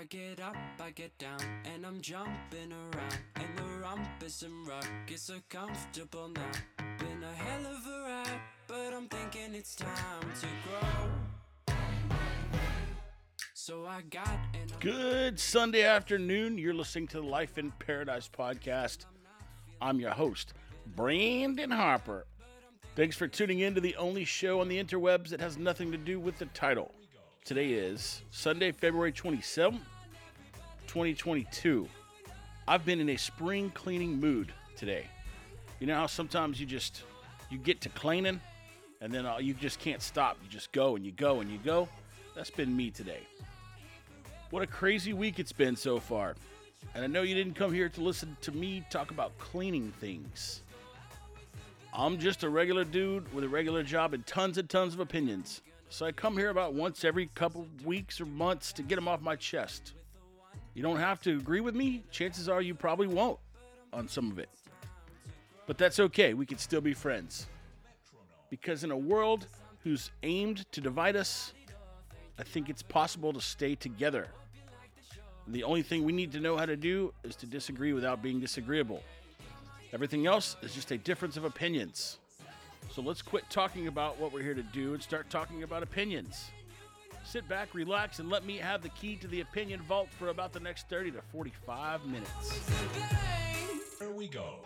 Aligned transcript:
I 0.00 0.04
get 0.04 0.40
up, 0.40 0.56
I 0.82 0.92
get 0.92 1.18
down, 1.18 1.40
and 1.74 1.84
I'm 1.84 2.00
jumping 2.00 2.72
around. 2.72 3.18
And 3.36 3.48
the 3.54 3.82
rumpus 3.82 4.40
and 4.40 4.66
ruckus 4.66 5.28
are 5.28 5.42
comfortable 5.50 6.30
now. 6.34 6.86
Been 6.98 7.22
a 7.22 7.34
hell 7.34 7.66
of 7.66 7.86
a 7.86 8.00
ride, 8.08 8.40
but 8.66 8.94
I'm 8.94 9.08
thinking 9.08 9.54
it's 9.54 9.74
time 9.74 10.22
to 10.40 10.46
grow. 10.66 11.76
So 13.52 13.84
I 13.84 14.00
got 14.08 14.38
an 14.54 14.70
Good 14.80 15.38
Sunday 15.38 15.82
afternoon. 15.82 16.56
You're 16.56 16.72
listening 16.72 17.06
to 17.08 17.18
the 17.18 17.26
Life 17.26 17.58
in 17.58 17.70
Paradise 17.72 18.30
podcast. 18.32 19.04
I'm 19.82 20.00
your 20.00 20.12
host, 20.12 20.54
Brandon 20.96 21.70
Harper. 21.70 22.24
Thanks 22.96 23.18
for 23.18 23.28
tuning 23.28 23.60
in 23.60 23.74
to 23.74 23.82
the 23.82 23.96
only 23.96 24.24
show 24.24 24.62
on 24.62 24.68
the 24.68 24.82
interwebs 24.82 25.28
that 25.28 25.40
has 25.40 25.58
nothing 25.58 25.92
to 25.92 25.98
do 25.98 26.18
with 26.18 26.38
the 26.38 26.46
title. 26.46 26.94
Today 27.44 27.72
is 27.72 28.22
Sunday, 28.30 28.70
February 28.70 29.12
27th, 29.12 29.80
2022. 30.90 31.88
I've 32.66 32.84
been 32.84 32.98
in 32.98 33.10
a 33.10 33.16
spring 33.16 33.70
cleaning 33.74 34.18
mood 34.18 34.52
today. 34.74 35.06
You 35.78 35.86
know 35.86 35.94
how 35.94 36.08
sometimes 36.08 36.58
you 36.58 36.66
just 36.66 37.04
you 37.48 37.58
get 37.58 37.80
to 37.82 37.88
cleaning 37.90 38.40
and 39.00 39.12
then 39.12 39.24
uh, 39.24 39.38
you 39.38 39.54
just 39.54 39.78
can't 39.78 40.02
stop. 40.02 40.36
You 40.42 40.48
just 40.48 40.72
go 40.72 40.96
and 40.96 41.06
you 41.06 41.12
go 41.12 41.38
and 41.38 41.48
you 41.48 41.58
go. 41.58 41.88
That's 42.34 42.50
been 42.50 42.76
me 42.76 42.90
today. 42.90 43.20
What 44.50 44.64
a 44.64 44.66
crazy 44.66 45.12
week 45.12 45.38
it's 45.38 45.52
been 45.52 45.76
so 45.76 46.00
far. 46.00 46.34
And 46.96 47.04
I 47.04 47.06
know 47.06 47.22
you 47.22 47.36
didn't 47.36 47.54
come 47.54 47.72
here 47.72 47.88
to 47.88 48.00
listen 48.00 48.36
to 48.40 48.50
me 48.50 48.84
talk 48.90 49.12
about 49.12 49.38
cleaning 49.38 49.92
things. 50.00 50.62
I'm 51.94 52.18
just 52.18 52.42
a 52.42 52.48
regular 52.48 52.82
dude 52.82 53.32
with 53.32 53.44
a 53.44 53.48
regular 53.48 53.84
job 53.84 54.12
and 54.12 54.26
tons 54.26 54.58
and 54.58 54.68
tons 54.68 54.94
of 54.94 54.98
opinions. 54.98 55.62
So 55.88 56.04
I 56.04 56.10
come 56.10 56.36
here 56.36 56.50
about 56.50 56.74
once 56.74 57.04
every 57.04 57.26
couple 57.36 57.68
weeks 57.84 58.20
or 58.20 58.26
months 58.26 58.72
to 58.72 58.82
get 58.82 58.96
them 58.96 59.06
off 59.06 59.20
my 59.20 59.36
chest. 59.36 59.92
You 60.74 60.82
don't 60.82 60.98
have 60.98 61.20
to 61.22 61.36
agree 61.36 61.60
with 61.60 61.74
me. 61.74 62.02
Chances 62.10 62.48
are 62.48 62.62
you 62.62 62.74
probably 62.74 63.06
won't 63.06 63.38
on 63.92 64.08
some 64.08 64.30
of 64.30 64.38
it. 64.38 64.48
But 65.66 65.78
that's 65.78 66.00
okay. 66.00 66.34
We 66.34 66.46
can 66.46 66.58
still 66.58 66.80
be 66.80 66.94
friends. 66.94 67.46
Because 68.50 68.84
in 68.84 68.90
a 68.90 68.96
world 68.96 69.46
who's 69.82 70.10
aimed 70.22 70.70
to 70.72 70.80
divide 70.80 71.16
us, 71.16 71.52
I 72.38 72.42
think 72.42 72.68
it's 72.68 72.82
possible 72.82 73.32
to 73.32 73.40
stay 73.40 73.74
together. 73.74 74.28
And 75.46 75.54
the 75.54 75.64
only 75.64 75.82
thing 75.82 76.04
we 76.04 76.12
need 76.12 76.32
to 76.32 76.40
know 76.40 76.56
how 76.56 76.66
to 76.66 76.76
do 76.76 77.12
is 77.24 77.36
to 77.36 77.46
disagree 77.46 77.92
without 77.92 78.22
being 78.22 78.40
disagreeable. 78.40 79.02
Everything 79.92 80.26
else 80.26 80.56
is 80.62 80.74
just 80.74 80.90
a 80.92 80.98
difference 80.98 81.36
of 81.36 81.44
opinions. 81.44 82.18
So 82.94 83.02
let's 83.02 83.22
quit 83.22 83.44
talking 83.50 83.88
about 83.88 84.18
what 84.18 84.32
we're 84.32 84.42
here 84.42 84.54
to 84.54 84.62
do 84.62 84.94
and 84.94 85.02
start 85.02 85.28
talking 85.30 85.62
about 85.62 85.82
opinions. 85.82 86.50
Sit 87.24 87.48
back, 87.48 87.74
relax, 87.74 88.18
and 88.18 88.28
let 88.28 88.44
me 88.44 88.56
have 88.56 88.82
the 88.82 88.88
key 88.90 89.16
to 89.16 89.28
the 89.28 89.40
opinion 89.40 89.80
vault 89.82 90.08
for 90.18 90.28
about 90.28 90.52
the 90.52 90.60
next 90.60 90.88
30 90.88 91.12
to 91.12 91.22
45 91.32 92.06
minutes. 92.06 92.60
Here 93.98 94.10
we 94.10 94.28
go. 94.28 94.56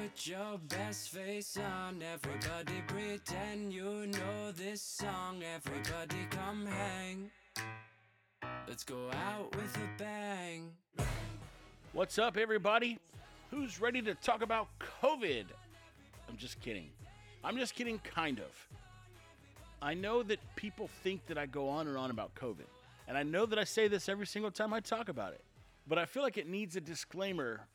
Put 0.00 0.26
your 0.26 0.58
best 0.68 1.10
face 1.10 1.58
on. 1.58 2.02
Everybody 2.02 2.82
pretend 2.86 3.72
you 3.72 4.06
know 4.06 4.52
this 4.52 4.80
song. 4.80 5.42
Everybody 5.42 6.26
come 6.30 6.66
hang. 6.66 7.30
Let's 8.66 8.82
go 8.82 9.10
out 9.26 9.54
with 9.56 9.76
a 9.76 10.02
bang. 10.02 10.70
What's 11.92 12.18
up, 12.18 12.38
everybody? 12.38 12.98
Who's 13.50 13.80
ready 13.80 14.00
to 14.02 14.14
talk 14.14 14.42
about 14.42 14.68
COVID? 15.02 15.44
I'm 16.28 16.36
just 16.36 16.60
kidding. 16.60 16.88
I'm 17.44 17.58
just 17.58 17.74
kidding, 17.74 17.98
kind 17.98 18.38
of. 18.38 18.68
I 19.82 19.92
know 19.92 20.22
that 20.22 20.38
people 20.56 20.88
think 21.02 21.26
that 21.26 21.36
I 21.36 21.44
go 21.44 21.68
on 21.68 21.88
and 21.88 21.96
on 21.96 22.10
about 22.10 22.34
COVID, 22.34 22.68
and 23.06 23.18
I 23.18 23.22
know 23.22 23.44
that 23.44 23.58
I 23.58 23.64
say 23.64 23.88
this 23.88 24.08
every 24.08 24.26
single 24.26 24.50
time 24.50 24.72
I 24.72 24.80
talk 24.80 25.10
about 25.10 25.32
it, 25.32 25.42
but 25.86 25.98
I 25.98 26.06
feel 26.06 26.22
like 26.22 26.38
it 26.38 26.48
needs 26.48 26.76
a 26.76 26.80
disclaimer 26.80 27.66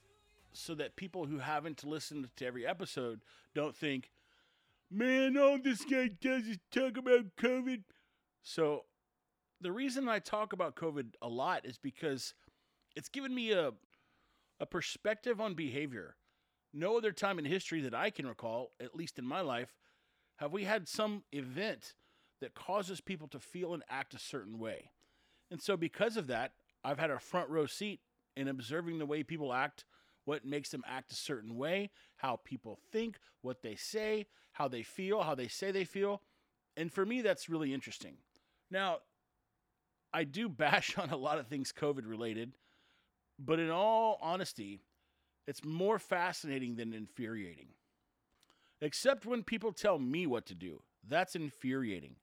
so 0.57 0.75
that 0.75 0.95
people 0.95 1.25
who 1.25 1.39
haven't 1.39 1.83
listened 1.83 2.29
to 2.35 2.45
every 2.45 2.65
episode 2.65 3.21
don't 3.53 3.75
think, 3.75 4.11
man, 4.91 5.37
all 5.37 5.57
this 5.61 5.83
guy 5.85 6.09
does 6.21 6.47
is 6.47 6.57
talk 6.71 6.97
about 6.97 7.35
COVID. 7.39 7.83
So, 8.43 8.85
the 9.61 9.71
reason 9.71 10.09
I 10.09 10.19
talk 10.19 10.53
about 10.53 10.75
COVID 10.75 11.13
a 11.21 11.27
lot 11.27 11.65
is 11.65 11.77
because 11.77 12.33
it's 12.95 13.09
given 13.09 13.33
me 13.33 13.51
a 13.51 13.71
a 14.59 14.65
perspective 14.65 15.41
on 15.41 15.53
behavior. 15.53 16.15
No 16.73 16.97
other 16.97 17.11
time 17.11 17.39
in 17.39 17.45
history 17.45 17.81
that 17.81 17.93
I 17.93 18.09
can 18.09 18.27
recall, 18.27 18.71
at 18.81 18.95
least 18.95 19.19
in 19.19 19.25
my 19.25 19.41
life, 19.41 19.75
have 20.37 20.51
we 20.51 20.63
had 20.65 20.87
some 20.87 21.23
event 21.31 21.93
that 22.41 22.53
causes 22.53 23.01
people 23.01 23.27
to 23.29 23.39
feel 23.39 23.73
and 23.73 23.83
act 23.89 24.13
a 24.13 24.19
certain 24.19 24.59
way. 24.59 24.91
And 25.49 25.61
so, 25.61 25.77
because 25.77 26.17
of 26.17 26.27
that, 26.27 26.53
I've 26.83 26.99
had 26.99 27.11
a 27.11 27.19
front 27.19 27.49
row 27.49 27.65
seat 27.65 28.01
in 28.35 28.47
observing 28.47 28.99
the 28.99 29.05
way 29.05 29.23
people 29.23 29.53
act, 29.53 29.85
what 30.25 30.45
makes 30.45 30.69
them 30.69 30.83
act 30.87 31.11
a 31.11 31.15
certain 31.15 31.55
way, 31.55 31.91
how 32.17 32.39
people 32.43 32.77
think, 32.91 33.17
what 33.41 33.61
they 33.61 33.75
say, 33.75 34.25
how 34.53 34.67
they 34.67 34.83
feel, 34.83 35.21
how 35.21 35.35
they 35.35 35.47
say 35.47 35.71
they 35.71 35.85
feel. 35.85 36.21
And 36.75 36.91
for 36.91 37.05
me, 37.05 37.21
that's 37.21 37.49
really 37.49 37.73
interesting. 37.73 38.17
Now, 38.69 38.97
I 40.13 40.23
do 40.23 40.49
bash 40.49 40.97
on 40.97 41.09
a 41.09 41.17
lot 41.17 41.39
of 41.39 41.47
things 41.47 41.71
COVID 41.71 42.07
related, 42.07 42.53
but 43.39 43.59
in 43.59 43.69
all 43.69 44.19
honesty, 44.21 44.81
it's 45.47 45.63
more 45.63 45.99
fascinating 45.99 46.75
than 46.75 46.93
infuriating. 46.93 47.67
Except 48.81 49.25
when 49.25 49.43
people 49.43 49.71
tell 49.71 49.99
me 49.99 50.27
what 50.27 50.45
to 50.47 50.55
do. 50.55 50.81
That's 51.07 51.35
infuriating. 51.35 52.15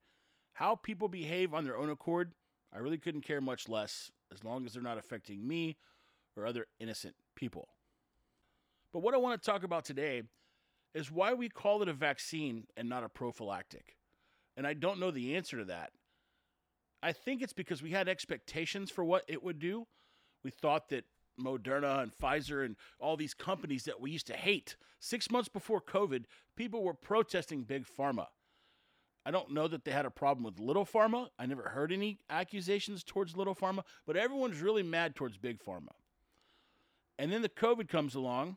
How 0.54 0.74
people 0.74 1.08
behave 1.08 1.54
on 1.54 1.64
their 1.64 1.78
own 1.78 1.88
accord, 1.88 2.32
I 2.74 2.78
really 2.78 2.98
couldn't 2.98 3.22
care 3.22 3.40
much 3.40 3.69
less 3.69 4.10
as 4.32 4.44
long 4.44 4.66
as 4.66 4.72
they're 4.72 4.82
not 4.82 4.98
affecting 4.98 5.46
me 5.46 5.76
or 6.36 6.46
other 6.46 6.66
innocent 6.80 7.14
people. 7.34 7.69
But 8.92 9.00
what 9.00 9.14
I 9.14 9.19
want 9.19 9.41
to 9.41 9.50
talk 9.50 9.64
about 9.64 9.84
today 9.84 10.22
is 10.94 11.10
why 11.10 11.32
we 11.32 11.48
call 11.48 11.82
it 11.82 11.88
a 11.88 11.94
vaccine 11.94 12.64
and 12.76 12.88
not 12.88 13.04
a 13.04 13.08
prophylactic. 13.08 13.97
And 14.56 14.66
I 14.66 14.75
don't 14.75 15.00
know 15.00 15.10
the 15.10 15.34
answer 15.36 15.58
to 15.58 15.64
that. 15.66 15.92
I 17.02 17.12
think 17.12 17.42
it's 17.42 17.54
because 17.54 17.82
we 17.82 17.91
had 17.91 18.08
expectations 18.08 18.91
for 18.91 19.02
what 19.02 19.25
it 19.26 19.42
would 19.42 19.58
do. 19.58 19.86
We 20.44 20.50
thought 20.50 20.91
that 20.91 21.04
Moderna 21.41 22.02
and 22.02 22.12
Pfizer 22.12 22.64
and 22.64 22.76
all 23.00 23.16
these 23.16 23.34
companies 23.34 23.84
that 23.84 24.00
we 24.00 24.10
used 24.10 24.26
to 24.26 24.34
hate, 24.34 24.76
six 25.00 25.31
months 25.31 25.48
before 25.48 25.81
COVID, 25.81 26.25
people 26.56 26.84
were 26.84 26.94
protesting 26.94 27.62
Big 27.62 27.86
Pharma. 27.86 28.26
I 29.25 29.31
don't 29.31 29.52
know 29.52 29.69
that 29.69 29.84
they 29.84 29.92
had 29.92 30.04
a 30.04 30.10
problem 30.10 30.44
with 30.44 30.58
Little 30.58 30.84
Pharma. 30.84 31.28
I 31.38 31.47
never 31.47 31.70
heard 31.70 31.92
any 31.92 32.19
accusations 32.28 33.04
towards 33.04 33.36
Little 33.36 33.54
Pharma, 33.54 33.84
but 34.06 34.16
everyone's 34.16 34.60
really 34.60 34.82
mad 34.82 35.14
towards 35.14 35.38
Big 35.38 35.62
Pharma. 35.62 35.92
And 37.19 37.32
then 37.32 37.42
the 37.42 37.48
COVID 37.48 37.88
comes 37.88 38.14
along, 38.14 38.56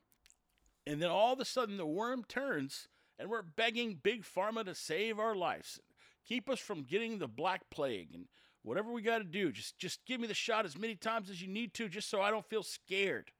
and 0.85 1.01
then 1.01 1.09
all 1.09 1.33
of 1.33 1.39
a 1.39 1.45
sudden 1.45 1.77
the 1.77 1.85
worm 1.85 2.23
turns, 2.23 2.87
and 3.17 3.29
we're 3.29 3.41
begging 3.41 3.99
Big 4.01 4.23
Pharma 4.23 4.65
to 4.65 4.75
save 4.75 5.19
our 5.19 5.35
lives, 5.35 5.79
keep 6.25 6.49
us 6.49 6.59
from 6.59 6.83
getting 6.83 7.17
the 7.17 7.27
Black 7.27 7.69
Plague, 7.69 8.09
and 8.13 8.25
whatever 8.63 8.91
we 8.91 9.01
got 9.01 9.19
to 9.19 9.23
do, 9.23 9.51
just 9.51 9.77
just 9.77 10.05
give 10.05 10.19
me 10.19 10.27
the 10.27 10.33
shot 10.33 10.65
as 10.65 10.77
many 10.77 10.95
times 10.95 11.29
as 11.29 11.41
you 11.41 11.47
need 11.47 11.73
to, 11.75 11.87
just 11.87 12.09
so 12.09 12.21
I 12.21 12.31
don't 12.31 12.49
feel 12.49 12.63
scared. 12.63 13.31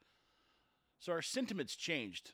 So 1.00 1.12
our 1.12 1.22
sentiments 1.22 1.76
changed, 1.76 2.32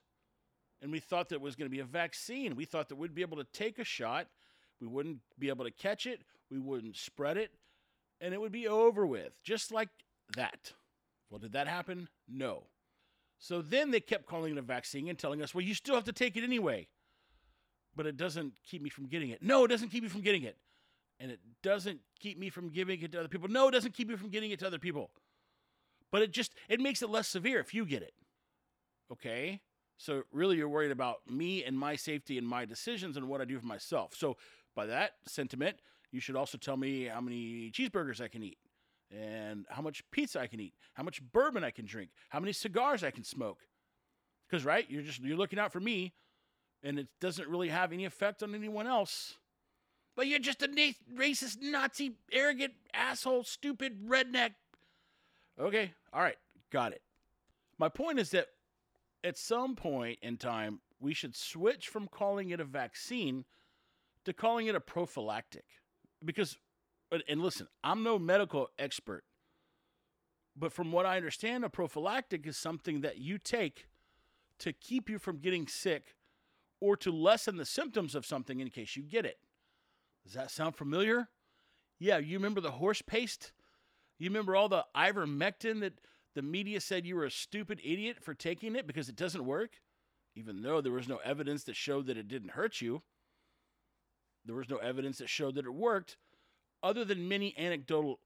and 0.81 0.91
we 0.91 1.00
thought 1.00 1.30
that 1.30 1.36
it 1.36 1.41
was 1.41 1.56
going 1.56 1.69
to 1.69 1.75
be 1.75 1.81
a 1.81 1.86
vaccine. 1.86 2.56
We 2.56 2.65
thought 2.65 2.89
that 2.89 2.95
we'd 2.95 3.15
be 3.15 3.21
able 3.21 3.38
to 3.38 3.47
take 3.51 3.80
a 3.80 3.83
shot, 3.83 4.27
we 4.80 4.88
wouldn't 4.88 5.19
be 5.38 5.50
able 5.50 5.65
to 5.65 5.71
catch 5.71 6.06
it, 6.06 6.21
we 6.50 6.59
wouldn't 6.59 6.95
spread 6.95 7.38
it, 7.38 7.51
and 8.19 8.33
it 8.33 8.39
would 8.39 8.51
be 8.51 8.68
over 8.68 9.06
with, 9.06 9.33
just 9.44 9.71
like 9.71 9.89
that. 10.36 10.74
Well, 11.30 11.39
did 11.39 11.53
that 11.53 11.68
happen? 11.68 12.09
No. 12.27 12.63
So 13.41 13.63
then 13.63 13.89
they 13.89 13.99
kept 13.99 14.27
calling 14.27 14.51
it 14.51 14.59
a 14.59 14.61
vaccine 14.61 15.09
and 15.09 15.17
telling 15.17 15.41
us, 15.41 15.55
well, 15.55 15.63
you 15.63 15.73
still 15.73 15.95
have 15.95 16.03
to 16.03 16.13
take 16.13 16.38
it 16.38 16.43
anyway. 16.43 16.88
But 17.95 18.05
it 18.05 18.15
doesn't 18.15 18.53
keep 18.63 18.83
me 18.83 18.89
from 18.91 19.07
getting 19.07 19.31
it. 19.31 19.41
No, 19.41 19.65
it 19.65 19.67
doesn't 19.67 19.89
keep 19.89 20.03
me 20.03 20.09
from 20.09 20.21
getting 20.21 20.43
it. 20.43 20.57
And 21.19 21.31
it 21.31 21.39
doesn't 21.63 22.01
keep 22.19 22.38
me 22.38 22.51
from 22.51 22.69
giving 22.69 23.01
it 23.01 23.11
to 23.13 23.19
other 23.19 23.27
people. 23.27 23.47
No, 23.47 23.67
it 23.67 23.71
doesn't 23.71 23.95
keep 23.95 24.07
me 24.07 24.15
from 24.15 24.29
getting 24.29 24.51
it 24.51 24.59
to 24.59 24.67
other 24.67 24.77
people. 24.77 25.09
But 26.11 26.21
it 26.21 26.31
just 26.31 26.53
it 26.69 26.79
makes 26.79 27.01
it 27.01 27.09
less 27.09 27.27
severe 27.27 27.59
if 27.59 27.73
you 27.73 27.83
get 27.83 28.03
it. 28.03 28.13
Okay? 29.11 29.61
So 29.97 30.21
really 30.31 30.57
you're 30.57 30.69
worried 30.69 30.91
about 30.91 31.21
me 31.27 31.63
and 31.63 31.77
my 31.77 31.95
safety 31.95 32.38
and 32.38 32.47
my 32.47 32.65
decisions 32.65 33.17
and 33.17 33.27
what 33.27 33.41
I 33.41 33.45
do 33.45 33.59
for 33.59 33.65
myself. 33.65 34.13
So 34.15 34.38
by 34.75 34.85
that 34.85 35.13
sentiment, 35.25 35.77
you 36.11 36.19
should 36.19 36.35
also 36.35 36.59
tell 36.59 36.77
me 36.77 37.05
how 37.05 37.21
many 37.21 37.71
cheeseburgers 37.71 38.21
I 38.21 38.27
can 38.27 38.43
eat 38.43 38.59
and 39.12 39.66
how 39.69 39.81
much 39.81 40.04
pizza 40.12 40.40
I 40.40 40.48
can 40.48 40.60
eat, 40.60 40.74
how 40.94 41.04
much 41.04 41.22
bourbon 41.22 41.63
I 41.63 41.72
can 41.72 41.86
drink, 41.86 42.12
how 42.30 42.40
many 42.40 42.54
cigars 42.54 43.04
I 43.04 43.12
can 43.12 43.24
smoke. 43.24 43.60
Because 44.50 44.66
right, 44.66 44.86
you're 44.90 45.04
just 45.04 45.22
you're 45.22 45.38
looking 45.38 45.60
out 45.60 45.72
for 45.72 45.80
me, 45.80 46.13
and 46.84 47.00
it 47.00 47.08
doesn't 47.19 47.48
really 47.48 47.69
have 47.69 47.94
any 47.94 48.06
effect 48.06 48.44
on 48.44 48.56
anyone 48.56 48.88
else. 48.88 49.36
But 50.16 50.28
you're 50.28 50.40
just 50.40 50.62
a 50.62 50.68
na- 50.68 51.18
racist, 51.18 51.62
Nazi, 51.62 52.18
arrogant, 52.31 52.74
asshole, 52.94 53.44
stupid 53.44 54.08
redneck. 54.08 54.52
Okay, 55.60 55.94
all 56.12 56.22
right, 56.22 56.38
got 56.72 56.92
it. 56.92 57.02
My 57.78 57.90
point 57.90 58.19
is 58.19 58.31
that 58.31 58.48
at 59.24 59.38
some 59.38 59.75
point 59.75 60.19
in 60.22 60.38
time, 60.38 60.81
we 61.00 61.13
should 61.13 61.36
switch 61.36 61.88
from 61.88 62.08
calling 62.08 62.50
it 62.50 62.60
a 62.60 62.66
vaccine 62.66 63.46
to 64.25 64.34
calling 64.34 64.68
it 64.68 64.75
a 64.75 64.80
prophylactic. 64.80 65.66
Because, 66.24 66.58
and- 67.12 67.42
listen, 67.42 67.68
I'm 67.84 68.04
no 68.04 68.18
medical 68.18 68.69
expert, 68.80 69.24
but 70.56 70.74
from 70.74 70.92
what 70.92 71.06
I 71.06 71.18
understand, 71.18 71.63
a 71.63 71.69
prophylactic 71.69 72.46
is 72.48 72.58
something 72.58 73.02
that 73.02 73.18
you 73.18 73.38
take 73.38 73.88
to 74.60 74.74
keep 74.74 75.10
you 75.10 75.18
from 75.19 75.40
getting 75.40 75.68
sick 75.68 76.16
or 76.80 76.96
to 76.98 77.12
lessen 77.12 77.58
the 77.58 77.66
symptoms 77.66 78.16
of 78.16 78.25
something 78.25 78.60
in 78.60 78.69
case 78.69 78.96
you 78.96 79.04
get 79.04 79.25
it. 79.25 79.40
Does 80.24 80.34
that 80.34 80.52
sound 80.52 80.75
familiar? 80.75 81.30
Yeah, 82.00 82.18
you 82.18 82.38
remember 82.38 82.62
the 82.62 82.72
horse 82.72 83.02
paste? 83.02 83.52
You 84.18 84.30
remember 84.30 84.56
all 84.56 84.69
the 84.69 84.86
ivermectin 84.96 85.80
that 85.81 86.00
the 86.36 86.42
media 86.42 86.80
said 86.80 87.06
you 87.06 87.16
were 87.16 87.25
a 87.25 87.31
stupid 87.31 87.80
idiot 87.84 88.18
for 88.22 88.34
taking 88.34 88.75
it 88.75 88.88
because 88.88 89.10
it 89.10 89.16
doesn't 89.16 89.46
work? 89.46 89.81
Even 90.36 90.62
though 90.62 90.80
there 90.81 90.92
was 90.92 91.08
no 91.08 91.18
evidence 91.18 91.63
that 91.66 91.75
showed 91.75 92.08
that 92.08 92.18
it 92.18 92.28
didn't 92.28 92.52
hurt 92.52 92.81
you. 92.81 93.02
There 94.46 94.56
was 94.56 94.69
no 94.69 94.78
evidence 94.78 95.18
that 95.19 95.30
showed 95.30 95.56
that 95.56 95.66
it 95.66 95.74
worked, 95.74 96.18
other 96.83 97.06
than 97.06 97.28
many 97.28 97.56
anecdotal 97.57 98.19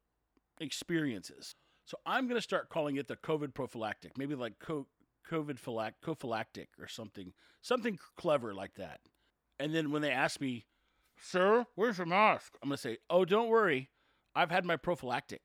experiences. 0.59 1.55
So 1.85 1.97
I'm 2.05 2.27
going 2.27 2.37
to 2.37 2.41
start 2.41 2.69
calling 2.69 2.95
it 2.95 3.07
the 3.07 3.15
COVID 3.15 3.53
prophylactic, 3.53 4.17
maybe 4.17 4.35
like 4.35 4.59
co- 4.59 4.87
COVID 5.29 5.59
phylac- 5.59 6.01
prophylactic 6.01 6.69
or 6.79 6.87
something, 6.87 7.33
something 7.61 7.99
clever 8.15 8.53
like 8.53 8.75
that. 8.75 9.01
And 9.59 9.73
then 9.73 9.91
when 9.91 10.01
they 10.01 10.11
ask 10.11 10.41
me, 10.41 10.65
Sir, 11.19 11.65
where's 11.75 11.97
your 11.97 12.07
mask? 12.07 12.57
I'm 12.61 12.69
going 12.69 12.77
to 12.77 12.81
say, 12.81 12.97
Oh, 13.09 13.23
don't 13.23 13.49
worry. 13.49 13.89
I've 14.35 14.51
had 14.51 14.65
my 14.65 14.75
prophylactic. 14.75 15.41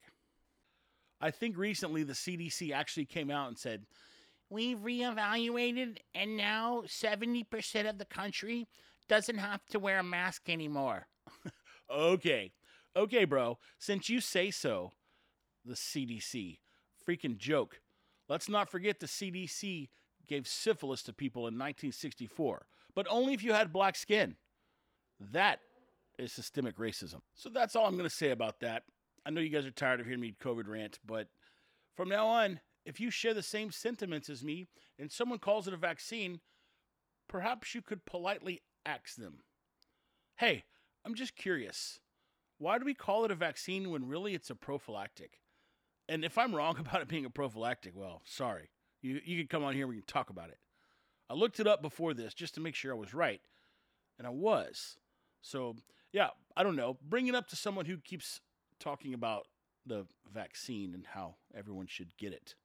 I 1.20 1.30
think 1.30 1.56
recently 1.56 2.02
the 2.02 2.14
CDC 2.14 2.72
actually 2.72 3.04
came 3.04 3.30
out 3.30 3.48
and 3.48 3.58
said, 3.58 3.84
We've 4.48 4.78
reevaluated, 4.78 5.98
and 6.12 6.36
now 6.36 6.82
70% 6.86 7.88
of 7.88 7.98
the 7.98 8.04
country 8.04 8.66
doesn't 9.08 9.38
have 9.38 9.64
to 9.66 9.78
wear 9.78 10.00
a 10.00 10.02
mask 10.02 10.48
anymore. 10.48 11.06
okay. 11.90 12.50
Okay, 12.96 13.24
bro. 13.24 13.58
Since 13.78 14.08
you 14.08 14.20
say 14.20 14.50
so, 14.50 14.92
the 15.64 15.74
CDC. 15.74 16.58
Freaking 17.06 17.38
joke. 17.38 17.80
Let's 18.28 18.48
not 18.48 18.70
forget 18.70 19.00
the 19.00 19.06
CDC 19.06 19.88
gave 20.26 20.46
syphilis 20.46 21.02
to 21.02 21.12
people 21.12 21.42
in 21.42 21.54
1964, 21.54 22.66
but 22.94 23.06
only 23.10 23.34
if 23.34 23.42
you 23.42 23.52
had 23.52 23.72
black 23.72 23.96
skin. 23.96 24.36
That 25.18 25.60
is 26.18 26.32
systemic 26.32 26.76
racism. 26.76 27.20
So 27.34 27.48
that's 27.48 27.74
all 27.74 27.86
I'm 27.86 27.96
going 27.96 28.08
to 28.08 28.14
say 28.14 28.30
about 28.30 28.60
that. 28.60 28.84
I 29.26 29.30
know 29.30 29.40
you 29.40 29.50
guys 29.50 29.66
are 29.66 29.70
tired 29.70 30.00
of 30.00 30.06
hearing 30.06 30.20
me 30.20 30.34
COVID 30.42 30.68
rant, 30.68 30.98
but 31.04 31.28
from 31.96 32.08
now 32.08 32.26
on, 32.26 32.60
if 32.86 33.00
you 33.00 33.10
share 33.10 33.34
the 33.34 33.42
same 33.42 33.70
sentiments 33.70 34.30
as 34.30 34.44
me 34.44 34.66
and 34.98 35.10
someone 35.10 35.38
calls 35.38 35.66
it 35.66 35.74
a 35.74 35.76
vaccine, 35.76 36.40
perhaps 37.28 37.74
you 37.74 37.82
could 37.82 38.06
politely 38.06 38.62
ask 38.86 39.16
them, 39.16 39.40
Hey, 40.36 40.64
I'm 41.04 41.14
just 41.14 41.36
curious. 41.36 41.98
Why 42.60 42.78
do 42.78 42.84
we 42.84 42.92
call 42.92 43.24
it 43.24 43.30
a 43.30 43.34
vaccine 43.34 43.88
when 43.90 44.06
really 44.06 44.34
it's 44.34 44.50
a 44.50 44.54
prophylactic? 44.54 45.40
And 46.10 46.26
if 46.26 46.36
I'm 46.36 46.54
wrong 46.54 46.76
about 46.78 47.00
it 47.00 47.08
being 47.08 47.24
a 47.24 47.30
prophylactic, 47.30 47.92
well, 47.96 48.20
sorry. 48.26 48.68
You, 49.00 49.18
you 49.24 49.38
can 49.38 49.46
come 49.46 49.64
on 49.64 49.74
here 49.74 49.86
we 49.86 49.96
can 49.96 50.04
talk 50.04 50.28
about 50.28 50.50
it. 50.50 50.58
I 51.30 51.34
looked 51.34 51.58
it 51.58 51.66
up 51.66 51.80
before 51.80 52.12
this 52.12 52.34
just 52.34 52.54
to 52.56 52.60
make 52.60 52.74
sure 52.74 52.92
I 52.92 52.98
was 52.98 53.14
right, 53.14 53.40
and 54.18 54.26
I 54.26 54.30
was. 54.30 54.98
So, 55.40 55.76
yeah, 56.12 56.28
I 56.54 56.62
don't 56.62 56.76
know. 56.76 56.98
Bring 57.08 57.28
it 57.28 57.34
up 57.34 57.48
to 57.48 57.56
someone 57.56 57.86
who 57.86 57.96
keeps 57.96 58.40
talking 58.78 59.14
about 59.14 59.46
the 59.86 60.06
vaccine 60.30 60.92
and 60.92 61.06
how 61.06 61.36
everyone 61.56 61.86
should 61.86 62.14
get 62.18 62.34
it. 62.34 62.56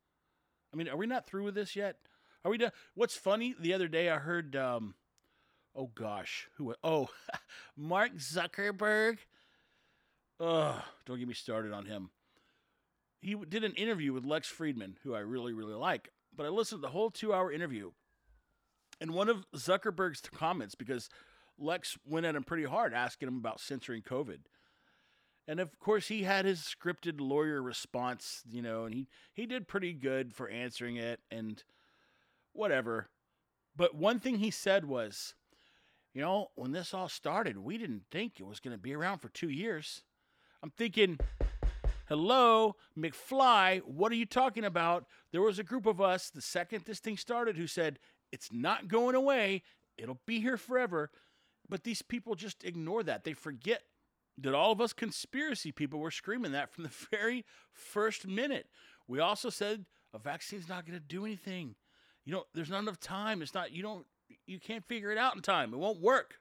I 0.73 0.77
mean, 0.77 0.89
are 0.89 0.97
we 0.97 1.07
not 1.07 1.25
through 1.25 1.45
with 1.45 1.55
this 1.55 1.73
yet? 1.73 1.99
Are 2.43 2.51
we 2.51 2.57
done? 2.57 2.71
What's 2.95 3.15
funny? 3.15 3.55
The 3.57 3.73
other 3.73 3.87
day 3.87 4.09
I 4.09 4.17
heard, 4.17 4.57
um, 4.57 4.95
oh 5.73 5.89
gosh, 5.95 6.49
who? 6.57 6.75
Oh, 6.83 7.07
Mark 7.77 8.15
Zuckerberg. 8.17 9.19
Ugh, 10.39 10.81
don't 11.05 11.19
get 11.19 11.27
me 11.27 11.33
started 11.33 11.71
on 11.71 11.85
him. 11.85 12.09
He 13.21 13.35
did 13.35 13.63
an 13.63 13.73
interview 13.73 14.13
with 14.13 14.25
Lex 14.25 14.51
Fridman, 14.51 14.95
who 15.03 15.15
I 15.15 15.19
really, 15.19 15.53
really 15.53 15.73
like. 15.73 16.09
But 16.35 16.45
I 16.45 16.49
listened 16.49 16.81
to 16.81 16.87
the 16.87 16.91
whole 16.91 17.09
two-hour 17.09 17.51
interview, 17.51 17.91
and 18.99 19.11
one 19.11 19.29
of 19.29 19.45
Zuckerberg's 19.55 20.21
comments 20.21 20.75
because 20.75 21.09
Lex 21.57 21.97
went 22.05 22.25
at 22.25 22.35
him 22.35 22.43
pretty 22.43 22.65
hard, 22.65 22.93
asking 22.93 23.29
him 23.29 23.37
about 23.37 23.61
censoring 23.61 24.01
COVID. 24.01 24.39
And 25.47 25.59
of 25.59 25.79
course, 25.79 26.07
he 26.07 26.23
had 26.23 26.45
his 26.45 26.59
scripted 26.59 27.19
lawyer 27.19 27.61
response, 27.61 28.41
you 28.49 28.61
know, 28.61 28.85
and 28.85 28.93
he, 28.93 29.07
he 29.33 29.45
did 29.45 29.67
pretty 29.67 29.93
good 29.93 30.33
for 30.33 30.49
answering 30.49 30.97
it 30.97 31.19
and 31.29 31.63
whatever. 32.51 33.09
But 33.75 33.95
one 33.95 34.19
thing 34.19 34.37
he 34.37 34.51
said 34.51 34.85
was, 34.85 35.35
you 36.13 36.21
know, 36.21 36.47
when 36.55 36.71
this 36.71 36.93
all 36.93 37.09
started, 37.09 37.57
we 37.59 37.77
didn't 37.77 38.05
think 38.09 38.39
it 38.39 38.47
was 38.47 38.59
going 38.59 38.75
to 38.75 38.81
be 38.81 38.95
around 38.95 39.19
for 39.19 39.29
two 39.29 39.49
years. 39.49 40.03
I'm 40.65 40.71
thinking, 40.71 41.19
hello, 42.09 42.75
McFly, 42.97 43.83
what 43.83 44.11
are 44.11 44.15
you 44.15 44.25
talking 44.25 44.65
about? 44.65 45.05
There 45.31 45.43
was 45.43 45.59
a 45.59 45.63
group 45.63 45.85
of 45.85 46.01
us 46.01 46.31
the 46.31 46.41
second 46.41 46.85
this 46.85 46.97
thing 46.97 47.17
started 47.17 47.55
who 47.55 47.67
said, 47.67 47.99
it's 48.31 48.51
not 48.51 48.87
going 48.87 49.13
away, 49.13 49.61
it'll 49.95 50.21
be 50.25 50.39
here 50.39 50.57
forever. 50.57 51.11
But 51.69 51.83
these 51.83 52.01
people 52.01 52.33
just 52.33 52.63
ignore 52.63 53.03
that. 53.03 53.25
They 53.25 53.33
forget 53.33 53.83
that 54.39 54.55
all 54.55 54.71
of 54.71 54.81
us 54.81 54.91
conspiracy 54.91 55.71
people 55.71 55.99
were 55.99 56.09
screaming 56.09 56.53
that 56.53 56.73
from 56.73 56.85
the 56.85 56.89
very 57.11 57.45
first 57.71 58.25
minute. 58.25 58.65
We 59.07 59.19
also 59.19 59.51
said 59.51 59.85
a 60.15 60.17
vaccine's 60.17 60.67
not 60.67 60.87
going 60.87 60.97
to 60.97 61.05
do 61.05 61.25
anything. 61.25 61.75
You 62.25 62.33
know, 62.33 62.45
there's 62.55 62.71
not 62.71 62.79
enough 62.79 62.99
time. 62.99 63.43
It's 63.43 63.53
not, 63.53 63.71
you 63.71 63.83
don't, 63.83 64.07
you 64.47 64.59
can't 64.59 64.83
figure 64.83 65.11
it 65.11 65.19
out 65.19 65.35
in 65.35 65.43
time. 65.43 65.75
It 65.75 65.77
won't 65.77 66.01
work. 66.01 66.39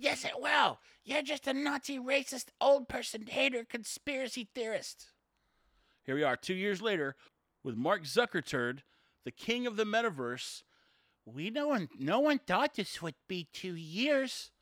Yes, 0.00 0.24
it 0.24 0.40
will. 0.40 0.78
You're 1.04 1.22
just 1.22 1.48
a 1.48 1.52
Nazi, 1.52 1.98
racist, 1.98 2.46
old 2.60 2.88
person 2.88 3.26
hater, 3.26 3.64
conspiracy 3.64 4.48
theorist. 4.54 5.06
Here 6.04 6.14
we 6.14 6.22
are, 6.22 6.36
two 6.36 6.54
years 6.54 6.80
later, 6.80 7.16
with 7.64 7.76
Mark 7.76 8.04
Zuckerturd, 8.04 8.80
the 9.24 9.32
king 9.32 9.66
of 9.66 9.76
the 9.76 9.84
metaverse. 9.84 10.62
We 11.26 11.50
no 11.50 11.66
one, 11.66 11.88
no 11.98 12.20
one 12.20 12.38
thought 12.38 12.74
this 12.74 13.02
would 13.02 13.16
be 13.26 13.48
two 13.52 13.74
years. 13.74 14.52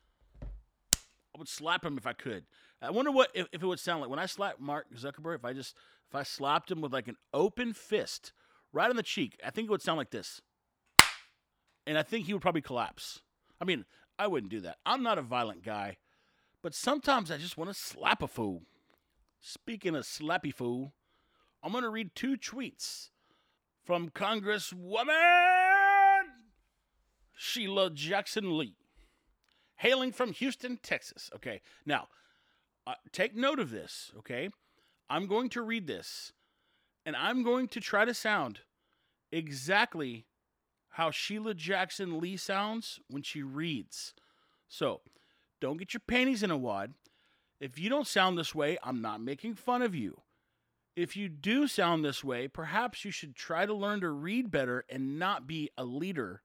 I 0.41 1.37
would 1.37 1.47
slap 1.47 1.85
him 1.85 1.97
if 1.99 2.07
I 2.07 2.13
could. 2.13 2.45
I 2.81 2.89
wonder 2.89 3.11
what 3.11 3.29
if, 3.35 3.47
if 3.51 3.61
it 3.61 3.65
would 3.65 3.79
sound 3.79 4.01
like 4.01 4.09
when 4.09 4.19
I 4.19 4.25
slap 4.25 4.59
Mark 4.59 4.87
Zuckerberg. 4.95 5.35
If 5.35 5.45
I 5.45 5.53
just 5.53 5.75
if 6.09 6.15
I 6.15 6.23
slapped 6.23 6.71
him 6.71 6.81
with 6.81 6.93
like 6.93 7.07
an 7.07 7.17
open 7.31 7.73
fist 7.73 8.33
right 8.73 8.89
on 8.89 8.95
the 8.95 9.03
cheek, 9.03 9.39
I 9.45 9.51
think 9.51 9.67
it 9.67 9.71
would 9.71 9.83
sound 9.83 9.99
like 9.99 10.09
this. 10.09 10.41
And 11.85 11.97
I 11.97 12.03
think 12.03 12.25
he 12.25 12.33
would 12.33 12.41
probably 12.41 12.61
collapse. 12.61 13.21
I 13.61 13.65
mean, 13.65 13.85
I 14.19 14.27
wouldn't 14.27 14.51
do 14.51 14.61
that. 14.61 14.77
I'm 14.85 15.03
not 15.03 15.17
a 15.17 15.23
violent 15.23 15.63
guy, 15.63 15.97
but 16.61 16.73
sometimes 16.73 17.31
I 17.31 17.37
just 17.37 17.57
want 17.57 17.69
to 17.69 17.73
slap 17.73 18.21
a 18.21 18.27
fool. 18.27 18.63
Speaking 19.39 19.95
of 19.95 20.03
slappy 20.03 20.53
fool, 20.53 20.93
I'm 21.63 21.71
going 21.71 21.83
to 21.83 21.89
read 21.89 22.15
two 22.15 22.37
tweets 22.37 23.09
from 23.83 24.09
Congresswoman 24.09 25.07
Sheila 27.35 27.91
Jackson 27.91 28.57
Lee, 28.57 28.75
hailing 29.75 30.11
from 30.11 30.33
Houston, 30.33 30.77
Texas. 30.77 31.29
Okay, 31.35 31.61
now 31.85 32.07
uh, 32.85 32.95
take 33.11 33.35
note 33.35 33.59
of 33.59 33.69
this, 33.69 34.11
okay? 34.17 34.49
I'm 35.09 35.27
going 35.27 35.49
to 35.49 35.61
read 35.61 35.87
this, 35.87 36.33
and 37.05 37.15
I'm 37.15 37.43
going 37.43 37.67
to 37.69 37.79
try 37.79 38.05
to 38.05 38.13
sound 38.13 38.61
exactly 39.31 40.26
how 40.97 41.11
Sheila 41.11 41.53
Jackson 41.53 42.19
Lee 42.19 42.37
sounds 42.37 42.99
when 43.07 43.21
she 43.21 43.43
reads. 43.43 44.15
So, 44.67 45.01
don't 45.61 45.77
get 45.77 45.93
your 45.93 46.01
panties 46.07 46.41
in 46.41 46.49
a 46.49 46.57
wad. 46.57 46.95
If 47.59 47.77
you 47.77 47.87
don't 47.87 48.07
sound 48.07 48.35
this 48.35 48.55
way, 48.55 48.79
I'm 48.81 48.99
not 48.99 49.21
making 49.21 49.53
fun 49.53 49.83
of 49.83 49.93
you. 49.93 50.21
If 50.95 51.15
you 51.15 51.29
do 51.29 51.67
sound 51.67 52.03
this 52.03 52.23
way, 52.23 52.47
perhaps 52.47 53.05
you 53.05 53.11
should 53.11 53.35
try 53.35 53.67
to 53.67 53.75
learn 53.75 54.01
to 54.01 54.09
read 54.09 54.49
better 54.49 54.85
and 54.89 55.19
not 55.19 55.45
be 55.45 55.69
a 55.77 55.83
leader 55.83 56.41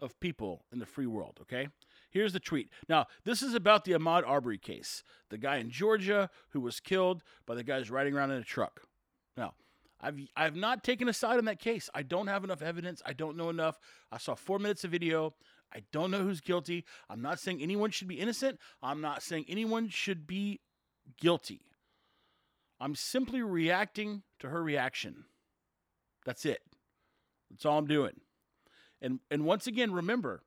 of 0.00 0.18
people 0.20 0.64
in 0.72 0.78
the 0.78 0.86
free 0.86 1.06
world, 1.06 1.36
okay? 1.42 1.68
Here's 2.10 2.32
the 2.32 2.40
tweet. 2.40 2.70
Now, 2.88 3.04
this 3.24 3.42
is 3.42 3.52
about 3.52 3.84
the 3.84 3.92
Ahmaud 3.92 4.26
Arbery 4.26 4.56
case, 4.56 5.02
the 5.28 5.36
guy 5.36 5.56
in 5.56 5.68
Georgia 5.68 6.30
who 6.50 6.62
was 6.62 6.80
killed 6.80 7.22
by 7.46 7.54
the 7.54 7.62
guys 7.62 7.90
riding 7.90 8.14
around 8.14 8.30
in 8.30 8.38
a 8.38 8.42
truck. 8.42 8.84
Now, 9.36 9.52
I've 10.00 10.18
I've 10.36 10.56
not 10.56 10.84
taken 10.84 11.08
a 11.08 11.12
side 11.12 11.38
on 11.38 11.46
that 11.46 11.58
case. 11.58 11.88
I 11.94 12.02
don't 12.02 12.26
have 12.26 12.44
enough 12.44 12.62
evidence. 12.62 13.02
I 13.06 13.12
don't 13.12 13.36
know 13.36 13.48
enough. 13.48 13.78
I 14.12 14.18
saw 14.18 14.34
four 14.34 14.58
minutes 14.58 14.84
of 14.84 14.90
video. 14.90 15.34
I 15.74 15.82
don't 15.92 16.10
know 16.10 16.22
who's 16.22 16.40
guilty. 16.40 16.84
I'm 17.08 17.22
not 17.22 17.40
saying 17.40 17.60
anyone 17.60 17.90
should 17.90 18.08
be 18.08 18.20
innocent. 18.20 18.58
I'm 18.82 19.00
not 19.00 19.22
saying 19.22 19.46
anyone 19.48 19.88
should 19.88 20.26
be 20.26 20.60
guilty. 21.20 21.62
I'm 22.78 22.94
simply 22.94 23.42
reacting 23.42 24.22
to 24.38 24.48
her 24.50 24.62
reaction. 24.62 25.24
That's 26.24 26.44
it. 26.44 26.60
That's 27.50 27.64
all 27.64 27.78
I'm 27.78 27.86
doing. 27.86 28.20
And 29.00 29.20
and 29.30 29.44
once 29.44 29.66
again, 29.66 29.92
remember, 29.92 30.42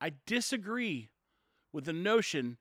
I 0.00 0.12
disagree 0.26 1.10
with 1.72 1.84
the 1.84 1.92
notion 1.92 2.58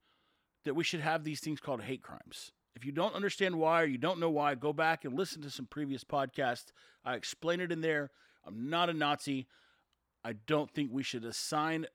that 0.66 0.76
we 0.76 0.84
should 0.84 1.00
have 1.00 1.24
these 1.24 1.40
things 1.40 1.60
called 1.60 1.82
hate 1.82 2.04
crimes. 2.04 2.52
If 2.80 2.86
you 2.86 2.94
don't 2.94 3.14
understand 3.14 3.60
why 3.60 3.82
or 3.82 3.86
you 3.88 3.98
don't 3.98 4.22
know 4.22 4.30
why, 4.30 4.56
go 4.56 4.72
back 4.72 5.04
and 5.04 5.14
listen 5.14 5.42
to 5.42 5.50
some 5.50 5.66
previous 5.66 6.06
podcasts. 6.06 6.68
I 7.04 7.16
explain 7.16 7.60
it 7.60 7.74
in 7.74 7.82
there. 7.82 8.10
I'm 8.48 8.70
not 8.70 8.90
a 8.90 8.94
Nazi. 8.94 9.48
I 10.24 10.32
don't 10.48 10.72
think 10.72 10.90
we 10.90 11.04
should 11.04 11.26
assign 11.26 11.88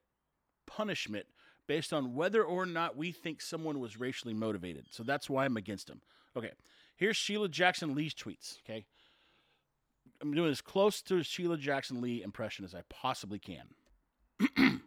punishment 0.67 1.25
based 1.67 1.95
on 1.95 2.15
whether 2.15 2.45
or 2.45 2.67
not 2.67 2.99
we 2.99 3.13
think 3.13 3.41
someone 3.41 3.81
was 3.81 3.99
racially 3.99 4.35
motivated. 4.35 4.85
So 4.91 5.03
that's 5.03 5.31
why 5.31 5.47
I'm 5.47 5.57
against 5.57 5.87
them. 5.87 6.03
Okay, 6.37 6.53
here's 6.97 7.17
Sheila 7.17 7.49
Jackson 7.49 7.95
Lee's 7.95 8.13
tweets. 8.13 8.59
Okay, 8.69 8.85
I'm 10.21 10.35
doing 10.35 10.51
as 10.51 10.61
close 10.61 11.01
to 11.03 11.23
Sheila 11.23 11.57
Jackson 11.57 12.03
Lee 12.03 12.23
impression 12.23 12.67
as 12.67 12.75
I 12.75 12.83
possibly 12.91 13.39
can. 13.39 13.69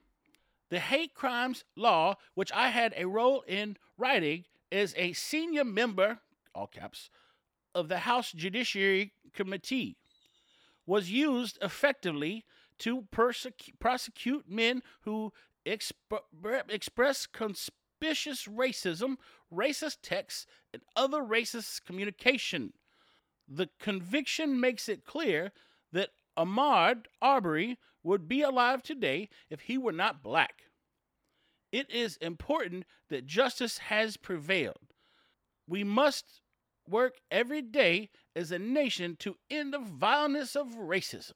the 0.70 0.80
hate 0.80 1.16
crimes 1.16 1.64
law, 1.76 2.18
which 2.36 2.52
I 2.52 2.70
had 2.70 2.94
a 2.96 3.08
role 3.08 3.44
in 3.48 3.78
writing 3.98 4.44
as 4.72 4.94
a 4.98 5.14
senior 5.14 5.64
member, 5.64 6.20
all 6.54 6.68
caps, 6.68 7.10
of 7.74 7.90
the 7.90 8.00
House 8.00 8.32
Judiciary 8.32 9.14
Committee, 9.34 9.98
was 10.86 11.12
used 11.12 11.58
effectively 11.62 12.46
to 12.80 13.08
prosecute 13.12 14.50
men 14.50 14.82
who 15.02 15.34
exp- 15.66 15.92
express 16.70 17.28
conspicuous 17.28 18.46
racism, 18.46 19.18
racist 19.54 19.98
texts, 20.02 20.46
and 20.74 20.82
other 20.96 21.22
racist 21.22 21.84
communication. 21.86 22.74
The 23.48 23.70
conviction 23.80 24.60
makes 24.60 24.90
it 24.90 25.06
clear 25.06 25.52
that 25.92 26.10
Ahmaud 26.38 27.06
Arbery 27.22 27.78
would 28.04 28.28
be 28.28 28.42
alive 28.42 28.84
today 28.84 29.30
if 29.50 29.62
he 29.62 29.78
were 29.78 29.92
not 29.92 30.24
black. 30.24 30.67
It 31.72 31.90
is 31.90 32.18
important 32.18 32.86
that 33.10 33.26
justice 33.26 33.80
has 33.80 34.18
prevailed. 34.18 34.94
We 35.68 35.84
must 35.84 36.42
work 36.88 37.16
every 37.30 37.62
day 37.62 38.10
as 38.36 38.52
a 38.52 38.60
nation 38.60 39.18
to 39.20 39.36
end 39.50 39.74
the 39.74 39.80
vileness 39.80 40.56
of 40.56 40.68
racism. 40.76 41.36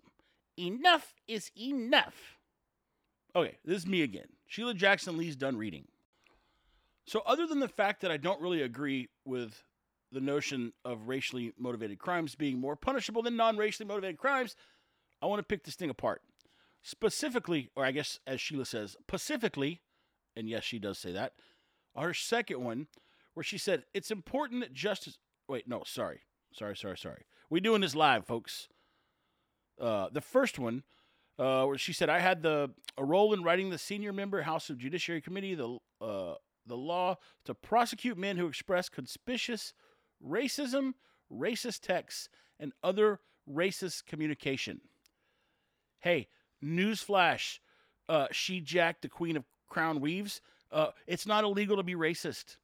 Enough 0.58 1.14
is 1.28 1.52
enough. 1.58 2.38
Okay, 3.36 3.58
this 3.66 3.80
is 3.80 3.88
me 3.88 4.02
again. 4.02 4.28
Sheila 4.48 4.74
Jackson 4.74 5.18
Lee's 5.18 5.36
done 5.36 5.58
reading. 5.58 5.88
So, 7.06 7.22
other 7.26 7.48
than 7.48 7.60
the 7.60 7.68
fact 7.68 8.02
that 8.02 8.12
I 8.12 8.18
don't 8.18 8.42
really 8.42 8.62
agree 8.62 9.10
with 9.26 9.64
the 10.12 10.22
notion 10.22 10.74
of 10.84 11.08
racially 11.08 11.54
motivated 11.58 12.00
crimes 12.00 12.36
being 12.36 12.60
more 12.60 12.76
punishable 12.76 13.22
than 13.22 13.36
non 13.36 13.58
racially 13.58 13.88
motivated 13.88 14.18
crimes, 14.18 14.56
I 15.22 15.26
want 15.26 15.40
to 15.40 15.44
pick 15.44 15.64
this 15.64 15.76
thing 15.76 15.90
apart. 15.90 16.22
Specifically, 16.84 17.70
or 17.76 17.86
I 17.86 17.92
guess 17.92 18.20
as 18.28 18.42
Sheila 18.42 18.66
says, 18.66 18.98
pacifically, 19.08 19.82
and 20.36 20.50
yes, 20.50 20.64
she 20.64 20.80
does 20.80 20.98
say 20.98 21.12
that, 21.12 21.34
her 21.96 22.14
second 22.14 22.64
one, 22.64 22.88
where 23.34 23.44
she 23.44 23.58
said, 23.58 23.84
it's 23.94 24.12
important 24.12 24.62
that 24.62 24.74
justice. 24.74 25.18
Wait, 25.48 25.68
no, 25.68 25.84
sorry. 25.86 26.22
Sorry, 26.54 26.76
sorry, 26.76 26.98
sorry. 26.98 27.24
We're 27.50 27.62
doing 27.62 27.82
this 27.82 27.96
live, 27.96 28.26
folks. 28.26 28.68
Uh, 29.80 30.10
the 30.12 30.22
first 30.22 30.60
one, 30.60 30.84
uh, 31.40 31.66
where 31.66 31.78
she 31.78 31.94
said, 31.94 32.10
I 32.10 32.20
had 32.20 32.44
the 32.44 32.72
a 32.98 33.06
role 33.06 33.34
in 33.34 33.42
writing 33.44 33.70
the 33.70 33.78
senior 33.78 34.14
member 34.14 34.42
House 34.42 34.70
of 34.70 34.78
Judiciary 34.78 35.22
Committee, 35.22 35.56
the, 35.56 35.78
uh, 36.02 36.36
the 36.66 36.78
law 36.78 37.18
to 37.46 37.54
prosecute 37.54 38.18
men 38.18 38.38
who 38.38 38.48
express 38.48 38.90
conspicuous 38.90 39.74
racism, 40.26 40.94
racist 41.32 41.82
texts, 41.82 42.30
and 42.60 42.74
other 42.84 43.20
racist 43.50 44.06
communication. 44.06 44.82
Hey, 46.00 46.28
newsflash, 46.64 47.60
uh, 48.10 48.28
she 48.32 48.60
Jack, 48.60 49.02
the 49.02 49.10
queen 49.10 49.38
of 49.38 49.46
crown 49.72 50.00
weaves. 50.00 50.42
Uh, 50.72 50.92
it's 51.08 51.26
not 51.26 51.44
illegal 51.44 51.78
to 51.78 51.84
be 51.84 51.96
racist. 51.96 52.58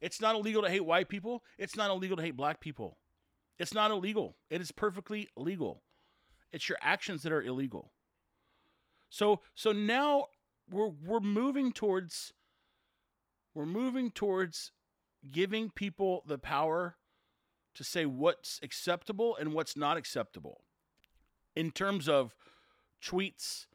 It's 0.00 0.20
not 0.20 0.36
illegal 0.36 0.62
to 0.62 0.70
hate 0.70 0.84
white 0.84 1.08
people. 1.08 1.42
It's 1.58 1.76
not 1.76 1.90
illegal 1.90 2.16
to 2.16 2.22
hate 2.22 2.36
black 2.36 2.60
people. 2.60 2.98
It's 3.58 3.74
not 3.74 3.90
illegal. 3.90 4.36
It 4.50 4.60
is 4.60 4.70
perfectly 4.70 5.28
legal. 5.36 5.82
It's 6.52 6.68
your 6.68 6.78
actions 6.80 7.22
that 7.22 7.32
are 7.32 7.42
illegal. 7.42 7.92
So 9.10 9.40
so 9.54 9.72
now 9.72 10.26
we're 10.70 10.88
we're 10.88 11.20
moving 11.20 11.72
towards 11.72 12.32
we're 13.54 13.66
moving 13.66 14.10
towards 14.10 14.72
giving 15.30 15.70
people 15.70 16.22
the 16.26 16.38
power 16.38 16.96
to 17.74 17.84
say 17.84 18.06
what's 18.06 18.58
acceptable 18.62 19.36
and 19.36 19.52
what's 19.52 19.76
not 19.76 19.96
acceptable 19.96 20.62
in 21.54 21.70
terms 21.70 22.08
of 22.08 22.34
tweets, 23.02 23.66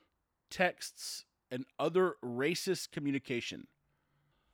texts, 0.50 1.26
and 1.52 1.66
other 1.80 2.16
racist 2.24 2.92
communication. 2.92 3.68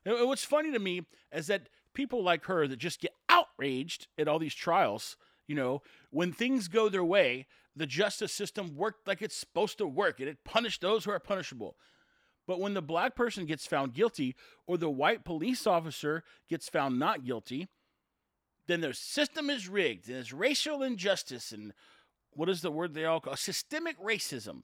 And 0.05 0.27
what's 0.27 0.45
funny 0.45 0.71
to 0.71 0.79
me 0.79 1.03
is 1.33 1.47
that 1.47 1.69
people 1.93 2.23
like 2.23 2.45
her 2.45 2.67
that 2.67 2.77
just 2.77 2.99
get 2.99 3.13
outraged 3.29 4.07
at 4.17 4.27
all 4.27 4.39
these 4.39 4.55
trials, 4.55 5.17
you 5.47 5.55
know, 5.55 5.81
when 6.09 6.31
things 6.31 6.67
go 6.67 6.89
their 6.89 7.03
way, 7.03 7.47
the 7.75 7.85
justice 7.85 8.31
system 8.31 8.75
worked 8.75 9.07
like 9.07 9.21
it's 9.21 9.35
supposed 9.35 9.77
to 9.77 9.87
work 9.87 10.19
and 10.19 10.29
it 10.29 10.43
punished 10.43 10.81
those 10.81 11.05
who 11.05 11.11
are 11.11 11.19
punishable. 11.19 11.75
But 12.45 12.59
when 12.59 12.73
the 12.73 12.81
black 12.81 13.15
person 13.15 13.45
gets 13.45 13.65
found 13.65 13.93
guilty 13.93 14.35
or 14.67 14.77
the 14.77 14.89
white 14.89 15.23
police 15.23 15.65
officer 15.65 16.23
gets 16.49 16.67
found 16.67 16.99
not 16.99 17.25
guilty, 17.25 17.69
then 18.67 18.81
the 18.81 18.93
system 18.93 19.49
is 19.49 19.69
rigged 19.69 20.09
and 20.09 20.17
it's 20.17 20.33
racial 20.33 20.83
injustice 20.83 21.51
and 21.51 21.73
what 22.31 22.49
is 22.49 22.61
the 22.61 22.71
word 22.71 22.93
they 22.93 23.05
all 23.05 23.19
call 23.19 23.35
systemic 23.35 23.99
racism. 23.99 24.63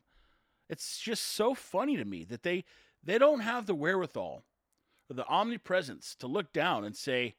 It's 0.70 1.00
just 1.00 1.24
so 1.24 1.54
funny 1.54 1.98
to 1.98 2.06
me 2.06 2.24
that 2.26 2.44
they 2.44 2.64
they 3.04 3.18
don't 3.18 3.40
have 3.40 3.66
the 3.66 3.76
wherewithal 3.76 4.44
or 5.10 5.14
the 5.14 5.28
omnipresence 5.28 6.16
to 6.20 6.28
look 6.28 6.52
down 6.54 6.84
and 6.84 6.96
say, 6.96 7.36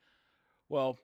well, 0.68 0.98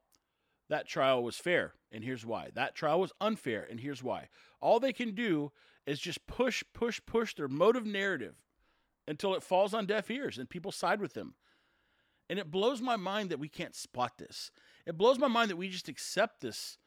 that 0.68 0.88
trial 0.88 1.22
was 1.22 1.36
fair 1.36 1.74
and 1.92 2.02
here's 2.02 2.26
why. 2.26 2.50
That 2.54 2.74
trial 2.74 3.00
was 3.00 3.12
unfair 3.20 3.66
and 3.68 3.78
here's 3.78 4.02
why. 4.02 4.28
All 4.60 4.80
they 4.80 4.92
can 4.92 5.14
do 5.14 5.52
is 5.86 6.00
just 6.00 6.26
push 6.26 6.64
push 6.72 7.00
push 7.06 7.34
their 7.34 7.48
motive 7.48 7.86
narrative 7.86 8.34
until 9.06 9.34
it 9.34 9.42
falls 9.42 9.72
on 9.72 9.86
deaf 9.86 10.10
ears 10.10 10.38
and 10.38 10.50
people 10.50 10.72
side 10.72 11.00
with 11.00 11.14
them. 11.14 11.34
And 12.28 12.40
it 12.40 12.50
blows 12.50 12.80
my 12.82 12.96
mind 12.96 13.30
that 13.30 13.38
we 13.38 13.48
can't 13.48 13.76
spot 13.76 14.18
this. 14.18 14.50
It 14.84 14.98
blows 14.98 15.18
my 15.18 15.28
mind 15.28 15.50
that 15.50 15.56
we 15.56 15.68
just 15.68 15.88
accept 15.88 16.40
this 16.40 16.78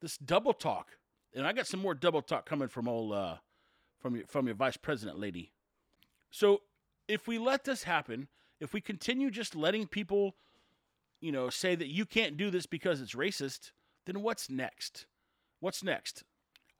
this 0.00 0.16
double 0.18 0.52
talk. 0.52 0.98
And 1.34 1.46
I 1.46 1.52
got 1.52 1.66
some 1.66 1.80
more 1.80 1.94
double 1.94 2.22
talk 2.22 2.46
coming 2.46 2.68
from 2.68 2.88
old 2.88 3.12
uh, 3.12 3.36
from 4.02 4.16
your 4.16 4.26
from 4.26 4.46
your 4.46 4.56
vice 4.56 4.76
president 4.76 5.18
lady. 5.18 5.52
So 6.30 6.62
if 7.08 7.26
we 7.26 7.38
let 7.38 7.64
this 7.64 7.84
happen, 7.84 8.28
if 8.60 8.72
we 8.72 8.80
continue 8.80 9.30
just 9.30 9.54
letting 9.54 9.86
people, 9.86 10.34
you 11.20 11.32
know, 11.32 11.48
say 11.48 11.74
that 11.74 11.88
you 11.88 12.04
can't 12.04 12.36
do 12.36 12.50
this 12.50 12.66
because 12.66 13.00
it's 13.00 13.14
racist, 13.14 13.70
then 14.06 14.22
what's 14.22 14.50
next? 14.50 15.06
What's 15.60 15.84
next? 15.84 16.24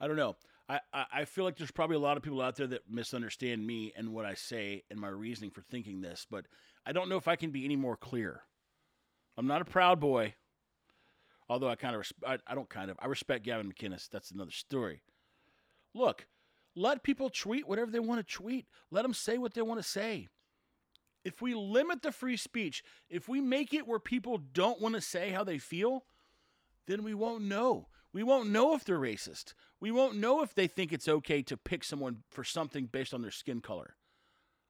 I 0.00 0.09
don't 0.09 0.17
know. 0.17 0.37
I, 0.69 0.81
I, 1.12 1.25
feel 1.26 1.45
like 1.45 1.57
there's 1.57 1.71
probably 1.71 1.97
a 1.97 2.00
lot 2.00 2.17
of 2.17 2.23
people 2.23 2.41
out 2.41 2.57
there 2.57 2.69
that 2.69 2.88
misunderstand 2.88 3.67
me 3.67 3.93
and 3.95 4.14
what 4.14 4.25
I 4.25 4.35
say 4.35 4.85
and 4.91 4.99
my 4.99 5.09
reasoning 5.09 5.50
for 5.50 5.61
thinking 5.61 6.00
this, 6.00 6.26
but 6.31 6.47
I 6.87 6.93
don't 6.93 7.11
know 7.11 7.17
if 7.17 7.29
I 7.29 7.37
can 7.37 7.50
be 7.50 7.64
any 7.64 7.76
more 7.76 7.97
clear. 7.97 8.43
I'm 9.37 9.47
not 9.47 9.61
a 9.61 9.67
proud 9.67 10.00
boy, 10.00 10.35
although 11.49 11.69
I 11.69 11.75
kind 11.75 11.95
of, 11.95 11.99
res- 11.99 12.12
I, 12.26 12.38
I 12.50 12.55
don't 12.55 12.71
kind 12.71 12.91
of, 12.91 12.97
I 13.00 13.07
respect 13.07 13.45
Gavin 13.45 13.71
McInnes. 13.71 14.09
That's 14.09 14.31
another 14.31 14.50
story. 14.50 15.02
Look, 15.95 16.26
let 16.75 17.02
people 17.02 17.31
tweet 17.31 17.69
whatever 17.69 17.91
they 17.91 18.00
want 18.00 18.26
to 18.26 18.35
tweet. 18.35 18.67
Let 18.91 19.02
them 19.02 19.14
say 19.14 19.38
what 19.38 19.55
they 19.55 19.62
want 19.62 19.81
to 19.83 19.88
say. 19.88 20.29
If 21.25 21.41
we 21.41 21.55
limit 21.55 22.02
the 22.02 22.12
free 22.12 22.37
speech, 22.37 22.83
if 23.09 23.29
we 23.29 23.41
make 23.41 23.73
it 23.73 23.87
where 23.87 24.00
people 24.00 24.38
don't 24.38 24.81
want 24.81 24.95
to 24.95 25.00
say 25.00 25.31
how 25.31 25.45
they 25.45 25.59
feel, 25.59 26.05
then 26.87 27.05
we 27.05 27.14
won't 27.14 27.45
know. 27.45 27.88
We 28.12 28.23
won't 28.23 28.50
know 28.50 28.75
if 28.75 28.85
they're 28.85 28.99
racist. 28.99 29.55
We 29.81 29.91
won't 29.91 30.17
know 30.17 30.43
if 30.43 30.55
they 30.55 30.67
think 30.67 30.93
it's 30.93 31.09
okay 31.09 31.43
to 31.43 31.57
pick 31.57 31.85
someone 31.85 32.25
for 32.31 32.45
something 32.45 32.87
based 32.87 33.14
on 33.14 33.23
their 33.23 33.31
skin 33.31 33.61
color. 33.61 33.97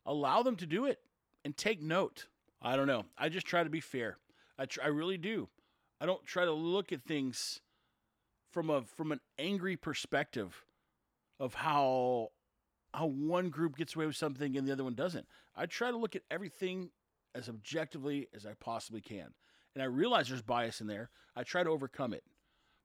Allow 0.04 0.42
them 0.42 0.56
to 0.56 0.66
do 0.66 0.85
it 0.85 1.00
and 1.44 1.56
take 1.56 1.80
note. 1.80 2.26
I 2.61 2.76
don't 2.76 2.87
know. 2.87 3.06
I 3.16 3.28
just 3.28 3.47
try 3.47 3.64
to 3.64 3.71
be 3.71 3.80
fair. 3.80 4.18
I, 4.59 4.66
tr- 4.66 4.82
I 4.82 4.88
really 4.88 5.18
do. 5.18 5.49
I 6.00 6.06
don't 6.06 6.25
try 6.25 6.44
to 6.44 6.52
look 6.52 6.92
at 6.92 7.02
things 7.02 7.61
from 8.50 8.68
a 8.68 8.82
from 8.82 9.12
an 9.12 9.21
angry 9.38 9.76
perspective 9.76 10.64
of 11.42 11.54
how 11.54 12.28
how 12.94 13.06
one 13.06 13.50
group 13.50 13.76
gets 13.76 13.96
away 13.96 14.06
with 14.06 14.16
something 14.16 14.56
and 14.56 14.66
the 14.66 14.72
other 14.72 14.84
one 14.84 14.94
doesn't. 14.94 15.26
I 15.56 15.66
try 15.66 15.90
to 15.90 15.96
look 15.96 16.14
at 16.14 16.22
everything 16.30 16.90
as 17.34 17.49
objectively 17.49 18.28
as 18.34 18.46
I 18.46 18.52
possibly 18.61 19.00
can. 19.00 19.28
And 19.75 19.82
I 19.82 19.87
realize 19.87 20.28
there's 20.28 20.42
bias 20.42 20.80
in 20.80 20.87
there. 20.87 21.11
I 21.34 21.42
try 21.42 21.64
to 21.64 21.70
overcome 21.70 22.12
it. 22.12 22.22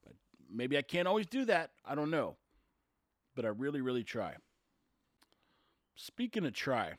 But 0.03 0.13
maybe 0.49 0.77
I 0.77 0.81
can't 0.81 1.07
always 1.07 1.27
do 1.27 1.43
that. 1.45 1.71
I 1.85 1.93
don't 1.93 2.09
know. 2.09 2.37
But 3.35 3.45
I 3.45 3.49
really, 3.49 3.81
really 3.81 4.05
try. 4.05 4.35
Speaking 5.95 6.45
of 6.45 6.53
try, 6.53 6.93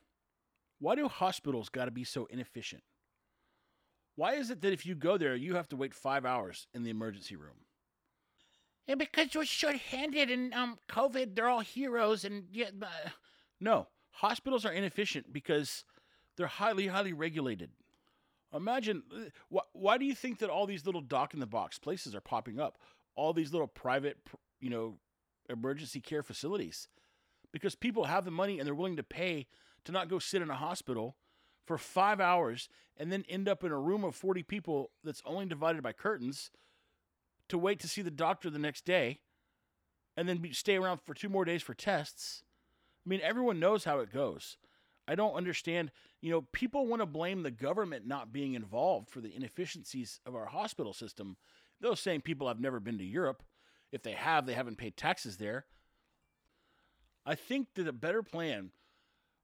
why 0.79 0.95
do 0.95 1.09
hospitals 1.09 1.71
got 1.71 1.87
to 1.87 1.91
be 1.91 2.05
so 2.05 2.27
inefficient? 2.27 2.83
Why 4.17 4.35
is 4.35 4.51
it 4.51 4.61
that 4.61 4.73
if 4.73 4.85
you 4.85 4.95
go 4.95 5.17
there, 5.17 5.35
you 5.35 5.55
have 5.55 5.69
to 5.69 5.77
wait 5.77 5.95
five 5.95 6.27
hours 6.27 6.67
in 6.75 6.83
the 6.83 6.91
emergency 6.91 7.37
room? 7.37 7.65
Yeah, 8.89 8.95
because 8.95 9.29
we're 9.35 9.45
short-handed 9.45 10.31
and 10.31 10.55
um, 10.55 10.79
COVID, 10.89 11.37
they're 11.37 11.49
all 11.49 11.61
heroes, 11.61 12.25
and 12.25 12.45
yeah, 12.51 12.71
uh, 12.81 13.11
No, 13.61 13.87
hospitals 14.13 14.65
are 14.65 14.73
inefficient 14.73 15.31
because 15.31 15.85
they're 16.37 16.47
highly, 16.47 16.87
highly 16.87 17.13
regulated. 17.13 17.71
Imagine 18.55 19.03
uh, 19.15 19.25
why, 19.51 19.63
why 19.73 19.99
do 19.99 20.07
you 20.07 20.15
think 20.15 20.39
that 20.39 20.49
all 20.49 20.65
these 20.65 20.87
little 20.87 21.03
doc 21.03 21.35
in 21.35 21.41
the 21.41 21.47
box 21.47 21.79
places 21.79 22.15
are 22.15 22.23
popping 22.23 22.59
up? 22.59 22.79
All 23.15 23.35
these 23.35 23.53
little 23.53 23.67
private, 23.67 24.17
you 24.59 24.71
know, 24.71 24.95
emergency 25.51 26.01
care 26.01 26.23
facilities 26.23 26.89
because 27.53 27.75
people 27.75 28.05
have 28.05 28.25
the 28.25 28.31
money 28.31 28.59
and 28.59 28.67
they're 28.67 28.75
willing 28.75 28.97
to 28.97 29.03
pay 29.03 29.47
to 29.85 29.93
not 29.93 30.09
go 30.09 30.19
sit 30.19 30.41
in 30.41 30.49
a 30.49 30.55
hospital 30.55 31.17
for 31.67 31.77
five 31.77 32.21
hours 32.21 32.71
and 32.97 33.13
then 33.13 33.25
end 33.29 33.49
up 33.49 33.65
in 33.65 33.73
a 33.73 33.79
room 33.79 34.03
of 34.05 34.15
40 34.15 34.43
people 34.45 34.91
that's 35.05 35.23
only 35.27 35.47
divided 35.47 35.83
by 35.83 35.93
curtains 35.93 36.51
to 37.49 37.59
wait 37.59 37.81
to 37.81 37.89
see 37.89 38.03
the 38.03 38.11
doctor 38.11 38.51
the 38.51 38.59
next 38.59 38.85
day 38.85 39.21
and 40.17 40.29
then 40.29 40.39
be, 40.39 40.53
stay 40.53 40.77
around 40.77 41.01
for 41.05 41.15
two 41.15 41.29
more 41.29 41.45
days 41.45 41.63
for 41.63 41.75
tests. 41.75 42.43
I 43.07 43.09
mean, 43.09 43.21
everyone 43.23 43.61
knows 43.61 43.85
how 43.85 44.01
it 44.01 44.13
goes. 44.13 44.57
I 45.07 45.15
don't 45.15 45.35
understand. 45.35 45.91
You 46.21 46.31
know, 46.31 46.43
people 46.53 46.87
want 46.87 47.01
to 47.01 47.07
blame 47.07 47.43
the 47.43 47.51
government 47.51 48.07
not 48.07 48.33
being 48.33 48.55
involved 48.55 49.09
for 49.09 49.21
the 49.21 49.35
inefficiencies 49.35 50.21
of 50.27 50.35
our 50.35 50.47
hospital 50.47 50.93
system. 50.93 51.37
Those 51.81 52.01
same 52.01 52.21
people 52.21 52.49
have 52.49 52.61
never 52.61 52.81
been 52.81 52.99
to 52.99 53.05
Europe. 53.05 53.43
If 53.91 54.03
they 54.03 54.13
have, 54.13 54.45
they 54.45 54.55
haven't 54.55 54.77
paid 54.77 54.97
taxes 54.97 55.39
there. 55.39 55.65
I 57.25 57.35
think 57.35 57.69
that 57.75 57.89
a 57.89 57.93
better 57.93 58.23
plan 58.23 58.73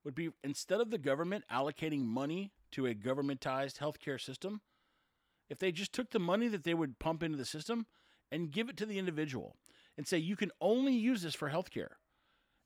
would 0.05 0.15
be 0.15 0.31
instead 0.43 0.81
of 0.81 0.91
the 0.91 0.99
government 0.99 1.45
allocating 1.51 2.05
money 2.05 2.53
to 2.73 2.87
a 2.87 2.95
governmentized 2.95 3.79
healthcare 3.79 4.21
system, 4.21 4.61
if 5.49 5.59
they 5.59 5.73
just 5.73 5.93
took 5.93 6.11
the 6.11 6.19
money 6.19 6.49
that 6.49 6.65
they 6.65 6.75
would 6.75 6.99
pump 6.99 7.23
into 7.23 7.37
the 7.39 7.45
system 7.45 7.87
and 8.31 8.51
give 8.51 8.69
it 8.69 8.77
to 8.79 8.87
the 8.87 8.99
individual 8.99 9.57
and 9.97 10.07
say, 10.07 10.19
you 10.19 10.37
can 10.37 10.51
only 10.61 10.95
use 10.95 11.23
this 11.23 11.35
for 11.35 11.51
healthcare. 11.51 11.93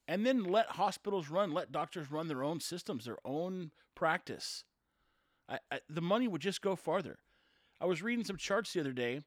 And 0.07 0.25
then 0.25 0.45
let 0.45 0.67
hospitals 0.71 1.29
run, 1.29 1.53
let 1.53 1.71
doctors 1.71 2.11
run 2.11 2.29
their 2.29 2.43
own 2.43 2.61
systems, 2.61 3.05
their 3.05 3.19
own 3.25 3.73
practice. 3.95 4.65
I, 5.49 5.59
I, 5.71 5.81
the 5.89 6.01
money 6.01 6.27
would 6.29 6.41
just 6.41 6.63
go 6.63 6.77
farther. 6.77 7.19
I 7.81 7.87
was 7.87 8.03
reading 8.03 8.25
some 8.25 8.39
charts 8.39 8.73
the 8.73 8.81
other 8.81 8.93
day 8.93 9.21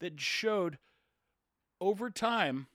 that 0.00 0.20
showed 0.20 0.78
over 1.80 2.10
time, 2.10 2.66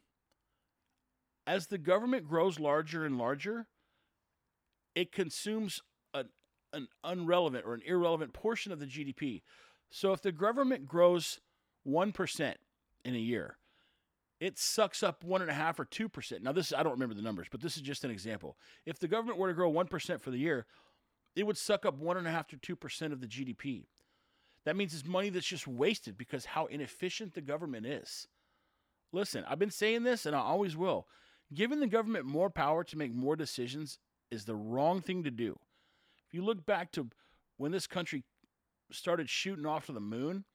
as 1.46 1.68
the 1.68 1.78
government 1.78 2.28
grows 2.28 2.60
larger 2.60 3.06
and 3.06 3.18
larger, 3.18 3.68
it 4.96 5.12
consumes 5.12 5.82
an, 6.14 6.30
an 6.72 6.88
unrelevant 7.04 7.66
or 7.66 7.74
an 7.74 7.82
irrelevant 7.86 8.34
portion 8.34 8.72
of 8.72 8.80
the 8.80 8.86
GDP. 8.86 9.42
So 9.92 10.14
if 10.14 10.22
the 10.22 10.32
government 10.32 10.88
grows 10.88 11.40
1% 11.88 12.54
in 13.06 13.16
a 13.16 13.20
year, 13.20 13.58
it 14.40 14.58
sucks 14.58 15.04
up 15.04 15.24
one 15.24 15.44
and 15.44 15.52
a 15.52 15.54
half 15.54 15.80
or 15.80 15.86
two 15.86 16.10
percent. 16.10 16.42
Now, 16.42 16.52
this 16.52 16.74
I 16.74 16.82
don't 16.82 16.94
remember 16.94 17.14
the 17.14 17.22
numbers, 17.22 17.48
but 17.52 17.62
this 17.62 17.76
is 17.76 17.84
just 17.84 18.04
an 18.04 18.10
example. 18.10 18.58
If 18.88 18.98
the 18.98 19.08
government 19.08 19.38
were 19.38 19.50
to 19.50 19.54
grow 19.54 19.70
one 19.70 19.86
percent 19.86 20.20
for 20.20 20.32
the 20.32 20.40
year, 20.40 20.66
it 21.36 21.46
would 21.46 21.60
suck 21.60 21.86
up 21.86 22.00
one 22.00 22.18
and 22.18 22.28
a 22.28 22.32
half 22.32 22.48
to 22.48 22.58
two 22.58 22.76
percent 22.76 23.14
of 23.14 23.22
the 23.22 23.28
GDP. 23.28 23.86
That 24.66 24.76
means 24.76 24.96
it's 24.96 25.06
money 25.06 25.30
that's 25.30 25.46
just 25.46 25.68
wasted 25.68 26.18
because 26.18 26.46
how 26.46 26.66
inefficient 26.66 27.36
the 27.36 27.42
government 27.42 27.86
is. 27.86 28.28
Listen, 29.12 29.44
I've 29.48 29.60
been 29.60 29.70
saying 29.70 30.04
this 30.04 30.26
and 30.26 30.36
I 30.36 30.40
always 30.40 30.76
will. 30.76 31.08
Giving 31.54 31.80
the 31.80 31.88
government 31.88 32.26
more 32.26 32.50
power 32.50 32.84
to 32.84 32.98
make 32.98 33.14
more 33.14 33.36
decisions 33.36 34.00
is 34.32 34.46
the 34.46 34.56
wrong 34.56 35.02
thing 35.02 35.24
to 35.24 35.32
do. 35.32 35.60
If 36.28 36.34
you 36.34 36.44
look 36.44 36.66
back 36.66 36.92
to 36.94 37.10
when 37.58 37.72
this 37.72 37.88
country 37.88 38.24
started 38.92 39.30
shooting 39.30 39.66
off 39.66 39.86
to 39.88 39.92
the 39.92 40.00
moon, 40.00 40.46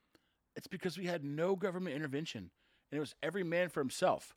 it's 0.54 0.66
because 0.66 0.98
we 0.98 1.06
had 1.06 1.24
no 1.24 1.56
government 1.56 1.96
intervention 1.96 2.50
and 2.90 2.96
it 2.96 3.00
was 3.00 3.14
every 3.22 3.44
man 3.44 3.68
for 3.68 3.80
himself. 3.80 4.34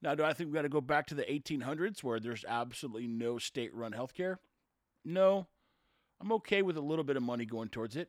Now, 0.00 0.14
do 0.14 0.22
I 0.22 0.32
think 0.32 0.48
we 0.48 0.54
got 0.54 0.62
to 0.62 0.68
go 0.68 0.80
back 0.80 1.06
to 1.06 1.14
the 1.14 1.24
1800s 1.24 2.02
where 2.02 2.20
there's 2.20 2.44
absolutely 2.46 3.08
no 3.08 3.38
state 3.38 3.74
run 3.74 3.92
healthcare? 3.92 4.36
No. 5.04 5.48
I'm 6.20 6.32
okay 6.32 6.62
with 6.62 6.76
a 6.76 6.82
little 6.82 7.04
bit 7.04 7.16
of 7.16 7.22
money 7.22 7.44
going 7.44 7.68
towards 7.68 7.96
it, 7.96 8.08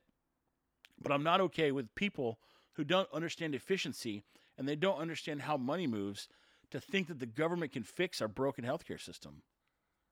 but 1.01 1.11
I'm 1.11 1.23
not 1.23 1.41
okay 1.41 1.71
with 1.71 1.93
people 1.95 2.39
who 2.73 2.83
don't 2.83 3.11
understand 3.13 3.53
efficiency 3.55 4.23
and 4.57 4.67
they 4.67 4.75
don't 4.75 4.99
understand 4.99 5.43
how 5.43 5.57
money 5.57 5.87
moves 5.87 6.27
to 6.71 6.79
think 6.79 7.07
that 7.07 7.19
the 7.19 7.25
government 7.25 7.71
can 7.71 7.83
fix 7.83 8.21
our 8.21 8.27
broken 8.27 8.63
healthcare 8.63 9.01
system. 9.01 9.41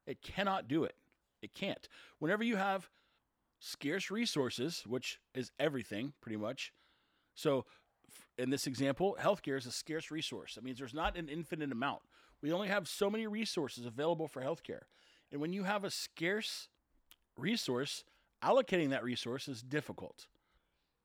It 0.05 0.21
cannot 0.21 0.67
do 0.67 0.83
it. 0.83 0.95
It 1.41 1.53
can't. 1.53 1.87
Whenever 2.19 2.43
you 2.43 2.55
have 2.55 2.89
scarce 3.59 4.11
resources, 4.11 4.83
which 4.85 5.19
is 5.33 5.51
everything 5.59 6.13
pretty 6.21 6.37
much, 6.37 6.71
so 7.33 7.65
in 8.37 8.49
this 8.49 8.67
example, 8.67 9.17
healthcare 9.19 9.57
is 9.57 9.65
a 9.65 9.71
scarce 9.71 10.11
resource. 10.11 10.55
That 10.55 10.63
means 10.63 10.77
there's 10.77 10.93
not 10.93 11.17
an 11.17 11.29
infinite 11.29 11.71
amount. 11.71 12.01
We 12.41 12.51
only 12.51 12.67
have 12.67 12.87
so 12.87 13.09
many 13.09 13.27
resources 13.27 13.85
available 13.85 14.27
for 14.27 14.41
healthcare. 14.41 14.83
And 15.31 15.41
when 15.41 15.53
you 15.53 15.63
have 15.63 15.83
a 15.83 15.91
scarce 15.91 16.69
resource, 17.35 18.03
allocating 18.43 18.89
that 18.89 19.03
resource 19.03 19.47
is 19.47 19.61
difficult. 19.61 20.27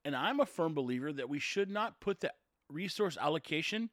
And 0.04 0.14
I'm 0.14 0.40
a 0.40 0.46
firm 0.46 0.74
believer 0.74 1.12
that 1.12 1.28
we 1.28 1.38
should 1.38 1.70
not 1.70 2.00
put 2.00 2.20
the 2.20 2.32
resource 2.68 3.16
allocation 3.20 3.90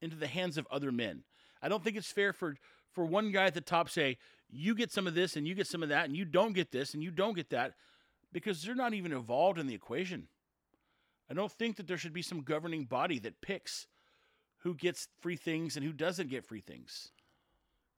into 0.00 0.16
the 0.16 0.26
hands 0.26 0.58
of 0.58 0.66
other 0.70 0.92
men. 0.92 1.24
I 1.62 1.68
don't 1.68 1.84
think 1.84 1.96
it's 1.96 2.12
fair 2.12 2.32
for 2.32 2.56
for 2.92 3.04
one 3.04 3.30
guy 3.30 3.44
at 3.44 3.54
the 3.54 3.60
top 3.60 3.88
say, 3.88 4.18
"You 4.48 4.74
get 4.74 4.90
some 4.90 5.06
of 5.06 5.14
this 5.14 5.36
and 5.36 5.46
you 5.46 5.54
get 5.54 5.68
some 5.68 5.82
of 5.82 5.90
that 5.90 6.06
and 6.06 6.16
you 6.16 6.24
don't 6.24 6.54
get 6.54 6.72
this 6.72 6.92
and 6.92 7.02
you 7.02 7.10
don't 7.10 7.34
get 7.34 7.50
that." 7.50 7.76
Because 8.32 8.62
they're 8.62 8.74
not 8.74 8.94
even 8.94 9.12
involved 9.12 9.58
in 9.58 9.66
the 9.66 9.74
equation. 9.74 10.28
I 11.30 11.34
don't 11.34 11.50
think 11.50 11.76
that 11.76 11.86
there 11.86 11.98
should 11.98 12.12
be 12.12 12.22
some 12.22 12.42
governing 12.42 12.84
body 12.84 13.18
that 13.20 13.40
picks 13.40 13.86
who 14.58 14.74
gets 14.74 15.08
free 15.20 15.36
things 15.36 15.76
and 15.76 15.84
who 15.84 15.92
doesn't 15.92 16.30
get 16.30 16.44
free 16.44 16.60
things. 16.60 17.12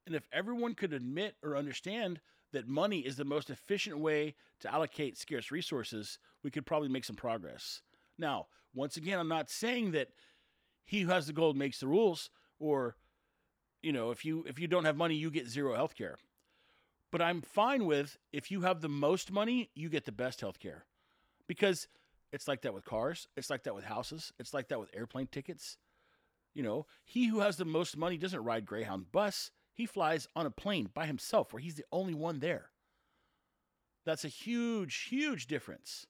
And 0.05 0.15
if 0.15 0.27
everyone 0.31 0.75
could 0.75 0.93
admit 0.93 1.35
or 1.43 1.57
understand 1.57 2.19
that 2.51 2.67
money 2.67 2.99
is 2.99 3.15
the 3.15 3.25
most 3.25 3.49
efficient 3.49 3.97
way 3.97 4.35
to 4.59 4.71
allocate 4.71 5.17
scarce 5.17 5.51
resources, 5.51 6.19
we 6.43 6.51
could 6.51 6.65
probably 6.65 6.89
make 6.89 7.05
some 7.05 7.15
progress. 7.15 7.81
Now, 8.17 8.47
once 8.73 8.97
again, 8.97 9.19
I'm 9.19 9.27
not 9.27 9.49
saying 9.49 9.91
that 9.91 10.09
he 10.85 11.01
who 11.01 11.09
has 11.09 11.27
the 11.27 11.33
gold 11.33 11.57
makes 11.57 11.79
the 11.79 11.87
rules 11.87 12.29
or 12.59 12.95
you 13.81 13.91
know, 13.91 14.11
if 14.11 14.23
you 14.23 14.45
if 14.47 14.59
you 14.59 14.67
don't 14.67 14.85
have 14.85 14.95
money, 14.95 15.15
you 15.15 15.29
get 15.29 15.47
zero 15.47 15.75
health 15.75 15.95
care. 15.95 16.17
But 17.13 17.21
I'm 17.21 17.41
fine 17.41 17.85
with 17.85 18.17
if 18.31 18.49
you 18.49 18.61
have 18.61 18.81
the 18.81 18.89
most 18.89 19.31
money, 19.31 19.69
you 19.75 19.87
get 19.87 20.05
the 20.05 20.11
best 20.11 20.41
health 20.41 20.59
care. 20.59 20.85
Because 21.45 21.87
it's 22.31 22.47
like 22.47 22.63
that 22.63 22.73
with 22.73 22.85
cars. 22.85 23.27
It's 23.37 23.51
like 23.51 23.61
that 23.65 23.75
with 23.75 23.83
houses. 23.85 24.33
It's 24.39 24.51
like 24.51 24.69
that 24.69 24.79
with 24.79 24.89
airplane 24.95 25.27
tickets. 25.27 25.77
You 26.55 26.63
know, 26.63 26.87
he 27.05 27.27
who 27.27 27.41
has 27.41 27.55
the 27.55 27.65
most 27.65 27.97
money 27.97 28.17
doesn't 28.17 28.43
ride 28.43 28.65
Greyhound 28.65 29.11
bus. 29.11 29.51
He 29.75 29.85
flies 29.85 30.27
on 30.35 30.47
a 30.47 30.49
plane 30.49 30.89
by 30.91 31.05
himself 31.05 31.53
where 31.53 31.61
he's 31.61 31.75
the 31.75 31.85
only 31.91 32.15
one 32.15 32.39
there. 32.39 32.71
That's 34.07 34.25
a 34.25 34.29
huge, 34.29 35.03
huge 35.03 35.45
difference. 35.45 36.07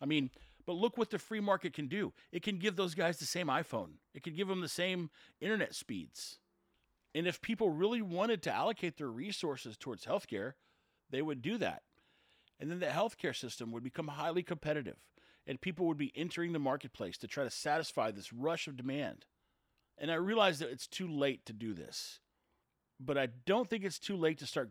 I 0.00 0.06
mean, 0.06 0.30
but 0.64 0.76
look 0.76 0.96
what 0.96 1.10
the 1.10 1.18
free 1.18 1.40
market 1.40 1.74
can 1.74 1.88
do. 1.88 2.14
It 2.32 2.42
can 2.42 2.56
give 2.56 2.76
those 2.76 2.94
guys 2.94 3.18
the 3.18 3.26
same 3.26 3.48
iPhone, 3.48 3.98
it 4.14 4.22
can 4.22 4.34
give 4.34 4.48
them 4.48 4.62
the 4.62 4.68
same 4.68 5.10
internet 5.42 5.74
speeds. 5.74 6.38
And 7.14 7.26
if 7.26 7.40
people 7.40 7.70
really 7.70 8.02
wanted 8.02 8.42
to 8.42 8.52
allocate 8.52 8.96
their 8.96 9.08
resources 9.08 9.76
towards 9.76 10.04
healthcare, 10.04 10.54
they 11.10 11.22
would 11.22 11.42
do 11.42 11.58
that. 11.58 11.82
And 12.58 12.70
then 12.70 12.80
the 12.80 12.86
healthcare 12.86 13.36
system 13.36 13.70
would 13.72 13.84
become 13.84 14.08
highly 14.08 14.42
competitive, 14.42 14.96
and 15.46 15.60
people 15.60 15.86
would 15.86 15.96
be 15.96 16.12
entering 16.14 16.52
the 16.52 16.58
marketplace 16.58 17.18
to 17.18 17.28
try 17.28 17.44
to 17.44 17.50
satisfy 17.50 18.10
this 18.10 18.32
rush 18.32 18.66
of 18.66 18.76
demand. 18.76 19.26
And 19.98 20.10
I 20.10 20.14
realize 20.14 20.58
that 20.58 20.70
it's 20.70 20.86
too 20.86 21.08
late 21.08 21.46
to 21.46 21.52
do 21.52 21.72
this, 21.72 22.20
but 22.98 23.16
I 23.16 23.28
don't 23.46 23.68
think 23.68 23.84
it's 23.84 23.98
too 23.98 24.16
late 24.16 24.38
to 24.38 24.46
start 24.46 24.70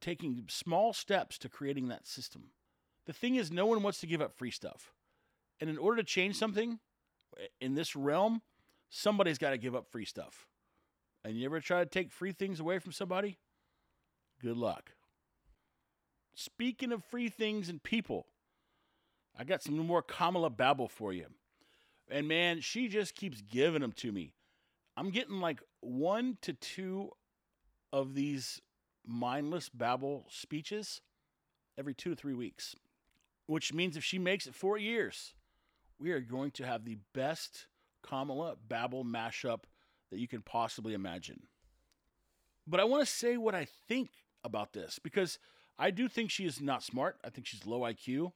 taking 0.00 0.44
small 0.48 0.92
steps 0.92 1.38
to 1.38 1.48
creating 1.48 1.88
that 1.88 2.06
system. 2.06 2.50
The 3.06 3.12
thing 3.12 3.36
is, 3.36 3.50
no 3.50 3.66
one 3.66 3.82
wants 3.82 4.00
to 4.00 4.06
give 4.06 4.20
up 4.20 4.36
free 4.36 4.50
stuff. 4.50 4.92
And 5.60 5.68
in 5.68 5.78
order 5.78 6.02
to 6.02 6.06
change 6.06 6.36
something 6.36 6.78
eh, 7.38 7.46
in 7.60 7.74
this 7.74 7.94
realm, 7.94 8.42
somebody's 8.88 9.38
got 9.38 9.50
to 9.50 9.58
give 9.58 9.74
up 9.74 9.90
free 9.90 10.04
stuff. 10.04 10.46
And 11.24 11.36
you 11.36 11.44
ever 11.46 11.60
try 11.60 11.80
to 11.80 11.86
take 11.86 12.10
free 12.10 12.32
things 12.32 12.60
away 12.60 12.78
from 12.78 12.92
somebody? 12.92 13.38
Good 14.40 14.56
luck. 14.56 14.92
Speaking 16.34 16.92
of 16.92 17.04
free 17.04 17.28
things 17.28 17.68
and 17.68 17.82
people, 17.82 18.26
I 19.38 19.44
got 19.44 19.62
some 19.62 19.76
more 19.76 20.02
Kamala 20.02 20.50
Babble 20.50 20.88
for 20.88 21.12
you. 21.12 21.26
And 22.10 22.26
man, 22.26 22.60
she 22.60 22.88
just 22.88 23.14
keeps 23.14 23.42
giving 23.42 23.82
them 23.82 23.92
to 23.92 24.10
me. 24.10 24.32
I'm 24.96 25.10
getting 25.10 25.40
like 25.40 25.60
one 25.80 26.38
to 26.42 26.52
two 26.52 27.10
of 27.92 28.14
these 28.14 28.60
mindless 29.06 29.68
babble 29.68 30.26
speeches 30.30 31.00
every 31.78 31.94
two 31.94 32.10
to 32.10 32.16
three 32.16 32.34
weeks, 32.34 32.74
which 33.46 33.72
means 33.72 33.96
if 33.96 34.04
she 34.04 34.18
makes 34.18 34.46
it 34.46 34.54
four 34.54 34.78
years, 34.78 35.34
we 35.98 36.10
are 36.12 36.20
going 36.20 36.50
to 36.52 36.66
have 36.66 36.84
the 36.84 36.98
best 37.14 37.66
Kamala 38.02 38.56
Babble 38.68 39.04
mashup 39.04 39.64
that 40.10 40.18
you 40.18 40.28
can 40.28 40.42
possibly 40.42 40.94
imagine. 40.94 41.42
But 42.66 42.80
I 42.80 42.84
want 42.84 43.04
to 43.04 43.12
say 43.12 43.36
what 43.36 43.54
I 43.54 43.66
think 43.88 44.10
about 44.44 44.72
this 44.72 44.98
because 44.98 45.38
I 45.78 45.90
do 45.90 46.08
think 46.08 46.30
she 46.30 46.44
is 46.44 46.60
not 46.60 46.82
smart. 46.82 47.16
I 47.24 47.30
think 47.30 47.46
she's 47.46 47.66
low 47.66 47.80
IQ. 47.80 48.32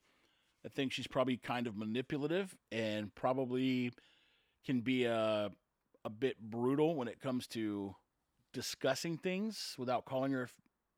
I 0.65 0.69
think 0.69 0.93
she's 0.93 1.07
probably 1.07 1.37
kind 1.37 1.67
of 1.67 1.77
manipulative 1.77 2.57
and 2.73 3.15
probably 3.15 3.93
can 4.65 4.81
be 4.81 5.05
a 5.05 5.51
a 6.07 6.11
bit 6.11 6.39
brutal 6.39 6.97
when 6.97 7.09
it 7.09 7.21
comes 7.21 7.47
to 7.47 7.95
discussing 8.53 9.17
things 9.17 9.75
without 9.79 10.05
calling 10.05 10.33
her 10.33 10.49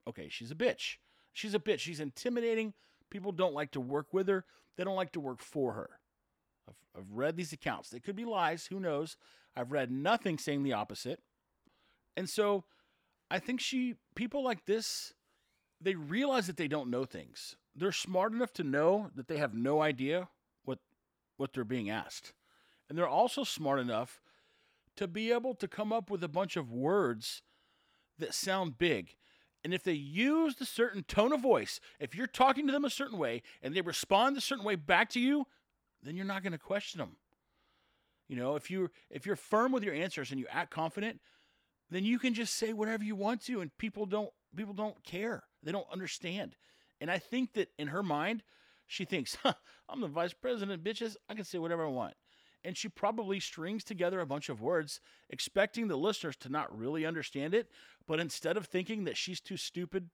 okay, 0.09 0.29
she's 0.29 0.51
a 0.51 0.55
bitch. 0.55 0.97
She's 1.33 1.55
a 1.55 1.59
bitch. 1.59 1.81
She's 1.81 2.01
intimidating. 2.01 2.75
People 3.11 3.33
don't 3.33 3.55
like 3.55 3.73
to 3.73 3.81
work 3.81 4.13
with 4.13 4.29
her. 4.29 4.45
They 4.77 4.85
don't 4.85 4.97
like 4.97 5.13
to 5.13 5.21
work 5.21 5.41
for 5.41 5.73
her. 5.73 5.91
I've, 6.69 6.77
I've 6.97 7.13
read 7.13 7.37
these 7.37 7.53
accounts. 7.53 7.91
They 7.91 8.01
could 8.01 8.17
be 8.17 8.25
lies. 8.25 8.67
Who 8.67 8.81
knows? 8.81 9.17
I've 9.57 9.73
read 9.73 9.91
nothing 9.91 10.39
saying 10.39 10.63
the 10.63 10.75
opposite. 10.75 11.21
And 12.17 12.29
so 12.29 12.65
I 13.31 13.39
think 13.39 13.61
she, 13.61 13.95
people 14.15 14.45
like 14.45 14.67
this, 14.67 15.15
they 15.81 15.95
realize 15.95 16.47
that 16.47 16.57
they 16.57 16.69
don't 16.69 16.91
know 16.91 17.05
things. 17.05 17.57
They're 17.75 17.93
smart 17.93 18.33
enough 18.33 18.53
to 18.55 18.65
know 18.65 19.11
that 19.15 19.29
they 19.29 19.39
have 19.39 19.55
no 19.55 19.83
idea 19.83 20.29
what, 20.65 20.79
what 21.37 21.53
they're 21.53 21.65
being 21.65 21.91
asked. 21.91 22.33
And 22.89 22.97
they're 22.97 23.09
also 23.09 23.45
smart 23.45 23.81
enough 23.81 24.21
to 24.97 25.07
be 25.07 25.33
able 25.33 25.55
to 25.55 25.69
come 25.69 25.93
up 25.93 26.11
with 26.11 26.23
a 26.25 26.29
bunch 26.29 26.57
of 26.57 26.73
words 26.73 27.43
that 28.19 28.33
sound 28.33 28.79
big. 28.79 29.17
And 29.63 29.75
if 29.75 29.83
they 29.83 29.93
use 29.93 30.57
the 30.57 30.65
certain 30.65 31.03
tone 31.03 31.33
of 31.33 31.41
voice, 31.41 31.81
if 31.99 32.15
you're 32.15 32.27
talking 32.27 32.67
to 32.67 32.73
them 32.73 32.85
a 32.85 32.91
certain 32.91 33.19
way 33.19 33.43
and 33.63 33.75
they 33.75 33.81
respond 33.81 34.37
a 34.37 34.41
certain 34.41 34.65
way 34.65 34.77
back 34.77 35.11
to 35.11 35.21
you, 35.21 35.47
then 36.03 36.17
you're 36.17 36.25
not 36.25 36.43
going 36.43 36.53
to 36.53 36.59
question 36.59 36.99
them. 36.99 37.17
You 38.29 38.37
know, 38.37 38.57
if 38.57 38.71
you 38.71 38.91
if 39.11 39.27
you're 39.27 39.37
firm 39.37 39.73
with 39.73 39.85
your 39.85 39.95
answers 39.95 40.31
and 40.31 40.41
you 40.41 40.47
act 40.51 40.71
confident, 40.71 41.21
then 41.91 42.05
you 42.05 42.19
can 42.19 42.35
just 42.35 42.55
say 42.55 42.73
whatever 42.73 43.05
you 43.05 43.15
want 43.15 43.43
to 43.47 43.61
and 43.61 43.77
people 43.79 44.07
don't 44.07 44.31
people 44.57 44.75
don't 44.75 45.03
care. 45.05 45.45
They 45.63 45.73
don't 45.73 45.87
understand. 45.93 46.57
And 47.01 47.11
I 47.11 47.19
think 47.19 47.53
that 47.55 47.71
in 47.79 47.89
her 47.89 48.03
mind, 48.03 48.43
she 48.87 49.05
thinks, 49.05 49.37
huh, 49.43 49.55
I'm 49.89 50.01
the 50.01 50.09
vice 50.09 50.33
president, 50.33 50.83
bitches. 50.83 51.17
I 51.29 51.35
can 51.35 51.45
say 51.45 51.59
whatever 51.59 51.87
I 51.87 51.91
want. 51.91 52.15
And 52.65 52.77
she 52.77 52.89
probably 52.89 53.39
strings 53.39 53.85
together 53.85 54.19
a 54.19 54.27
bunch 54.27 54.49
of 54.49 54.61
words, 54.61 55.01
expecting 55.31 55.87
the 55.87 55.97
listeners 55.97 56.37
to 56.39 56.49
not 56.49 56.77
really 56.77 57.07
understand 57.07 57.55
it. 57.55 57.71
But 58.09 58.19
instead 58.19 58.57
of 58.57 58.67
thinking 58.67 59.05
that 59.05 59.17
she's 59.17 59.41
too 59.41 59.57
stupid 59.57 60.11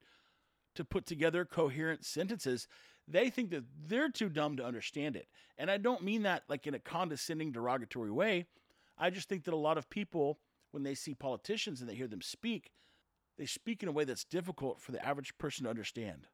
to 0.75 0.85
put 0.85 1.07
together 1.07 1.45
coherent 1.45 2.05
sentences, 2.05 2.69
they 3.09 3.31
think 3.31 3.51
that 3.51 3.65
they're 3.87 4.11
too 4.11 4.29
dumb 4.29 4.57
to 4.57 4.65
understand 4.65 5.17
it. 5.17 5.29
And 5.59 5.71
I 5.71 5.77
don't 5.77 6.03
mean 6.03 6.23
that 6.23 6.45
like 6.49 6.67
in 6.67 6.75
a 6.75 6.79
condescending, 6.79 7.53
derogatory 7.53 8.11
way. 8.11 8.47
I 8.99 9.11
just 9.11 9.29
think 9.29 9.45
that 9.45 9.55
a 9.55 9.57
lot 9.57 9.79
of 9.79 9.91
people, 9.91 10.39
when 10.71 10.83
they 10.83 10.95
see 10.95 11.15
politicians 11.15 11.81
and 11.81 11.89
they 11.89 11.95
hear 11.95 12.07
them 12.07 12.23
speak, 12.23 12.73
they 13.39 13.47
speak 13.47 13.83
in 13.83 13.89
a 13.89 13.93
way 13.93 14.05
that's 14.05 14.25
difficult 14.25 14.81
for 14.81 14.93
the 14.93 15.05
average 15.05 15.37
person 15.39 15.65
to 15.65 15.71
understand. 15.71 16.29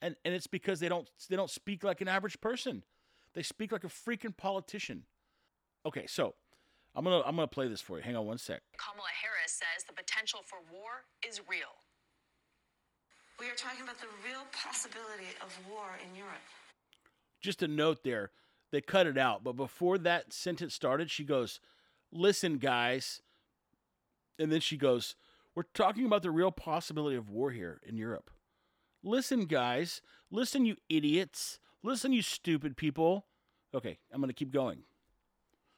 And 0.00 0.16
and 0.24 0.34
it's 0.34 0.46
because 0.46 0.80
they 0.80 0.88
don't 0.88 1.08
they 1.28 1.36
don't 1.36 1.50
speak 1.50 1.84
like 1.84 2.00
an 2.00 2.08
average 2.08 2.40
person. 2.40 2.84
They 3.34 3.42
speak 3.42 3.72
like 3.72 3.84
a 3.84 3.88
freaking 3.88 4.36
politician. 4.36 5.04
Okay, 5.86 6.06
so 6.06 6.34
I'm 6.94 7.04
gonna 7.04 7.22
I'm 7.24 7.36
gonna 7.36 7.46
play 7.46 7.68
this 7.68 7.80
for 7.80 7.96
you. 7.96 8.02
Hang 8.02 8.16
on 8.16 8.26
one 8.26 8.38
sec. 8.38 8.62
Kamala 8.76 9.08
Harris 9.22 9.52
says 9.52 9.84
the 9.86 9.94
potential 9.94 10.40
for 10.44 10.58
war 10.72 11.06
is 11.26 11.40
real. 11.48 11.80
We 13.42 13.48
are 13.48 13.54
talking 13.56 13.82
about 13.82 13.98
the 13.98 14.06
real 14.24 14.46
possibility 14.52 15.26
of 15.42 15.58
war 15.68 15.98
in 16.08 16.14
Europe. 16.14 16.46
Just 17.40 17.60
a 17.60 17.66
note 17.66 18.04
there, 18.04 18.30
they 18.70 18.80
cut 18.80 19.08
it 19.08 19.18
out, 19.18 19.42
but 19.42 19.56
before 19.56 19.98
that 19.98 20.32
sentence 20.32 20.74
started, 20.74 21.10
she 21.10 21.24
goes, 21.24 21.58
"Listen, 22.12 22.58
guys," 22.58 23.20
and 24.38 24.52
then 24.52 24.60
she 24.60 24.76
goes, 24.76 25.16
"We're 25.56 25.64
talking 25.74 26.06
about 26.06 26.22
the 26.22 26.30
real 26.30 26.52
possibility 26.52 27.16
of 27.16 27.30
war 27.30 27.50
here 27.50 27.80
in 27.82 27.96
Europe." 27.96 28.30
Listen, 29.02 29.46
guys. 29.46 30.02
Listen, 30.30 30.64
you 30.64 30.76
idiots. 30.88 31.58
Listen, 31.82 32.12
you 32.12 32.22
stupid 32.22 32.76
people. 32.76 33.26
Okay, 33.74 33.98
I'm 34.12 34.20
going 34.20 34.28
to 34.28 34.34
keep 34.34 34.52
going. 34.52 34.84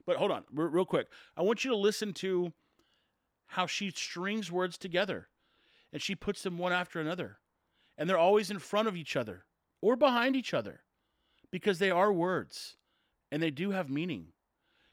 But 0.05 0.19
hold 0.19 0.33
on, 0.33 0.45
real 0.53 0.85
quick. 0.85 1.09
I 1.35 1.41
want 1.41 1.65
you 1.65 1.71
to 1.71 1.77
listen 1.79 2.13
to 2.15 2.53
how 3.47 3.67
she 3.67 3.91
strings 3.91 4.53
words 4.53 4.77
together 4.77 5.31
and 5.95 6.03
she 6.03 6.15
puts 6.15 6.43
them 6.43 6.59
one 6.59 6.73
after 6.73 7.01
another. 7.01 7.39
And 7.97 8.09
they're 8.09 8.19
always 8.19 8.51
in 8.51 8.59
front 8.59 8.89
of 8.89 8.97
each 8.97 9.17
other 9.17 9.45
or 9.81 9.97
behind 9.97 10.37
each 10.37 10.53
other 10.53 10.81
because 11.51 11.79
they 11.79 11.91
are 11.91 12.13
words 12.13 12.77
and 13.31 13.43
they 13.43 13.51
do 13.51 13.71
have 13.71 13.89
meaning. 13.89 14.29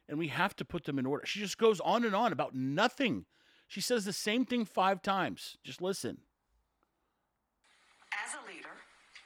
And 0.08 0.20
we 0.20 0.28
have 0.28 0.56
to 0.58 0.66
put 0.66 0.84
them 0.84 1.00
in 1.00 1.06
order. 1.06 1.26
She 1.26 1.40
just 1.40 1.58
goes 1.58 1.80
on 1.80 2.04
and 2.04 2.16
on 2.16 2.32
about 2.34 2.54
nothing. 2.54 3.26
She 3.68 3.82
says 3.82 4.04
the 4.04 4.14
same 4.14 4.46
thing 4.46 4.66
five 4.66 5.02
times. 5.02 5.58
Just 5.64 5.82
listen. 5.82 6.18
As 8.26 8.36
a 8.36 8.48
leader, 8.48 8.76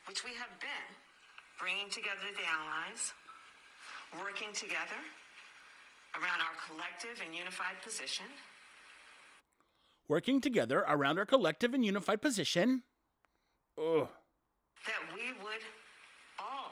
which 0.08 0.24
we 0.24 0.32
have 0.32 0.60
been, 0.62 0.88
bringing 1.60 1.90
together 1.90 2.30
the 2.38 2.46
allies, 2.46 3.14
working 4.24 4.54
together 4.54 5.02
around 6.14 6.40
our 6.40 6.56
collective 6.70 7.20
and 7.26 7.36
unified 7.36 7.82
position, 7.84 8.28
Working 10.08 10.40
together 10.40 10.86
around 10.88 11.18
our 11.18 11.26
collective 11.26 11.74
and 11.74 11.84
unified 11.84 12.22
position. 12.22 12.84
Ugh. 13.78 14.08
that 14.88 15.02
we 15.14 15.36
would 15.44 15.64
all 16.40 16.72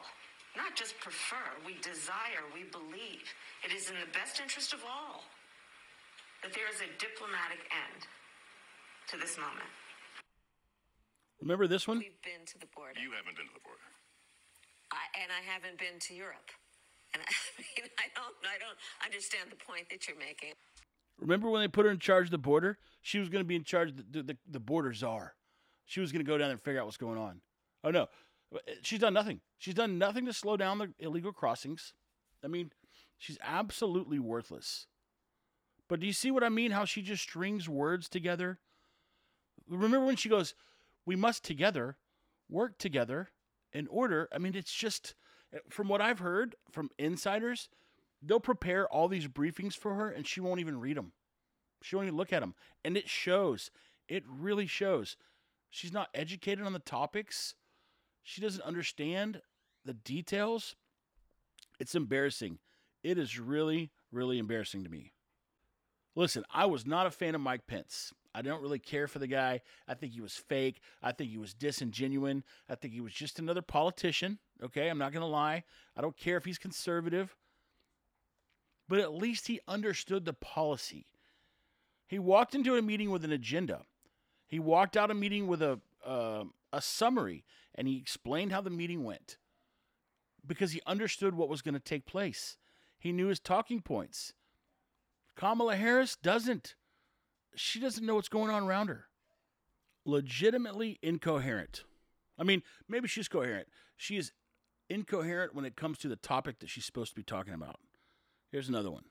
not 0.55 0.75
just 0.75 0.99
prefer, 0.99 1.43
we 1.65 1.75
desire, 1.81 2.45
we 2.53 2.63
believe 2.69 3.25
it 3.65 3.73
is 3.73 3.89
in 3.89 3.95
the 3.97 4.11
best 4.13 4.39
interest 4.39 4.73
of 4.73 4.79
all 4.85 5.23
that 6.43 6.53
there 6.53 6.69
is 6.69 6.79
a 6.81 6.89
diplomatic 6.99 7.59
end 7.71 8.05
to 9.09 9.17
this 9.17 9.37
moment. 9.37 9.71
Remember 11.41 11.67
this 11.67 11.87
one? 11.87 11.99
We've 11.99 12.21
been 12.21 12.45
to 12.45 12.57
the 12.59 12.67
border. 12.75 12.99
You 12.99 13.11
haven't 13.11 13.35
been 13.35 13.47
to 13.47 13.53
the 13.53 13.65
border. 13.65 13.87
I, 14.91 15.03
and 15.23 15.31
I 15.31 15.41
haven't 15.41 15.79
been 15.79 15.99
to 15.99 16.13
Europe. 16.13 16.51
And 17.13 17.23
I 17.23 17.33
mean, 17.59 17.89
I 17.97 18.07
don't, 18.15 18.35
I 18.45 18.57
don't 18.61 18.79
understand 19.03 19.49
the 19.49 19.59
point 19.59 19.89
that 19.89 20.07
you're 20.07 20.19
making. 20.19 20.53
Remember 21.19 21.49
when 21.49 21.61
they 21.61 21.67
put 21.67 21.85
her 21.85 21.91
in 21.91 21.99
charge 21.99 22.27
of 22.27 22.31
the 22.31 22.37
border? 22.37 22.77
She 23.01 23.19
was 23.19 23.29
going 23.29 23.43
to 23.43 23.47
be 23.47 23.55
in 23.55 23.63
charge 23.63 23.89
of 23.89 23.97
the, 24.11 24.23
the, 24.23 24.37
the 24.49 24.59
border 24.59 24.93
czar. 24.93 25.33
She 25.85 25.99
was 25.99 26.11
going 26.11 26.23
to 26.25 26.29
go 26.29 26.37
down 26.37 26.47
there 26.47 26.53
and 26.53 26.61
figure 26.61 26.79
out 26.79 26.85
what's 26.85 26.97
going 26.97 27.17
on. 27.17 27.41
Oh, 27.83 27.91
no. 27.91 28.07
She's 28.81 28.99
done 28.99 29.13
nothing. 29.13 29.41
She's 29.57 29.73
done 29.73 29.97
nothing 29.97 30.25
to 30.25 30.33
slow 30.33 30.57
down 30.57 30.77
the 30.77 30.93
illegal 30.99 31.31
crossings. 31.31 31.93
I 32.43 32.47
mean, 32.47 32.71
she's 33.17 33.37
absolutely 33.43 34.19
worthless. 34.19 34.87
But 35.89 35.99
do 35.99 36.07
you 36.07 36.13
see 36.13 36.31
what 36.31 36.43
I 36.43 36.49
mean? 36.49 36.71
How 36.71 36.85
she 36.85 37.01
just 37.01 37.23
strings 37.23 37.67
words 37.67 38.07
together? 38.09 38.59
Remember 39.69 40.05
when 40.05 40.15
she 40.15 40.29
goes, 40.29 40.55
We 41.05 41.15
must 41.15 41.43
together 41.43 41.97
work 42.49 42.77
together 42.77 43.31
in 43.71 43.87
order? 43.87 44.29
I 44.33 44.37
mean, 44.37 44.55
it's 44.55 44.73
just, 44.73 45.15
from 45.69 45.87
what 45.87 46.01
I've 46.01 46.19
heard 46.19 46.55
from 46.71 46.89
insiders, 46.97 47.69
they'll 48.21 48.39
prepare 48.39 48.87
all 48.87 49.07
these 49.07 49.27
briefings 49.27 49.75
for 49.75 49.95
her 49.95 50.09
and 50.09 50.25
she 50.25 50.39
won't 50.39 50.59
even 50.59 50.79
read 50.79 50.97
them. 50.97 51.11
She 51.81 51.95
won't 51.95 52.07
even 52.07 52.17
look 52.17 52.31
at 52.31 52.39
them. 52.39 52.55
And 52.85 52.95
it 52.95 53.09
shows. 53.09 53.71
It 54.07 54.23
really 54.27 54.67
shows. 54.67 55.17
She's 55.73 55.93
not 55.93 56.09
educated 56.13 56.65
on 56.65 56.73
the 56.73 56.79
topics. 56.79 57.55
She 58.21 58.41
doesn't 58.41 58.63
understand 58.63 59.41
the 59.83 59.93
details. 59.93 60.75
It's 61.79 61.95
embarrassing. 61.95 62.59
It 63.03 63.17
is 63.17 63.39
really, 63.39 63.91
really 64.11 64.37
embarrassing 64.37 64.83
to 64.83 64.89
me. 64.89 65.13
Listen, 66.15 66.43
I 66.53 66.67
was 66.67 66.85
not 66.85 67.07
a 67.07 67.11
fan 67.11 67.35
of 67.35 67.41
Mike 67.41 67.65
Pence. 67.65 68.13
I 68.35 68.41
don't 68.41 68.61
really 68.61 68.79
care 68.79 69.07
for 69.07 69.19
the 69.19 69.27
guy. 69.27 69.61
I 69.87 69.95
think 69.95 70.13
he 70.13 70.21
was 70.21 70.35
fake. 70.35 70.79
I 71.01 71.11
think 71.11 71.31
he 71.31 71.37
was 71.37 71.53
disingenuine. 71.53 72.43
I 72.69 72.75
think 72.75 72.93
he 72.93 73.01
was 73.01 73.13
just 73.13 73.39
another 73.39 73.61
politician. 73.61 74.39
Okay, 74.63 74.89
I'm 74.89 74.97
not 74.97 75.11
going 75.11 75.21
to 75.21 75.27
lie. 75.27 75.63
I 75.97 76.01
don't 76.01 76.17
care 76.17 76.37
if 76.37 76.45
he's 76.45 76.57
conservative 76.57 77.35
but 78.87 78.99
at 78.99 79.13
least 79.13 79.47
he 79.47 79.59
understood 79.67 80.25
the 80.25 80.33
policy. 80.33 81.07
He 82.05 82.19
walked 82.19 82.53
into 82.53 82.75
a 82.75 82.81
meeting 82.81 83.09
with 83.09 83.23
an 83.23 83.31
agenda. 83.31 83.81
He 84.53 84.59
walked 84.59 84.95
out 84.95 85.09
a 85.09 85.15
meeting 85.15 85.47
with 85.47 85.63
a 85.63 85.79
uh, 86.05 86.43
a 86.71 86.79
summary, 86.79 87.43
and 87.73 87.87
he 87.87 87.97
explained 87.97 88.51
how 88.51 88.61
the 88.61 88.69
meeting 88.69 89.03
went 89.03 89.37
because 90.45 90.73
he 90.73 90.81
understood 90.85 91.33
what 91.33 91.49
was 91.49 91.63
going 91.63 91.73
to 91.73 91.79
take 91.79 92.05
place. 92.05 92.57
He 92.99 93.11
knew 93.11 93.29
his 93.29 93.39
talking 93.39 93.81
points. 93.81 94.33
Kamala 95.35 95.75
Harris 95.75 96.15
doesn't. 96.15 96.75
She 97.55 97.79
doesn't 97.79 98.05
know 98.05 98.13
what's 98.13 98.29
going 98.29 98.51
on 98.51 98.61
around 98.61 98.89
her. 98.89 99.07
Legitimately 100.05 100.99
incoherent. 101.01 101.83
I 102.37 102.43
mean, 102.43 102.61
maybe 102.87 103.07
she's 103.07 103.27
coherent. 103.27 103.69
She 103.97 104.17
is 104.17 104.33
incoherent 104.87 105.55
when 105.55 105.65
it 105.65 105.75
comes 105.75 105.97
to 105.97 106.07
the 106.07 106.15
topic 106.15 106.59
that 106.59 106.69
she's 106.69 106.85
supposed 106.85 107.09
to 107.09 107.15
be 107.15 107.23
talking 107.23 107.55
about. 107.55 107.79
Here's 108.51 108.69
another 108.69 108.91
one. 108.91 109.05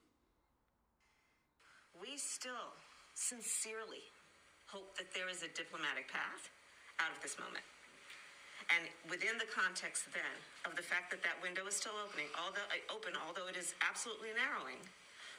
We 2.00 2.16
still 2.16 2.76
sincerely 3.12 4.11
hope 4.72 4.96
that 4.96 5.12
there 5.12 5.28
is 5.28 5.44
a 5.44 5.50
diplomatic 5.52 6.08
path 6.08 6.48
out 6.96 7.12
of 7.12 7.20
this 7.20 7.36
moment. 7.36 7.64
And 8.72 8.88
within 9.12 9.36
the 9.36 9.44
context 9.52 10.08
then 10.16 10.34
of 10.64 10.72
the 10.80 10.82
fact 10.82 11.12
that 11.12 11.20
that 11.20 11.36
window 11.44 11.68
is 11.68 11.76
still 11.76 11.92
opening, 12.00 12.32
although 12.40 12.64
uh, 12.72 12.94
open, 12.94 13.12
although 13.20 13.52
it 13.52 13.56
is 13.60 13.76
absolutely 13.84 14.32
narrowing, 14.32 14.80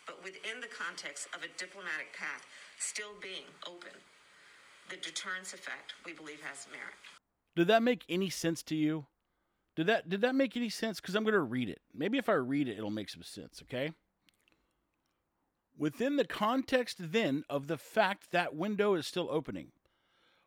but 0.05 0.21
within 0.21 0.61
the 0.61 0.69
context 0.69 1.33
of 1.33 1.41
a 1.41 1.49
diplomatic 1.57 2.13
path 2.13 2.45
still 2.77 3.17
being 3.25 3.49
open, 3.65 3.95
the 4.93 5.01
deterrence 5.01 5.53
effect 5.57 5.97
we 6.05 6.13
believe 6.13 6.41
has 6.45 6.67
merit. 6.69 6.93
Did 7.55 7.67
that 7.73 7.81
make 7.81 8.05
any 8.09 8.29
sense 8.29 8.61
to 8.69 8.75
you? 8.75 9.07
Did 9.75 9.87
that 9.87 10.09
did 10.09 10.21
that 10.21 10.35
make 10.35 10.55
any 10.55 10.69
sense? 10.69 11.01
Because 11.01 11.15
I'm 11.15 11.23
gonna 11.23 11.39
read 11.39 11.69
it. 11.69 11.81
Maybe 11.93 12.17
if 12.17 12.29
I 12.29 12.33
read 12.33 12.67
it, 12.67 12.77
it'll 12.77 12.91
make 12.91 13.09
some 13.09 13.23
sense. 13.23 13.63
Okay. 13.63 13.93
Within 15.77 16.15
the 16.17 16.25
context 16.25 16.97
then 16.99 17.43
of 17.49 17.67
the 17.67 17.77
fact 17.77 18.31
that 18.31 18.55
window 18.55 18.93
is 18.95 19.07
still 19.07 19.27
opening. 19.31 19.71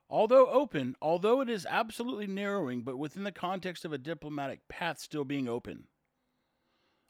Although 0.08 0.46
open, 0.46 0.94
although 1.02 1.40
it 1.40 1.48
is 1.48 1.66
absolutely 1.68 2.28
narrowing, 2.28 2.82
but 2.82 2.96
within 2.96 3.24
the 3.24 3.32
context 3.32 3.84
of 3.84 3.92
a 3.92 3.98
diplomatic 3.98 4.60
path 4.68 5.00
still 5.00 5.24
being 5.24 5.48
open. 5.48 5.88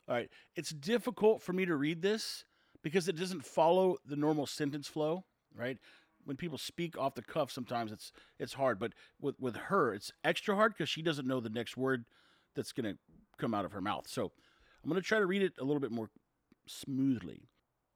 All 0.09 0.15
right, 0.15 0.31
it's 0.55 0.71
difficult 0.71 1.43
for 1.43 1.53
me 1.53 1.67
to 1.67 1.77
read 1.77 2.01
this 2.01 2.45
because 2.83 3.09
it 3.09 3.17
doesn't 3.17 3.45
follow 3.45 3.97
the 4.07 4.17
normal 4.17 4.47
sentence 4.47 4.87
flow, 4.87 5.25
right? 5.55 5.77
When 6.25 6.37
people 6.37 6.59
speak 6.59 6.97
off 6.97 7.15
the 7.15 7.23
cuff, 7.23 7.51
sometimes 7.51 7.93
it's 7.93 8.13
it's 8.39 8.55
hard, 8.55 8.79
but 8.79 8.93
with 9.21 9.35
with 9.39 9.57
her, 9.57 9.93
it's 9.93 10.11
extra 10.25 10.55
hard 10.55 10.73
because 10.73 10.89
she 10.89 11.03
doesn't 11.03 11.27
know 11.27 11.41
the 11.41 11.51
next 11.51 11.77
word 11.77 12.05
that's 12.55 12.73
going 12.73 12.95
to 12.95 12.99
come 13.39 13.53
out 13.53 13.65
of 13.65 13.73
her 13.73 13.81
mouth. 13.81 14.09
So 14.09 14.33
I'm 14.83 14.91
going 14.91 15.01
to 15.01 15.07
try 15.07 15.19
to 15.19 15.27
read 15.27 15.43
it 15.43 15.53
a 15.61 15.65
little 15.65 15.81
bit 15.81 15.93
more 15.93 16.09
smoothly. 16.67 17.49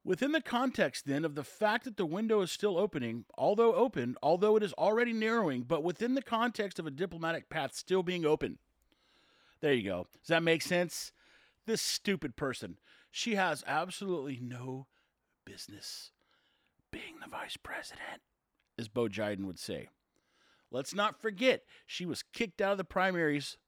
Within 0.03 0.33
the 0.33 0.41
context, 0.41 1.07
then, 1.07 1.25
of 1.25 1.35
the 1.35 1.45
fact 1.45 1.85
that 1.85 1.97
the 1.97 2.07
window 2.07 2.41
is 2.41 2.51
still 2.51 2.79
opening, 2.79 3.27
although 3.37 3.75
open, 3.75 4.17
although 4.23 4.57
it 4.57 4.63
is 4.63 4.73
already 4.75 5.13
narrowing, 5.13 5.63
but 5.63 5.85
within 5.85 6.15
the 6.15 6.23
context 6.23 6.79
of 6.79 6.87
a 6.87 6.91
diplomatic 6.91 7.51
path 7.51 7.75
still 7.75 8.03
being 8.03 8.25
open. 8.25 8.59
There 9.61 9.75
you 9.75 9.85
go. 9.85 10.07
Does 10.23 10.29
that 10.29 10.43
make 10.43 10.63
sense? 10.63 11.13
This 11.67 11.83
stupid 11.83 12.35
person. 12.35 12.79
She 13.11 13.35
has 13.35 13.63
absolutely 13.67 14.39
no 14.41 14.87
business 15.45 16.13
being 16.91 17.17
the 17.21 17.29
vice 17.29 17.57
president, 17.57 18.23
as 18.79 18.89
Bo 18.89 19.09
Jiden 19.09 19.45
would 19.45 19.59
say. 19.59 19.89
Let's 20.71 20.95
not 20.95 21.21
forget, 21.21 21.65
she 21.87 22.07
was 22.07 22.23
kicked 22.23 22.61
out 22.61 22.73
of 22.73 22.79
the 22.79 22.85
primaries 22.85 23.59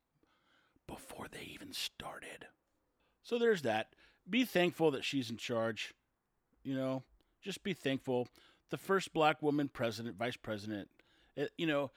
before 0.86 1.26
they 1.30 1.42
even 1.52 1.72
started. 1.72 2.46
So 3.22 3.38
there's 3.38 3.62
that. 3.62 3.88
Be 4.28 4.44
thankful 4.44 4.90
that 4.92 5.04
she's 5.04 5.30
in 5.30 5.36
charge. 5.36 5.94
You 6.62 6.76
know, 6.76 7.02
just 7.42 7.62
be 7.62 7.72
thankful. 7.72 8.28
The 8.70 8.78
first 8.78 9.12
black 9.12 9.42
woman 9.42 9.68
president, 9.68 10.16
vice 10.16 10.36
president. 10.36 10.88
It, 11.36 11.50
you 11.58 11.66
know, 11.66 11.90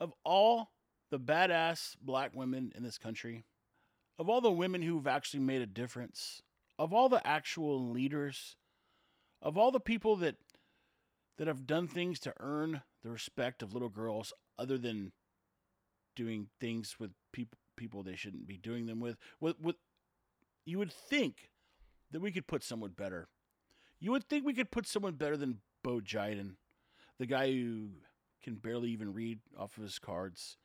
of 0.00 0.12
all 0.24 0.70
the 1.10 1.18
badass 1.18 1.96
black 2.00 2.34
women 2.34 2.72
in 2.74 2.82
this 2.82 2.98
country, 2.98 3.44
of 4.18 4.28
all 4.28 4.40
the 4.40 4.50
women 4.50 4.82
who've 4.82 5.06
actually 5.06 5.40
made 5.40 5.62
a 5.62 5.66
difference, 5.66 6.42
of 6.78 6.92
all 6.92 7.08
the 7.08 7.26
actual 7.26 7.90
leaders, 7.90 8.56
of 9.40 9.56
all 9.56 9.70
the 9.70 9.80
people 9.80 10.16
that 10.16 10.36
that 11.38 11.46
have 11.48 11.66
done 11.66 11.88
things 11.88 12.20
to 12.20 12.34
earn 12.40 12.82
the 13.02 13.10
respect 13.10 13.62
of 13.62 13.72
little 13.72 13.88
girls 13.88 14.32
other 14.58 14.78
than 14.78 15.12
doing 16.14 16.48
things 16.60 16.96
with 16.98 17.10
people 17.32 17.58
people 17.76 18.02
they 18.02 18.16
shouldn't 18.16 18.46
be 18.46 18.58
doing 18.58 18.86
them 18.86 19.00
with. 19.00 19.16
With, 19.40 19.58
with 19.60 19.76
you 20.64 20.78
would 20.78 20.92
think 20.92 21.50
that 22.10 22.20
we 22.20 22.30
could 22.30 22.46
put 22.46 22.62
someone 22.62 22.90
better. 22.90 23.28
You 24.02 24.10
would 24.10 24.24
think 24.24 24.44
we 24.44 24.52
could 24.52 24.72
put 24.72 24.88
someone 24.88 25.14
better 25.14 25.36
than 25.36 25.60
Bo 25.84 26.00
Jiden, 26.00 26.56
the 27.20 27.26
guy 27.26 27.52
who 27.52 27.90
can 28.42 28.56
barely 28.56 28.90
even 28.90 29.12
read 29.12 29.38
off 29.56 29.76
of 29.76 29.84
his 29.84 30.00
cards, 30.00 30.56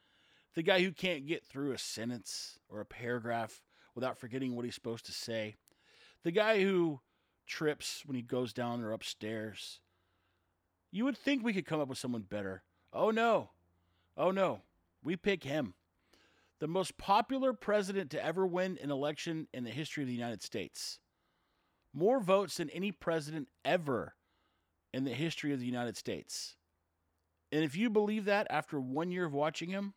the 0.55 0.63
guy 0.63 0.81
who 0.81 0.91
can't 0.91 1.27
get 1.27 1.45
through 1.45 1.71
a 1.71 1.77
sentence 1.77 2.57
or 2.67 2.81
a 2.81 2.85
paragraph 2.85 3.61
without 3.93 4.17
forgetting 4.17 4.55
what 4.55 4.65
he's 4.65 4.73
supposed 4.73 5.05
to 5.05 5.11
say, 5.11 5.53
the 6.23 6.31
guy 6.31 6.63
who 6.63 6.99
trips 7.45 8.01
when 8.07 8.15
he 8.15 8.23
goes 8.23 8.53
down 8.53 8.83
or 8.83 8.91
upstairs. 8.91 9.81
You 10.89 11.05
would 11.05 11.15
think 11.15 11.43
we 11.43 11.53
could 11.53 11.67
come 11.67 11.79
up 11.79 11.89
with 11.89 11.99
someone 11.99 12.23
better. 12.23 12.63
Oh 12.91 13.11
no. 13.11 13.51
Oh 14.17 14.31
no. 14.31 14.61
We 15.03 15.15
pick 15.15 15.43
him 15.43 15.75
the 16.57 16.67
most 16.67 16.97
popular 16.97 17.53
president 17.53 18.09
to 18.09 18.25
ever 18.25 18.47
win 18.47 18.79
an 18.81 18.89
election 18.89 19.47
in 19.53 19.63
the 19.63 19.69
history 19.69 20.01
of 20.01 20.07
the 20.07 20.15
United 20.15 20.41
States. 20.41 20.97
More 21.93 22.19
votes 22.19 22.57
than 22.57 22.69
any 22.69 22.91
president 22.91 23.47
ever 23.65 24.15
in 24.93 25.03
the 25.03 25.13
history 25.13 25.53
of 25.53 25.59
the 25.59 25.65
United 25.65 25.97
States. 25.97 26.55
And 27.51 27.63
if 27.63 27.75
you 27.75 27.89
believe 27.89 28.25
that 28.25 28.47
after 28.49 28.79
one 28.79 29.11
year 29.11 29.25
of 29.25 29.33
watching 29.33 29.69
him, 29.69 29.93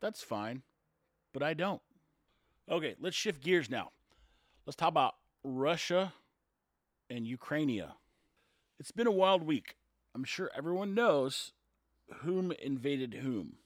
that's 0.00 0.22
fine. 0.22 0.62
But 1.32 1.42
I 1.42 1.54
don't. 1.54 1.82
Okay, 2.70 2.94
let's 3.00 3.16
shift 3.16 3.42
gears 3.42 3.70
now. 3.70 3.90
Let's 4.66 4.76
talk 4.76 4.88
about 4.88 5.14
Russia 5.42 6.12
and 7.10 7.26
Ukraine. 7.26 7.84
It's 8.80 8.90
been 8.90 9.06
a 9.06 9.12
wild 9.12 9.42
week. 9.42 9.76
I'm 10.14 10.24
sure 10.24 10.50
everyone 10.56 10.94
knows 10.94 11.52
whom 12.22 12.52
invaded 12.52 13.14
whom. 13.14 13.56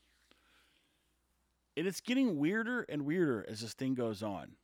And 1.77 1.87
it's 1.87 2.01
getting 2.01 2.39
weirder 2.39 2.83
and 2.89 3.03
weirder 3.03 3.47
as 3.49 3.61
this 3.61 3.75
thing 3.75 3.95
goes 3.95 4.23
on. 4.23 4.57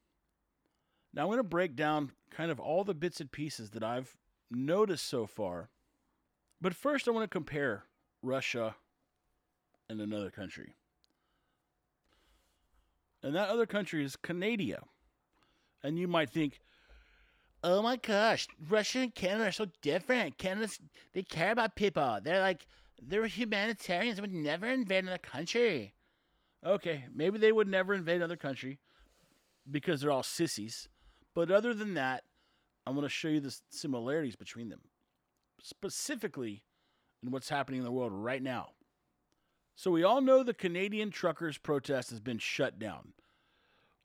Now, 1.15 1.23
I'm 1.23 1.29
going 1.29 1.39
to 1.39 1.45
break 1.45 1.77
down 1.77 2.11
kind 2.31 2.51
of 2.51 2.59
all 2.59 2.83
the 2.83 2.95
bits 2.95 3.21
and 3.21 3.31
pieces 3.31 3.71
that 3.71 3.85
I've 3.85 4.17
noticed 4.51 5.07
so 5.07 5.27
far. 5.27 5.69
But 6.61 6.75
first, 6.75 7.07
I 7.07 7.13
want 7.13 7.25
to 7.25 7.29
compare 7.29 7.85
Russia 8.23 8.75
and 9.89 10.01
another 10.01 10.31
country. 10.31 10.75
And 13.23 13.35
that 13.35 13.49
other 13.49 13.67
country 13.67 14.05
is 14.05 14.17
Canada. 14.17 14.83
And 15.83 15.99
you 15.99 16.09
might 16.09 16.31
think, 16.31 16.61
oh 17.63 17.81
my 17.81 17.97
gosh, 17.97 18.49
Russia 18.69 19.01
and 19.01 19.15
Canada 19.15 19.49
are 19.49 19.53
so 19.53 19.67
different. 19.83 20.37
Canada, 20.37 20.71
they 21.13 21.23
care 21.23 21.53
about 21.53 21.77
people. 21.77 22.19
They're 22.23 22.41
like, 22.41 22.67
they're 23.01 23.27
humanitarians. 23.27 24.17
They 24.17 24.23
would 24.23 24.33
never 24.33 24.67
invade 24.67 25.05
another 25.05 25.19
country. 25.19 25.95
Okay, 26.65 27.05
maybe 27.15 27.39
they 27.39 27.53
would 27.53 27.69
never 27.69 27.95
invade 27.95 28.17
another 28.17 28.37
country 28.37 28.79
because 29.71 30.01
they're 30.01 30.11
all 30.11 30.23
sissies. 30.23 30.89
But 31.35 31.51
other 31.51 31.75
than 31.75 31.95
that, 31.95 32.25
I'm 32.87 32.95
going 32.95 33.05
to 33.05 33.09
show 33.09 33.29
you 33.29 33.41
the 33.41 33.57
similarities 33.71 34.37
between 34.37 34.69
them, 34.69 34.83
specifically 35.61 36.63
in 37.23 37.31
what's 37.31 37.49
happening 37.49 37.79
in 37.79 37.85
the 37.85 37.93
world 37.93 38.13
right 38.13 38.43
now. 38.43 38.71
So 39.75 39.91
we 39.91 40.05
all 40.05 40.21
know 40.21 40.43
the 40.43 40.55
Canadian 40.55 41.11
truckers' 41.11 41.59
protest 41.59 42.11
has 42.11 42.21
been 42.21 42.39
shut 42.39 42.79
down. 42.79 43.15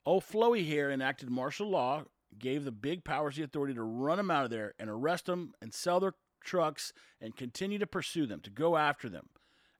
Old 0.04 0.24
Flowy 0.24 0.64
here 0.64 0.90
enacted 0.90 1.30
martial 1.30 1.68
law, 1.68 2.04
gave 2.38 2.64
the 2.64 2.72
big 2.72 3.04
powers 3.04 3.36
the 3.36 3.42
authority 3.42 3.74
to 3.74 3.82
run 3.82 4.16
them 4.16 4.30
out 4.30 4.44
of 4.44 4.50
there 4.50 4.74
and 4.78 4.88
arrest 4.88 5.26
them 5.26 5.52
and 5.60 5.74
sell 5.74 6.00
their 6.00 6.14
trucks 6.42 6.92
and 7.20 7.36
continue 7.36 7.78
to 7.78 7.86
pursue 7.86 8.26
them, 8.26 8.40
to 8.40 8.50
go 8.50 8.76
after 8.76 9.08
them. 9.08 9.28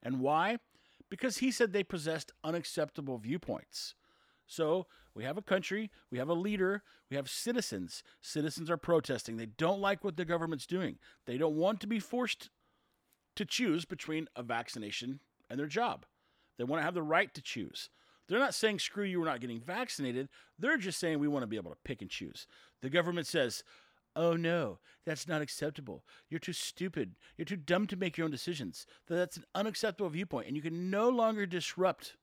And 0.02 0.20
why? 0.20 0.58
because 1.10 1.38
he 1.38 1.50
said 1.50 1.72
they 1.72 1.82
possessed 1.82 2.32
unacceptable 2.42 3.18
viewpoints. 3.18 3.94
So 4.50 4.88
we 5.14 5.22
have 5.22 5.38
a 5.38 5.42
country, 5.42 5.92
we 6.10 6.18
have 6.18 6.28
a 6.28 6.34
leader, 6.34 6.82
we 7.08 7.16
have 7.16 7.30
citizens. 7.30 8.02
Citizens 8.20 8.68
are 8.68 8.76
protesting. 8.76 9.36
They 9.36 9.46
don't 9.46 9.80
like 9.80 10.02
what 10.02 10.16
the 10.16 10.24
government's 10.24 10.66
doing. 10.66 10.98
They 11.24 11.38
don't 11.38 11.54
want 11.54 11.80
to 11.80 11.86
be 11.86 12.00
forced 12.00 12.50
to 13.36 13.44
choose 13.44 13.84
between 13.84 14.26
a 14.34 14.42
vaccination 14.42 15.20
and 15.48 15.58
their 15.58 15.68
job. 15.68 16.04
They 16.58 16.64
want 16.64 16.80
to 16.80 16.84
have 16.84 16.94
the 16.94 17.02
right 17.02 17.32
to 17.32 17.40
choose. 17.40 17.90
They're 18.28 18.40
not 18.40 18.54
saying, 18.54 18.80
screw 18.80 19.04
you, 19.04 19.20
we're 19.20 19.26
not 19.26 19.40
getting 19.40 19.60
vaccinated. 19.60 20.28
They're 20.58 20.76
just 20.76 20.98
saying 20.98 21.20
we 21.20 21.28
want 21.28 21.44
to 21.44 21.48
be 21.48 21.56
able 21.56 21.70
to 21.70 21.78
pick 21.84 22.02
and 22.02 22.10
choose. 22.10 22.48
The 22.82 22.90
government 22.90 23.28
says, 23.28 23.62
Oh 24.16 24.34
no, 24.34 24.80
that's 25.06 25.28
not 25.28 25.42
acceptable. 25.42 26.04
You're 26.28 26.40
too 26.40 26.52
stupid. 26.52 27.14
You're 27.36 27.44
too 27.44 27.54
dumb 27.54 27.86
to 27.86 27.96
make 27.96 28.18
your 28.18 28.24
own 28.24 28.32
decisions. 28.32 28.84
That's 29.08 29.36
an 29.36 29.44
unacceptable 29.54 30.10
viewpoint, 30.10 30.48
and 30.48 30.56
you 30.56 30.62
can 30.62 30.90
no 30.90 31.08
longer 31.08 31.46
disrupt 31.46 32.16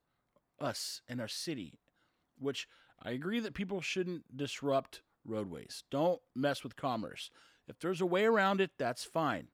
us 0.60 1.02
and 1.08 1.22
our 1.22 1.30
city. 1.30 1.80
Which 2.40 2.68
I 3.02 3.12
agree 3.12 3.40
that 3.40 3.54
people 3.54 3.82
shouldn't 3.82 4.36
disrupt 4.36 5.02
roadways. 5.26 5.84
Don't 5.92 6.22
mess 6.36 6.64
with 6.64 6.76
commerce. 6.76 7.30
If 7.68 7.80
there's 7.80 8.02
a 8.02 8.06
way 8.06 8.26
around 8.26 8.62
it, 8.62 8.72
that's 8.78 9.04
fine. 9.04 9.48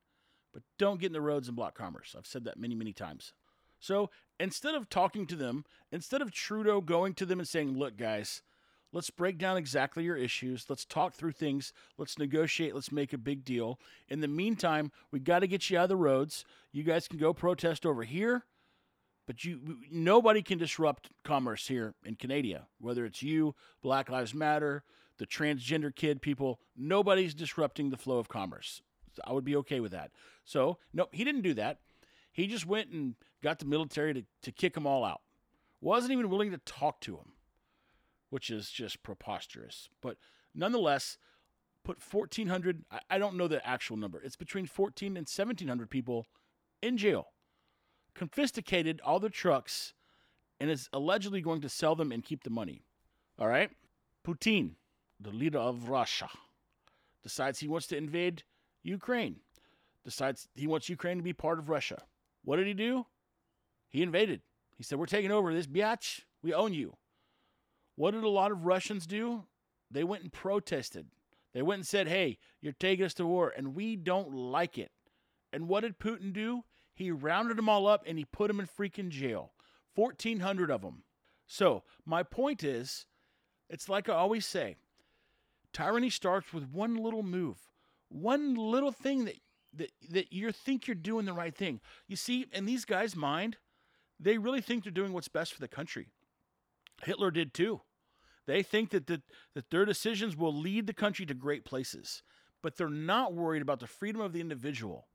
But 0.54 0.64
don't 0.78 1.00
get 1.00 1.08
in 1.08 1.14
the 1.14 1.22
roads 1.22 1.48
and 1.48 1.58
block 1.58 1.76
commerce. 1.76 2.16
I've 2.18 2.28
said 2.28 2.44
that 2.46 2.60
many, 2.60 2.76
many 2.76 2.94
times. 2.94 3.34
So 3.80 4.12
instead 4.40 4.76
of 4.76 4.90
talking 4.90 5.26
to 5.28 5.36
them, 5.36 5.66
instead 5.92 6.22
of 6.22 6.32
Trudeau 6.32 6.80
going 6.80 7.16
to 7.16 7.26
them 7.26 7.40
and 7.40 7.48
saying, 7.48 7.78
look, 7.78 7.98
guys, 7.98 8.44
Let's 8.94 9.10
break 9.10 9.40
down 9.40 9.58
exactly 9.58 10.04
your 10.04 10.16
issues. 10.16 10.68
Let's 10.70 10.86
talk 10.86 11.16
through 11.16 11.32
things. 11.32 11.74
Let's 11.98 12.20
negotiate. 12.20 12.76
Let's 12.76 12.92
make 12.92 13.12
a 13.12 13.18
big 13.18 13.44
deal. 13.44 13.80
In 14.08 14.22
the 14.22 14.28
meantime, 14.28 14.92
we 15.12 15.20
got 15.20 15.40
to 15.40 15.48
get 15.48 15.68
you 15.70 15.80
out 15.80 15.86
of 15.86 15.90
the 15.90 15.96
roads. 15.96 16.46
You 16.72 16.84
guys 16.84 17.08
can 17.08 17.18
go 17.18 17.34
protest 17.34 17.88
over 17.88 18.04
here, 18.04 18.46
but 19.26 19.44
you 19.46 19.80
nobody 19.92 20.42
can 20.42 20.58
disrupt 20.58 21.10
commerce 21.24 21.68
here 21.68 21.94
in 22.06 22.16
Canada. 22.16 22.68
Whether 22.80 23.06
it's 23.06 23.24
you, 23.24 23.56
Black 23.82 24.10
Lives 24.10 24.34
Matter, 24.34 24.84
the 25.18 25.28
transgender 25.28 25.96
kid 25.96 26.22
people, 26.22 26.60
nobody's 26.76 27.34
disrupting 27.34 27.90
the 27.90 27.98
flow 27.98 28.18
of 28.18 28.30
commerce. 28.30 28.82
I 29.26 29.32
would 29.34 29.46
be 29.46 29.56
okay 29.58 29.80
with 29.80 29.92
that. 29.92 30.12
So, 30.44 30.80
no, 30.92 31.08
he 31.12 31.24
didn't 31.24 31.42
do 31.42 31.54
that. 31.54 31.80
He 32.32 32.48
just 32.48 32.66
went 32.66 32.90
and 32.90 33.14
got 33.44 33.60
the 33.60 33.66
military 33.66 34.14
to, 34.16 34.24
to 34.42 34.52
kick 34.52 34.74
them 34.74 34.88
all 34.88 35.06
out. 35.06 35.22
Wasn't 35.82 36.12
even 36.12 36.30
willing 36.30 36.50
to 36.50 36.58
talk 36.58 37.00
to 37.02 37.12
them 37.12 37.34
which 38.34 38.50
is 38.50 38.72
just 38.72 39.04
preposterous. 39.04 39.90
But 40.02 40.18
nonetheless, 40.56 41.20
put 41.86 42.00
1,400, 42.04 42.84
I 43.08 43.20
don't 43.20 43.38
know 43.38 43.48
the 43.48 43.64
actual 43.64 43.96
number, 43.96 44.20
it's 44.24 44.36
between 44.36 44.66
14 44.66 45.10
and 45.10 45.28
1,700 45.28 45.88
people 45.88 46.26
in 46.82 46.98
jail, 46.98 47.28
confiscated 48.16 49.02
all 49.04 49.20
the 49.20 49.30
trucks, 49.30 49.94
and 50.60 50.70
is 50.70 50.90
allegedly 50.94 51.42
going 51.42 51.62
to 51.62 51.70
sell 51.70 51.96
them 51.96 52.12
and 52.12 52.24
keep 52.24 52.44
the 52.44 52.50
money. 52.50 52.84
All 53.40 53.48
right? 53.48 53.72
Putin, 54.26 54.76
the 55.20 55.32
leader 55.32 55.60
of 55.60 55.90
Russia, 55.90 56.30
decides 57.22 57.60
he 57.60 57.68
wants 57.68 57.88
to 57.88 57.98
invade 57.98 58.44
Ukraine. 58.84 59.38
Decides 60.06 60.48
he 60.56 60.68
wants 60.68 60.90
Ukraine 60.90 61.18
to 61.18 61.24
be 61.24 61.34
part 61.34 61.60
of 61.60 61.70
Russia. 61.70 62.04
What 62.44 62.58
did 62.58 62.68
he 62.68 62.74
do? 62.74 63.06
He 63.90 64.02
invaded. 64.02 64.42
He 64.78 64.84
said, 64.84 65.00
We're 65.00 65.06
taking 65.06 65.32
over 65.32 65.54
this 65.54 65.68
biatch. 65.68 66.22
We 66.42 66.54
own 66.54 66.74
you. 66.74 66.98
What 67.96 68.12
did 68.12 68.24
a 68.24 68.30
lot 68.30 68.52
of 68.52 68.66
Russians 68.66 69.06
do? 69.06 69.44
They 69.90 70.04
went 70.04 70.24
and 70.24 70.32
protested. 70.32 71.08
They 71.54 71.62
went 71.62 71.80
and 71.80 71.88
said, 71.88 72.08
Hey, 72.08 72.38
you're 72.62 72.74
taking 72.74 73.06
us 73.06 73.14
to 73.16 73.26
war, 73.26 73.54
and 73.56 73.76
we 73.76 73.96
don't 73.96 74.34
like 74.34 74.78
it. 74.78 74.92
And 75.54 75.68
what 75.68 75.82
did 75.82 76.00
Putin 76.00 76.34
do? 76.34 76.64
He 76.94 77.12
rounded 77.12 77.58
them 77.58 77.70
all 77.70 77.88
up 77.88 78.04
and 78.06 78.18
he 78.18 78.26
put 78.26 78.48
them 78.48 78.60
in 78.60 78.68
freaking 78.68 79.10
jail. 79.10 79.54
1,400 79.96 80.72
of 80.72 80.82
them. 80.82 81.04
So, 81.48 81.84
my 82.06 82.24
point 82.24 82.64
is, 82.64 83.06
it's 83.70 83.90
like 83.90 84.10
I 84.10 84.14
always 84.14 84.46
say 84.46 84.76
tyranny 85.72 86.10
starts 86.10 86.54
with 86.54 86.70
one 86.70 86.96
little 86.96 87.24
move, 87.24 87.58
one 88.10 88.56
little 88.56 88.92
thing 88.92 89.26
that, 89.26 89.36
that, 89.74 89.92
that 90.12 90.32
you 90.32 90.52
think 90.52 90.88
you're 90.88 90.96
doing 90.96 91.26
the 91.26 91.34
right 91.34 91.56
thing. 91.56 91.82
You 92.08 92.16
see, 92.16 92.46
in 92.52 92.66
these 92.66 92.86
guys' 92.86 93.16
mind, 93.16 93.58
they 94.20 94.38
really 94.38 94.62
think 94.62 94.84
they're 94.84 94.92
doing 94.92 95.14
what's 95.14 95.28
best 95.28 95.54
for 95.54 95.60
the 95.60 95.68
country. 95.68 96.08
Hitler 97.04 97.32
did 97.32 97.54
too. 97.54 97.82
They 98.46 98.62
think 98.62 98.92
that, 98.92 99.08
the, 99.08 99.22
that 99.56 99.70
their 99.70 99.86
decisions 99.86 100.36
will 100.36 100.54
lead 100.54 100.86
the 100.86 100.94
country 100.94 101.26
to 101.26 101.34
great 101.34 101.66
places, 101.66 102.22
but 102.62 102.78
they're 102.78 102.90
not 102.90 103.34
worried 103.34 103.62
about 103.62 103.80
the 103.80 103.88
freedom 103.88 104.22
of 104.22 104.34
the 104.34 104.42
individual. 104.42 105.08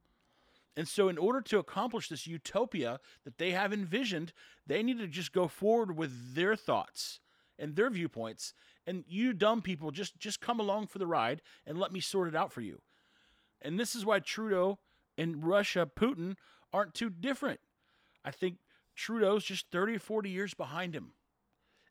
And 0.78 0.86
so, 0.86 1.08
in 1.08 1.18
order 1.18 1.40
to 1.40 1.58
accomplish 1.58 2.08
this 2.08 2.28
utopia 2.28 3.00
that 3.24 3.36
they 3.36 3.50
have 3.50 3.72
envisioned, 3.72 4.32
they 4.64 4.80
need 4.80 4.98
to 4.98 5.08
just 5.08 5.32
go 5.32 5.48
forward 5.48 5.96
with 5.96 6.36
their 6.36 6.54
thoughts 6.54 7.18
and 7.58 7.74
their 7.74 7.90
viewpoints. 7.90 8.54
And 8.86 9.02
you 9.08 9.32
dumb 9.32 9.60
people, 9.60 9.90
just 9.90 10.20
just 10.20 10.40
come 10.40 10.60
along 10.60 10.86
for 10.86 11.00
the 11.00 11.06
ride 11.06 11.42
and 11.66 11.78
let 11.78 11.92
me 11.92 11.98
sort 11.98 12.28
it 12.28 12.36
out 12.36 12.52
for 12.52 12.60
you. 12.60 12.80
And 13.60 13.76
this 13.76 13.96
is 13.96 14.06
why 14.06 14.20
Trudeau 14.20 14.78
and 15.18 15.44
Russia, 15.44 15.90
Putin, 15.96 16.36
aren't 16.72 16.94
too 16.94 17.10
different. 17.10 17.58
I 18.24 18.30
think 18.30 18.58
Trudeau's 18.94 19.42
just 19.42 19.72
30 19.72 19.96
or 19.96 19.98
40 19.98 20.30
years 20.30 20.54
behind 20.54 20.94
him. 20.94 21.10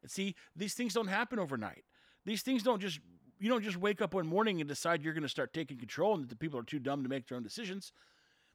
And 0.01 0.09
see, 0.09 0.33
these 0.55 0.75
things 0.75 0.93
don't 0.93 1.07
happen 1.07 1.39
overnight. 1.39 1.83
These 2.23 2.41
things 2.41 2.63
don't 2.63 2.81
just 2.81 3.01
you 3.37 3.49
don't 3.49 3.65
just 3.65 3.75
wake 3.75 4.01
up 4.01 4.13
one 4.13 4.27
morning 4.27 4.61
and 4.61 4.69
decide 4.69 5.03
you're 5.03 5.13
going 5.13 5.23
to 5.23 5.27
start 5.27 5.53
taking 5.53 5.77
control 5.77 6.13
and 6.13 6.23
that 6.23 6.29
the 6.29 6.37
people 6.37 6.57
are 6.57 6.63
too 6.63 6.79
dumb 6.79 7.03
to 7.03 7.09
make 7.09 7.27
their 7.27 7.35
own 7.35 7.43
decisions. 7.43 7.91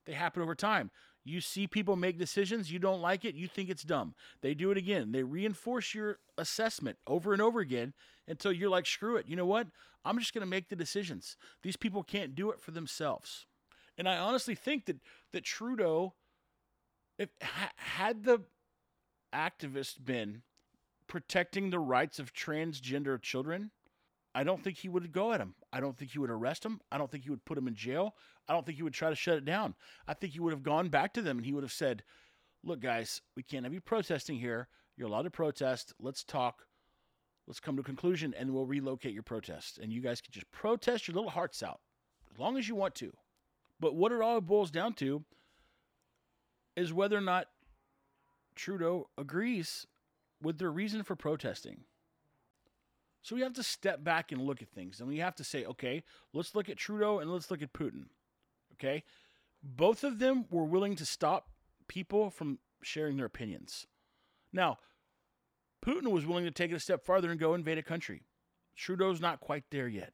They 0.07 0.13
happen 0.13 0.43
over 0.43 0.55
time. 0.55 0.91
You 1.25 1.41
see 1.41 1.67
people 1.67 1.95
make 1.95 2.19
decisions, 2.19 2.73
you 2.73 2.81
don't 2.81 3.01
like 3.01 3.25
it, 3.25 3.37
you 3.37 3.47
think 3.47 3.71
it's 3.71 3.85
dumb. 3.85 4.15
They 4.41 4.55
do 4.55 4.73
it 4.73 4.77
again. 4.77 5.13
They 5.13 5.23
reinforce 5.23 5.95
your 5.95 6.19
assessment 6.37 6.99
over 7.07 7.33
and 7.33 7.41
over 7.41 7.61
again 7.61 7.93
until 8.27 8.53
you're 8.53 8.71
like, 8.71 8.87
screw 8.87 9.17
it. 9.17 9.27
You 9.29 9.37
know 9.37 9.47
what? 9.47 9.69
I'm 10.05 10.19
just 10.19 10.35
going 10.35 10.41
to 10.41 10.51
make 10.51 10.69
the 10.69 10.75
decisions. 10.75 11.37
These 11.63 11.77
people 11.77 12.03
can't 12.03 12.35
do 12.35 12.51
it 12.51 12.61
for 12.61 12.73
themselves. 12.73 13.47
And 13.97 14.09
I 14.09 14.17
honestly 14.17 14.57
think 14.57 14.87
that 14.87 14.97
that 15.33 15.45
Trudeau 15.45 16.15
if 17.19 17.29
ha- 17.43 17.73
had 17.77 18.25
the 18.25 18.41
activist 19.33 20.05
been 20.05 20.43
protecting 21.07 21.71
the 21.71 21.79
rights 21.79 22.19
of 22.19 22.33
transgender 22.33 23.21
children, 23.21 23.71
I 24.35 24.45
don't 24.45 24.63
think 24.63 24.79
he 24.79 24.89
would 24.89 25.13
go 25.13 25.33
at 25.33 25.41
him. 25.41 25.55
I 25.73 25.81
don't 25.81 25.97
think 25.97 26.13
he 26.13 26.19
would 26.19 26.31
arrest 26.31 26.65
him. 26.65 26.81
I 26.91 26.99
don't 26.99 27.11
think 27.11 27.25
he 27.25 27.31
would 27.31 27.45
put 27.45 27.59
him 27.59 27.69
in 27.69 27.75
jail. 27.75 28.15
I 28.49 28.53
don't 28.53 28.65
think 28.65 28.77
he 28.77 28.83
would 28.83 28.95
try 28.95 29.11
to 29.11 29.17
shut 29.17 29.37
it 29.37 29.45
down. 29.45 29.75
I 30.09 30.15
think 30.15 30.33
he 30.33 30.41
would 30.41 30.53
have 30.53 30.63
gone 30.63 30.89
back 30.89 31.13
to 31.15 31.23
them 31.23 31.37
and 31.39 31.47
he 31.47 31.53
would 31.53 31.65
have 31.65 31.73
said, 31.73 32.03
Look, 32.65 32.81
guys, 32.81 33.21
we 33.37 33.43
can't 33.43 33.65
have 33.65 33.75
you 33.75 33.81
protesting 33.81 34.39
here. 34.39 34.69
You're 34.97 35.09
allowed 35.09 35.23
to 35.23 35.31
protest. 35.31 35.93
Let's 35.99 36.23
talk. 36.23 36.67
Let's 37.47 37.61
come 37.61 37.75
to 37.77 37.83
a 37.83 37.85
conclusion 37.85 38.35
and 38.39 38.53
we'll 38.53 38.67
relocate 38.67 39.15
your 39.15 39.25
protest. 39.25 39.79
And 39.79 39.93
you 39.93 40.01
guys 40.01 40.21
can 40.21 40.33
just 40.33 40.51
protest 40.53 41.09
your 41.09 41.17
little 41.17 41.31
hearts 41.31 41.63
out 41.63 41.81
as 42.33 42.39
long 42.39 42.57
as 42.57 42.69
you 42.69 42.75
want 42.75 42.95
to. 42.97 43.13
But 43.81 43.97
what 43.97 44.13
it 44.13 44.21
all 44.21 44.41
boils 44.41 44.71
down 44.71 44.95
to 44.95 45.25
is 46.77 46.93
whether 46.93 47.17
or 47.17 47.23
not 47.23 47.49
Trudeau 48.55 49.09
agrees 49.19 49.87
with 50.41 50.59
their 50.59 50.71
reason 50.71 51.03
for 51.03 51.17
protesting. 51.17 51.85
So 53.23 53.37
we 53.37 53.43
have 53.43 53.55
to 53.55 53.63
step 53.63 54.03
back 54.03 54.33
and 54.33 54.43
look 54.43 54.63
at 54.63 54.71
things. 54.71 55.01
And 55.01 55.09
we 55.09 55.19
have 55.19 55.37
to 55.37 55.45
say, 55.45 55.65
okay, 55.65 56.03
let's 56.33 56.55
look 56.55 56.69
at 56.69 56.77
Trudeau 56.77 57.21
and 57.21 57.33
let's 57.33 57.51
look 57.51 57.63
at 57.63 57.73
Putin. 57.73 58.07
Okay? 58.75 59.05
Both 59.63 60.03
of 60.03 60.19
them 60.19 60.47
were 60.51 60.65
willing 60.65 60.97
to 60.97 61.07
stop 61.07 61.51
people 61.87 62.31
from 62.31 62.59
sharing 62.83 63.17
their 63.17 63.27
opinions. 63.27 63.87
Now, 64.53 64.79
Putin 65.85 66.11
was 66.11 66.27
willing 66.27 66.45
to 66.45 66.51
take 66.51 66.73
it 66.73 66.77
a 66.77 66.81
step 66.81 67.05
farther 67.05 67.31
and 67.31 67.39
go 67.39 67.55
invade 67.55 67.79
a 67.79 67.83
country. 67.83 68.23
Trudeau's 68.77 69.21
not 69.21 69.41
quite 69.41 69.65
there 69.71 69.89
yet. 69.89 70.13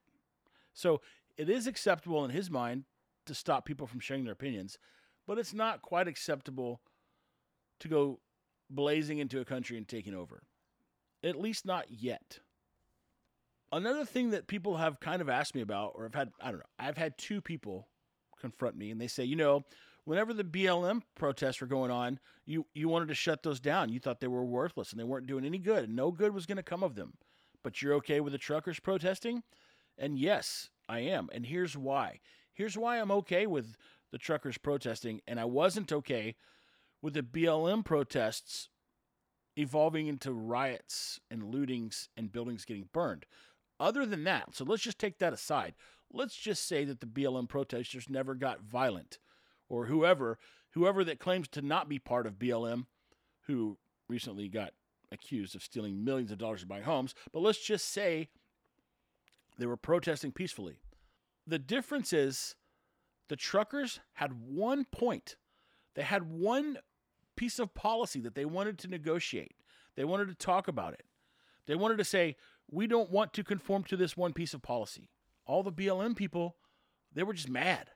So 0.74 1.00
it 1.36 1.48
is 1.48 1.66
acceptable 1.66 2.24
in 2.24 2.30
his 2.30 2.50
mind 2.50 2.84
to 3.26 3.34
stop 3.34 3.64
people 3.64 3.86
from 3.86 4.00
sharing 4.00 4.24
their 4.24 4.32
opinions, 4.32 4.78
but 5.26 5.38
it's 5.38 5.54
not 5.54 5.82
quite 5.82 6.08
acceptable 6.08 6.80
to 7.80 7.88
go 7.88 8.20
blazing 8.70 9.18
into 9.18 9.40
a 9.40 9.44
country 9.44 9.76
and 9.76 9.86
taking 9.86 10.14
over. 10.14 10.42
At 11.22 11.38
least 11.38 11.64
not 11.64 11.86
yet. 11.90 12.40
Another 13.70 14.04
thing 14.04 14.30
that 14.30 14.46
people 14.46 14.76
have 14.76 15.00
kind 15.00 15.20
of 15.20 15.28
asked 15.28 15.54
me 15.54 15.60
about, 15.60 15.92
or 15.94 16.06
I've 16.06 16.14
had, 16.14 16.32
I 16.40 16.50
don't 16.50 16.60
know, 16.60 16.66
I've 16.78 16.96
had 16.96 17.18
two 17.18 17.40
people 17.40 17.88
confront 18.40 18.76
me 18.76 18.90
and 18.90 19.00
they 19.00 19.08
say, 19.08 19.24
you 19.24 19.36
know, 19.36 19.64
whenever 20.04 20.32
the 20.32 20.44
BLM 20.44 21.02
protests 21.16 21.60
were 21.60 21.66
going 21.66 21.90
on, 21.90 22.18
you, 22.46 22.64
you 22.72 22.88
wanted 22.88 23.08
to 23.08 23.14
shut 23.14 23.42
those 23.42 23.60
down. 23.60 23.90
You 23.90 24.00
thought 24.00 24.20
they 24.20 24.26
were 24.26 24.44
worthless 24.44 24.90
and 24.90 24.98
they 24.98 25.04
weren't 25.04 25.26
doing 25.26 25.44
any 25.44 25.58
good 25.58 25.84
and 25.84 25.96
no 25.96 26.10
good 26.10 26.32
was 26.32 26.46
going 26.46 26.56
to 26.56 26.62
come 26.62 26.82
of 26.82 26.94
them. 26.94 27.14
But 27.62 27.82
you're 27.82 27.94
okay 27.94 28.20
with 28.20 28.32
the 28.32 28.38
truckers 28.38 28.80
protesting? 28.80 29.42
And 29.98 30.18
yes, 30.18 30.70
I 30.88 31.00
am. 31.00 31.28
And 31.32 31.44
here's 31.44 31.76
why. 31.76 32.20
Here's 32.54 32.78
why 32.78 32.98
I'm 32.98 33.10
okay 33.10 33.46
with 33.46 33.76
the 34.10 34.18
truckers 34.18 34.56
protesting, 34.56 35.20
and 35.26 35.38
I 35.38 35.44
wasn't 35.44 35.92
okay 35.92 36.34
with 37.02 37.14
the 37.14 37.22
BLM 37.22 37.84
protests 37.84 38.68
evolving 39.56 40.06
into 40.06 40.32
riots 40.32 41.20
and 41.30 41.42
lootings 41.42 42.08
and 42.16 42.32
buildings 42.32 42.64
getting 42.64 42.88
burned. 42.92 43.26
Other 43.80 44.04
than 44.04 44.24
that, 44.24 44.54
so 44.54 44.64
let's 44.64 44.82
just 44.82 44.98
take 44.98 45.18
that 45.18 45.32
aside. 45.32 45.74
Let's 46.12 46.36
just 46.36 46.66
say 46.66 46.84
that 46.84 47.00
the 47.00 47.06
BLM 47.06 47.48
protesters 47.48 48.08
never 48.08 48.34
got 48.34 48.62
violent, 48.62 49.18
or 49.68 49.86
whoever, 49.86 50.38
whoever 50.70 51.04
that 51.04 51.20
claims 51.20 51.48
to 51.48 51.62
not 51.62 51.88
be 51.88 51.98
part 51.98 52.26
of 52.26 52.38
BLM, 52.38 52.86
who 53.46 53.78
recently 54.08 54.48
got 54.48 54.72
accused 55.12 55.54
of 55.54 55.62
stealing 55.62 56.04
millions 56.04 56.30
of 56.30 56.38
dollars 56.38 56.60
to 56.60 56.66
buy 56.66 56.80
homes. 56.80 57.14
But 57.32 57.40
let's 57.40 57.64
just 57.64 57.88
say 57.88 58.28
they 59.58 59.66
were 59.66 59.76
protesting 59.76 60.32
peacefully. 60.32 60.76
The 61.46 61.58
difference 61.58 62.12
is 62.12 62.54
the 63.28 63.36
truckers 63.36 64.00
had 64.14 64.32
one 64.46 64.84
point. 64.84 65.36
They 65.94 66.02
had 66.02 66.30
one 66.30 66.78
piece 67.36 67.58
of 67.58 67.74
policy 67.74 68.20
that 68.20 68.34
they 68.34 68.44
wanted 68.44 68.78
to 68.78 68.88
negotiate. 68.88 69.54
They 69.96 70.04
wanted 70.04 70.28
to 70.28 70.34
talk 70.34 70.68
about 70.68 70.94
it. 70.94 71.04
They 71.66 71.74
wanted 71.74 71.98
to 71.98 72.04
say, 72.04 72.36
we 72.70 72.86
don't 72.86 73.10
want 73.10 73.32
to 73.34 73.44
conform 73.44 73.84
to 73.84 73.96
this 73.96 74.16
one 74.16 74.32
piece 74.32 74.54
of 74.54 74.62
policy. 74.62 75.10
All 75.46 75.62
the 75.62 75.72
BLM 75.72 76.14
people, 76.16 76.56
they 77.12 77.22
were 77.22 77.32
just 77.32 77.48
mad. 77.48 77.90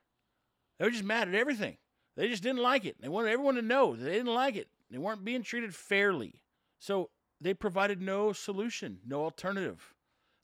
They 0.78 0.86
were 0.86 0.90
just 0.90 1.04
mad 1.04 1.28
at 1.28 1.34
everything. 1.34 1.76
They 2.16 2.28
just 2.28 2.42
didn't 2.42 2.62
like 2.62 2.84
it. 2.84 3.00
They 3.00 3.08
wanted 3.08 3.30
everyone 3.30 3.54
to 3.56 3.62
know 3.62 3.94
they 3.94 4.12
didn't 4.12 4.34
like 4.34 4.56
it. 4.56 4.68
They 4.90 4.98
weren't 4.98 5.24
being 5.24 5.42
treated 5.42 5.74
fairly. 5.74 6.40
So 6.78 7.10
they 7.40 7.54
provided 7.54 8.00
no 8.00 8.32
solution, 8.32 8.98
no 9.06 9.24
alternative. 9.24 9.94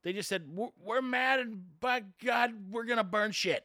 They 0.03 0.13
just 0.13 0.29
said, 0.29 0.49
we're, 0.81 1.03
mad 1.03 1.41
and 1.41 1.63
by 1.81 2.05
God, 2.25 2.53
we're 2.71 2.85
going 2.85 2.99
to 2.99 3.05
burn 3.05 3.33
shit. 3.33 3.65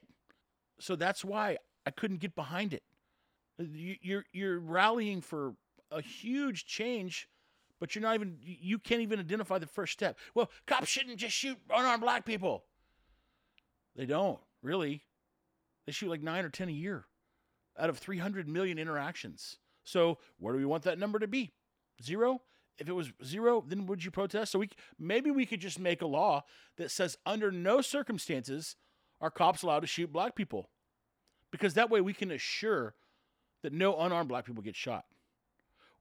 So 0.80 0.96
that's 0.96 1.24
why 1.24 1.58
I 1.86 1.92
couldn't 1.92 2.20
get 2.20 2.36
behind 2.36 2.74
it. 2.74 2.84
You, 3.60 3.96
you're, 4.02 4.26
you're 4.34 4.60
rallying 4.60 5.22
for 5.22 5.54
a 5.92 6.02
huge 6.02 6.66
change, 6.66 7.30
but 7.84 7.94
you're 7.94 8.02
not 8.02 8.16
even, 8.16 8.38
you 8.42 8.80
can't 8.80 9.02
even 9.02 9.20
identify 9.20 9.60
the 9.60 9.68
first 9.68 9.92
step. 9.92 10.18
Well, 10.34 10.50
cops 10.66 10.88
shouldn't 10.88 11.18
just 11.18 11.36
shoot 11.36 11.58
unarmed 11.70 12.02
black 12.02 12.26
people. 12.26 12.64
They 13.94 14.06
don't, 14.06 14.40
really. 14.62 15.04
They 15.86 15.92
shoot 15.92 16.10
like 16.10 16.24
nine 16.24 16.46
or 16.46 16.50
10 16.50 16.70
a 16.70 16.72
year 16.72 17.04
out 17.78 17.90
of 17.90 17.98
300 17.98 18.48
million 18.48 18.80
interactions. 18.80 19.58
So 19.84 20.20
where 20.40 20.54
do 20.54 20.60
we 20.60 20.66
want 20.66 20.84
that 20.84 20.98
number 20.98 21.20
to 21.20 21.28
be? 21.28 21.52
Zero? 22.02 22.44
If 22.78 22.88
it 22.88 22.94
was 22.94 23.12
zero, 23.22 23.62
then 23.68 23.86
would 23.88 24.06
you 24.06 24.12
protest? 24.12 24.54
So 24.54 24.60
we 24.60 24.70
maybe 24.98 25.30
we 25.30 25.46
could 25.46 25.60
just 25.60 25.78
make 25.78 26.02
a 26.02 26.08
law 26.08 26.46
that 26.78 26.90
says 26.90 27.18
under 27.26 27.52
no 27.52 27.82
circumstances 27.82 28.78
are 29.20 29.30
cops 29.30 29.62
allowed 29.62 29.82
to 29.82 29.88
shoot 29.88 30.14
black 30.14 30.36
people, 30.38 30.70
because 31.52 31.74
that 31.74 31.90
way 31.90 32.00
we 32.00 32.14
can 32.14 32.32
assure 32.32 32.96
that 33.62 33.74
no 33.74 34.00
unarmed 34.00 34.30
black 34.30 34.46
people 34.46 34.64
get 34.64 34.78
shot. 34.78 35.04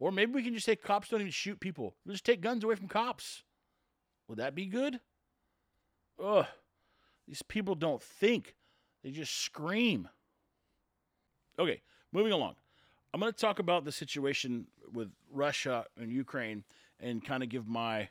Or 0.03 0.11
maybe 0.11 0.33
we 0.33 0.43
can 0.43 0.53
just 0.53 0.67
say 0.67 0.75
cops 0.75 1.11
don't 1.11 1.21
even 1.21 1.31
shoot 1.31 1.61
people. 1.61 1.95
We'll 2.05 2.15
just 2.15 2.27
take 2.27 2.41
guns 2.41 2.65
away 2.65 2.75
from 2.75 2.89
cops. 2.89 3.45
Would 4.27 4.39
that 4.39 4.53
be 4.53 4.67
good? 4.67 4.99
Ugh. 6.21 6.45
These 7.29 7.43
people 7.43 7.77
don't 7.77 8.03
think. 8.03 8.57
They 9.05 9.13
just 9.13 9.33
scream. 9.33 10.09
Okay, 11.57 11.83
moving 12.11 12.33
along. 12.33 12.57
I'm 13.15 13.21
going 13.21 13.33
to 13.33 13.39
talk 13.39 13.61
about 13.61 13.85
the 13.85 13.93
situation 13.93 14.67
with 14.93 15.13
Russia 15.31 15.85
and 15.97 16.11
Ukraine 16.11 16.65
and 16.99 17.25
kind 17.25 17.45
of 17.45 17.49
give 17.49 17.69
my 17.69 18.09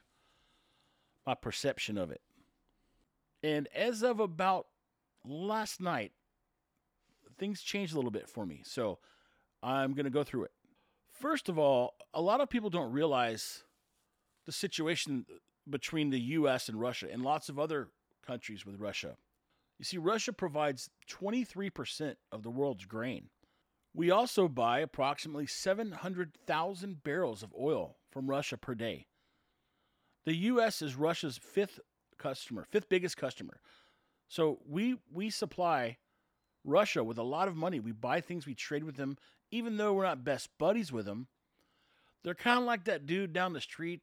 my 1.27 1.33
perception 1.35 1.97
of 1.97 2.09
it. 2.09 2.21
And 3.43 3.67
as 3.75 4.01
of 4.01 4.21
about 4.21 4.67
last 5.25 5.81
night, 5.81 6.13
things 7.37 7.61
changed 7.61 7.91
a 7.91 7.97
little 7.97 8.11
bit 8.11 8.29
for 8.29 8.45
me. 8.45 8.61
So 8.63 8.99
I'm 9.61 9.91
going 9.93 10.05
to 10.05 10.09
go 10.09 10.23
through 10.23 10.45
it. 10.45 10.51
First 11.21 11.49
of 11.49 11.59
all, 11.59 11.93
a 12.15 12.21
lot 12.21 12.41
of 12.41 12.49
people 12.49 12.71
don't 12.71 12.91
realize 12.91 13.63
the 14.47 14.51
situation 14.51 15.27
between 15.69 16.09
the 16.09 16.19
US 16.19 16.67
and 16.67 16.79
Russia 16.79 17.07
and 17.11 17.21
lots 17.21 17.47
of 17.47 17.59
other 17.59 17.89
countries 18.25 18.65
with 18.65 18.79
Russia. 18.79 19.17
You 19.77 19.85
see, 19.85 19.99
Russia 19.99 20.33
provides 20.33 20.89
23% 21.07 22.15
of 22.31 22.41
the 22.41 22.49
world's 22.49 22.85
grain. 22.85 23.29
We 23.93 24.09
also 24.09 24.47
buy 24.47 24.79
approximately 24.79 25.45
700,000 25.45 27.03
barrels 27.03 27.43
of 27.43 27.53
oil 27.59 27.97
from 28.09 28.27
Russia 28.27 28.57
per 28.57 28.73
day. 28.73 29.05
The 30.25 30.35
U.S. 30.35 30.81
is 30.81 30.95
Russia's 30.95 31.37
fifth 31.37 31.79
customer, 32.17 32.65
fifth 32.71 32.89
biggest 32.89 33.17
customer. 33.17 33.59
So 34.27 34.59
we 34.67 34.97
we 35.11 35.29
supply 35.29 35.97
Russia 36.63 37.03
with 37.03 37.17
a 37.17 37.23
lot 37.23 37.47
of 37.47 37.55
money. 37.55 37.79
We 37.79 37.91
buy 37.91 38.21
things, 38.21 38.47
we 38.47 38.55
trade 38.55 38.83
with 38.83 38.95
them, 38.95 39.17
even 39.51 39.77
though 39.77 39.93
we're 39.93 40.03
not 40.03 40.23
best 40.23 40.49
buddies 40.57 40.91
with 40.91 41.05
them. 41.05 41.27
They're 42.23 42.33
kind 42.35 42.59
of 42.59 42.65
like 42.65 42.85
that 42.85 43.05
dude 43.05 43.33
down 43.33 43.53
the 43.53 43.61
street 43.61 44.01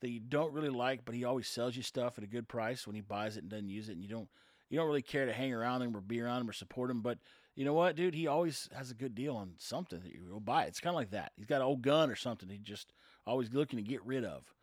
that 0.00 0.10
you 0.10 0.20
don't 0.20 0.52
really 0.52 0.68
like, 0.68 1.04
but 1.04 1.14
he 1.14 1.24
always 1.24 1.48
sells 1.48 1.76
you 1.76 1.82
stuff 1.82 2.18
at 2.18 2.24
a 2.24 2.28
good 2.28 2.48
price 2.48 2.86
when 2.86 2.96
he 2.96 3.02
buys 3.02 3.36
it 3.36 3.42
and 3.42 3.50
doesn't 3.50 3.68
use 3.68 3.88
it, 3.88 3.92
and 3.92 4.02
you 4.02 4.08
don't 4.08 4.28
you 4.70 4.78
don't 4.78 4.86
really 4.86 5.02
care 5.02 5.26
to 5.26 5.32
hang 5.32 5.52
around 5.52 5.82
him 5.82 5.96
or 5.96 6.00
be 6.00 6.20
around 6.20 6.42
him 6.42 6.50
or 6.50 6.52
support 6.52 6.90
him. 6.90 7.00
But 7.00 7.18
you 7.54 7.64
know 7.64 7.72
what, 7.72 7.96
dude? 7.96 8.14
He 8.14 8.26
always 8.26 8.68
has 8.76 8.90
a 8.90 8.94
good 8.94 9.14
deal 9.14 9.34
on 9.34 9.54
something 9.58 10.00
that 10.00 10.12
you 10.12 10.20
will 10.30 10.40
buy. 10.40 10.64
It's 10.64 10.80
kind 10.80 10.94
of 10.94 10.98
like 10.98 11.10
that. 11.10 11.32
He's 11.36 11.46
got 11.46 11.56
an 11.56 11.66
old 11.66 11.82
gun 11.82 12.10
or 12.10 12.16
something. 12.16 12.48
He 12.48 12.58
just 12.58 12.92
always 13.26 13.52
looking 13.52 13.78
to 13.78 13.82
get 13.82 14.04
rid 14.04 14.24
of. 14.24 14.54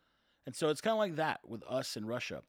And 0.46 0.54
so 0.54 0.68
it's 0.68 0.80
kind 0.80 0.92
of 0.92 0.98
like 0.98 1.16
that 1.16 1.40
with 1.46 1.62
us 1.68 1.96
and 1.96 2.06
Russia. 2.06 2.42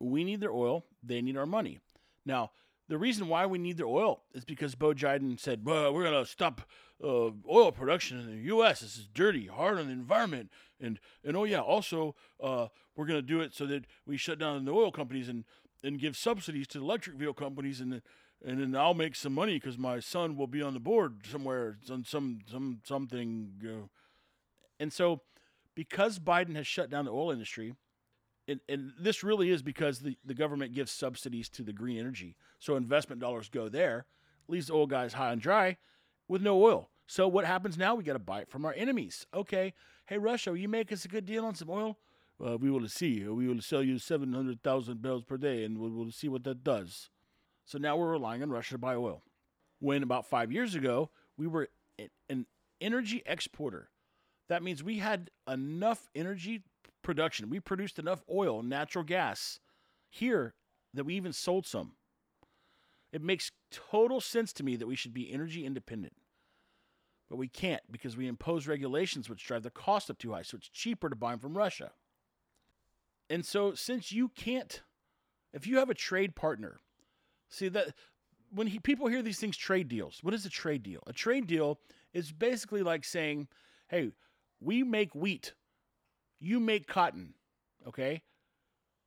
We 0.00 0.24
need 0.24 0.40
their 0.40 0.52
oil, 0.52 0.84
they 1.02 1.22
need 1.22 1.36
our 1.36 1.46
money. 1.46 1.78
Now, 2.26 2.50
the 2.92 2.98
reason 2.98 3.26
why 3.26 3.46
we 3.46 3.56
need 3.56 3.78
their 3.78 3.86
oil 3.86 4.20
is 4.34 4.44
because 4.44 4.74
Bo 4.74 4.92
Jiden 4.92 5.40
said, 5.40 5.64
well, 5.64 5.94
we're 5.94 6.04
going 6.04 6.22
to 6.22 6.30
stop 6.30 6.60
uh, 7.02 7.30
oil 7.50 7.72
production 7.72 8.20
in 8.20 8.26
the 8.26 8.42
U.S. 8.48 8.80
This 8.80 8.98
is 8.98 9.08
dirty, 9.14 9.46
hard 9.46 9.78
on 9.78 9.86
the 9.86 9.92
environment. 9.94 10.50
And, 10.78 11.00
and 11.24 11.34
oh, 11.34 11.44
yeah, 11.44 11.60
also, 11.60 12.14
uh, 12.38 12.66
we're 12.94 13.06
going 13.06 13.18
to 13.18 13.26
do 13.26 13.40
it 13.40 13.54
so 13.54 13.64
that 13.64 13.86
we 14.06 14.18
shut 14.18 14.38
down 14.38 14.66
the 14.66 14.72
oil 14.72 14.92
companies 14.92 15.30
and, 15.30 15.44
and 15.82 15.98
give 15.98 16.18
subsidies 16.18 16.66
to 16.68 16.80
the 16.80 16.84
electric 16.84 17.16
vehicle 17.16 17.32
companies. 17.32 17.80
And, 17.80 18.02
and 18.44 18.60
then 18.60 18.76
I'll 18.76 18.92
make 18.92 19.16
some 19.16 19.32
money 19.32 19.54
because 19.54 19.78
my 19.78 19.98
son 19.98 20.36
will 20.36 20.46
be 20.46 20.60
on 20.60 20.74
the 20.74 20.78
board 20.78 21.22
somewhere 21.24 21.78
on 21.90 22.04
some, 22.04 22.40
some, 22.50 22.80
something. 22.84 23.86
And 24.78 24.92
so 24.92 25.22
because 25.74 26.18
Biden 26.18 26.56
has 26.56 26.66
shut 26.66 26.90
down 26.90 27.06
the 27.06 27.10
oil 27.10 27.30
industry, 27.30 27.72
and, 28.52 28.60
and 28.68 28.92
this 28.98 29.24
really 29.24 29.50
is 29.50 29.62
because 29.62 29.98
the, 30.00 30.16
the 30.24 30.34
government 30.34 30.74
gives 30.74 30.92
subsidies 30.92 31.48
to 31.50 31.62
the 31.62 31.72
green 31.72 31.98
energy. 31.98 32.36
So 32.58 32.76
investment 32.76 33.20
dollars 33.20 33.48
go 33.48 33.68
there, 33.68 34.06
leaves 34.46 34.68
the 34.68 34.74
oil 34.74 34.86
guys 34.86 35.14
high 35.14 35.32
and 35.32 35.40
dry 35.40 35.78
with 36.28 36.42
no 36.42 36.62
oil. 36.62 36.90
So 37.06 37.26
what 37.26 37.44
happens 37.44 37.76
now? 37.76 37.94
We 37.94 38.04
got 38.04 38.12
to 38.14 38.18
buy 38.18 38.40
it 38.40 38.50
from 38.50 38.64
our 38.64 38.74
enemies. 38.74 39.26
Okay, 39.34 39.74
hey 40.06 40.18
Russia, 40.18 40.50
will 40.50 40.58
you 40.58 40.68
make 40.68 40.92
us 40.92 41.04
a 41.04 41.08
good 41.08 41.26
deal 41.26 41.44
on 41.44 41.54
some 41.54 41.70
oil? 41.70 41.98
Uh, 42.44 42.56
we 42.56 42.70
will 42.70 42.88
see. 42.88 43.26
We 43.26 43.48
will 43.48 43.60
sell 43.60 43.82
you 43.82 43.98
seven 43.98 44.32
hundred 44.32 44.62
thousand 44.62 45.02
barrels 45.02 45.24
per 45.24 45.36
day, 45.36 45.64
and 45.64 45.78
we'll, 45.78 45.90
we'll 45.90 46.10
see 46.10 46.28
what 46.28 46.44
that 46.44 46.64
does. 46.64 47.10
So 47.64 47.78
now 47.78 47.96
we're 47.96 48.10
relying 48.10 48.42
on 48.42 48.50
Russia 48.50 48.74
to 48.74 48.78
buy 48.78 48.94
oil. 48.94 49.22
When 49.78 50.02
about 50.02 50.26
five 50.26 50.52
years 50.52 50.74
ago 50.74 51.10
we 51.36 51.46
were 51.46 51.68
an 52.28 52.46
energy 52.80 53.22
exporter 53.26 53.90
that 54.48 54.62
means 54.62 54.82
we 54.82 54.98
had 54.98 55.30
enough 55.48 56.10
energy 56.14 56.62
production. 57.02 57.50
We 57.50 57.60
produced 57.60 57.98
enough 57.98 58.22
oil, 58.30 58.60
and 58.60 58.68
natural 58.68 59.04
gas 59.04 59.60
here 60.08 60.54
that 60.94 61.04
we 61.04 61.14
even 61.14 61.32
sold 61.32 61.66
some. 61.66 61.92
It 63.12 63.22
makes 63.22 63.52
total 63.70 64.20
sense 64.20 64.52
to 64.54 64.62
me 64.62 64.76
that 64.76 64.86
we 64.86 64.96
should 64.96 65.14
be 65.14 65.32
energy 65.32 65.66
independent. 65.66 66.14
But 67.28 67.36
we 67.36 67.48
can't 67.48 67.82
because 67.90 68.16
we 68.16 68.26
impose 68.26 68.66
regulations 68.66 69.28
which 69.28 69.44
drive 69.44 69.62
the 69.62 69.70
cost 69.70 70.10
up 70.10 70.18
too 70.18 70.32
high. 70.32 70.42
So 70.42 70.56
it's 70.56 70.68
cheaper 70.68 71.08
to 71.08 71.16
buy 71.16 71.30
them 71.30 71.40
from 71.40 71.56
Russia. 71.56 71.92
And 73.30 73.44
so 73.44 73.74
since 73.74 74.12
you 74.12 74.28
can't, 74.28 74.82
if 75.52 75.66
you 75.66 75.78
have 75.78 75.88
a 75.88 75.94
trade 75.94 76.34
partner, 76.34 76.78
see 77.48 77.68
that 77.68 77.94
when 78.50 78.66
he, 78.66 78.78
people 78.78 79.06
hear 79.06 79.22
these 79.22 79.38
things, 79.38 79.56
trade 79.56 79.88
deals, 79.88 80.18
what 80.22 80.34
is 80.34 80.44
a 80.44 80.50
trade 80.50 80.82
deal? 80.82 81.02
A 81.06 81.12
trade 81.12 81.46
deal 81.46 81.78
is 82.12 82.32
basically 82.32 82.82
like 82.82 83.04
saying, 83.04 83.48
hey, 83.88 84.10
we 84.60 84.82
make 84.82 85.14
wheat. 85.14 85.54
You 86.42 86.58
make 86.58 86.88
cotton. 86.88 87.34
Okay? 87.86 88.22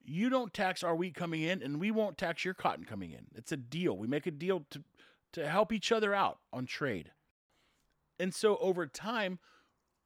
You 0.03 0.29
don't 0.29 0.53
tax 0.53 0.83
our 0.83 0.95
wheat 0.95 1.15
coming 1.15 1.41
in, 1.41 1.61
and 1.61 1.79
we 1.79 1.91
won't 1.91 2.17
tax 2.17 2.45
your 2.45 2.53
cotton 2.53 2.85
coming 2.85 3.11
in. 3.11 3.25
It's 3.35 3.51
a 3.51 3.57
deal. 3.57 3.97
We 3.97 4.07
make 4.07 4.25
a 4.25 4.31
deal 4.31 4.65
to, 4.69 4.83
to 5.33 5.47
help 5.47 5.73
each 5.73 5.91
other 5.91 6.15
out 6.15 6.39
on 6.53 6.65
trade. 6.65 7.11
And 8.19 8.33
so 8.33 8.57
over 8.57 8.87
time, 8.87 9.39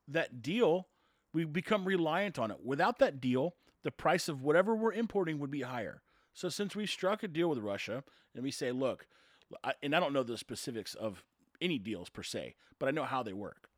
that 0.08 0.42
deal, 0.42 0.88
we 1.34 1.46
become 1.46 1.86
reliant 1.86 2.40
on 2.40 2.50
it. 2.50 2.58
Without 2.64 2.98
that 3.00 3.22
deal, 3.22 3.56
the 3.84 3.92
price 3.92 4.28
of 4.28 4.42
whatever 4.42 4.76
we're 4.76 4.94
importing 4.94 5.38
would 5.40 5.52
be 5.52 5.62
higher. 5.62 6.02
So 6.34 6.50
since 6.50 6.76
we 6.76 6.88
struck 6.88 7.22
a 7.22 7.28
deal 7.28 7.50
with 7.50 7.60
Russia 7.60 8.04
and 8.34 8.44
we 8.44 8.52
say, 8.52 8.72
look, 8.72 9.06
and 9.84 9.96
I 9.96 10.00
don't 10.00 10.14
know 10.14 10.24
the 10.24 10.38
specifics 10.38 10.96
of 10.96 11.24
any 11.62 11.78
deals 11.78 12.10
per 12.10 12.24
se, 12.24 12.56
but 12.80 12.88
I 12.88 12.92
know 12.92 13.04
how 13.04 13.22
they 13.22 13.34
work. 13.34 13.70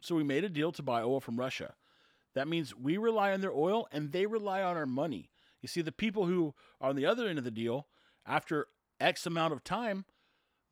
So 0.00 0.14
we 0.14 0.22
made 0.22 0.44
a 0.44 0.48
deal 0.48 0.70
to 0.72 0.82
buy 0.82 1.02
oil 1.02 1.20
from 1.20 1.40
Russia. 1.40 1.74
That 2.34 2.48
means 2.48 2.74
we 2.74 2.96
rely 2.96 3.32
on 3.32 3.40
their 3.40 3.52
oil 3.52 3.86
and 3.92 4.12
they 4.12 4.26
rely 4.26 4.62
on 4.62 4.76
our 4.76 4.86
money. 4.86 5.30
You 5.62 5.68
see, 5.68 5.82
the 5.82 5.92
people 5.92 6.26
who 6.26 6.54
are 6.80 6.90
on 6.90 6.96
the 6.96 7.06
other 7.06 7.26
end 7.26 7.38
of 7.38 7.44
the 7.44 7.50
deal, 7.50 7.86
after 8.26 8.66
X 9.00 9.26
amount 9.26 9.52
of 9.52 9.64
time, 9.64 10.04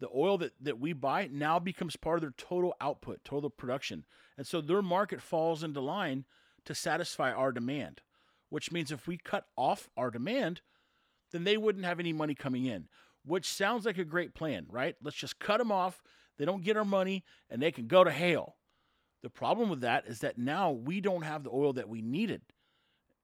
the 0.01 0.09
oil 0.15 0.37
that, 0.39 0.53
that 0.61 0.81
we 0.81 0.93
buy 0.93 1.29
now 1.31 1.59
becomes 1.59 1.97
part 1.97 2.19
of 2.19 2.23
their 2.23 2.35
total 2.37 2.75
output, 2.81 3.25
total 3.25 3.51
production. 3.51 4.05
And 4.37 4.47
so 4.47 4.61
their 4.61 4.83
market 4.83 5.23
falls 5.23 5.63
into 5.63 5.81
line 5.81 6.25
to 6.65 6.75
satisfy 6.75 7.33
our 7.33 7.53
demand, 7.53 8.01
which 8.49 8.73
means 8.73 8.91
if 8.91 9.07
we 9.07 9.17
cut 9.17 9.47
off 9.57 9.89
our 9.97 10.11
demand, 10.11 10.61
then 11.31 11.45
they 11.45 11.57
wouldn't 11.57 11.85
have 11.85 12.01
any 12.01 12.13
money 12.13 12.35
coming 12.35 12.67
in, 12.67 12.89
which 13.25 13.47
sounds 13.47 13.87
like 13.87 13.99
a 13.99 14.05
great 14.05 14.35
plan, 14.35 14.67
right? 14.69 14.97
Let's 15.03 15.17
just 15.17 15.39
cut 15.39 15.59
them 15.59 15.73
off. 15.73 16.03
They 16.37 16.45
don't 16.45 16.65
get 16.65 16.77
our 16.77 16.85
money 16.85 17.25
and 17.49 17.63
they 17.63 17.71
can 17.71 17.87
go 17.87 18.03
to 18.03 18.11
hell. 18.11 18.57
The 19.23 19.31
problem 19.31 19.69
with 19.69 19.81
that 19.83 20.07
is 20.07 20.21
that 20.21 20.39
now 20.39 20.71
we 20.71 21.01
don't 21.01 21.23
have 21.23 21.45
the 21.45 21.51
oil 21.51 21.73
that 21.75 21.89
we 21.89 22.03
needed. 22.03 22.43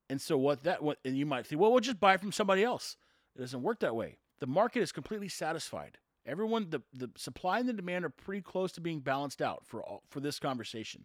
And 0.09 0.20
so 0.20 0.38
what 0.38 0.62
that 0.64 0.82
what 0.82 0.99
and 1.05 1.16
you 1.16 1.26
might 1.26 1.46
think, 1.46 1.61
well, 1.61 1.70
we'll 1.70 1.80
just 1.80 2.01
buy 2.01 2.16
from 2.16 2.32
somebody 2.32 2.62
else. 2.62 2.96
It 3.36 3.40
doesn't 3.40 3.62
work 3.62 3.80
that 3.80 3.96
way. 3.96 4.18
The 4.40 4.46
market 4.46 4.80
is 4.80 4.92
completely 4.92 5.28
satisfied. 5.28 5.99
Everyone, 6.24 6.70
the, 6.70 6.82
the 6.92 7.11
supply 7.16 7.59
and 7.59 7.68
the 7.68 7.72
demand 7.72 8.05
are 8.05 8.11
pretty 8.11 8.42
close 8.42 8.70
to 8.72 8.80
being 8.80 9.01
balanced 9.01 9.40
out 9.40 9.66
for 9.66 9.82
all, 9.82 10.03
for 10.09 10.20
this 10.20 10.38
conversation. 10.38 11.05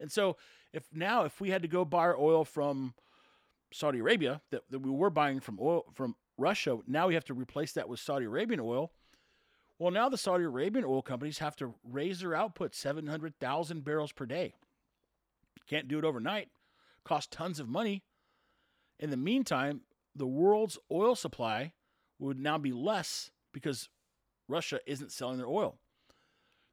And 0.00 0.10
so 0.10 0.36
if 0.72 0.84
now 0.92 1.24
if 1.24 1.40
we 1.40 1.50
had 1.50 1.62
to 1.62 1.68
go 1.68 1.84
buy 1.84 1.98
our 1.98 2.18
oil 2.18 2.44
from 2.44 2.94
Saudi 3.72 3.98
Arabia 3.98 4.40
that, 4.50 4.62
that 4.70 4.80
we 4.80 4.90
were 4.90 5.10
buying 5.10 5.40
from 5.40 5.58
oil 5.60 5.84
from 5.94 6.16
Russia, 6.36 6.78
now 6.86 7.08
we 7.08 7.14
have 7.14 7.24
to 7.26 7.34
replace 7.34 7.72
that 7.72 7.88
with 7.88 8.00
Saudi 8.00 8.26
Arabian 8.26 8.60
oil. 8.60 8.92
Well, 9.78 9.92
now 9.92 10.08
the 10.08 10.18
Saudi 10.18 10.44
Arabian 10.44 10.84
oil 10.84 11.02
companies 11.02 11.38
have 11.38 11.54
to 11.56 11.74
raise 11.84 12.20
their 12.20 12.34
output 12.34 12.74
700,000 12.74 13.84
barrels 13.84 14.12
per 14.12 14.26
day. 14.26 14.54
Can't 15.68 15.86
do 15.86 15.98
it 15.98 16.04
overnight. 16.04 16.48
Cost 17.04 17.30
tons 17.30 17.60
of 17.60 17.68
money. 17.68 18.02
In 18.98 19.10
the 19.10 19.16
meantime, 19.16 19.82
the 20.16 20.26
world's 20.26 20.78
oil 20.90 21.14
supply 21.14 21.72
would 22.18 22.40
now 22.40 22.58
be 22.58 22.72
less 22.72 23.30
because 23.52 23.88
Russia 24.48 24.80
isn't 24.86 25.12
selling 25.12 25.38
their 25.38 25.46
oil. 25.46 25.78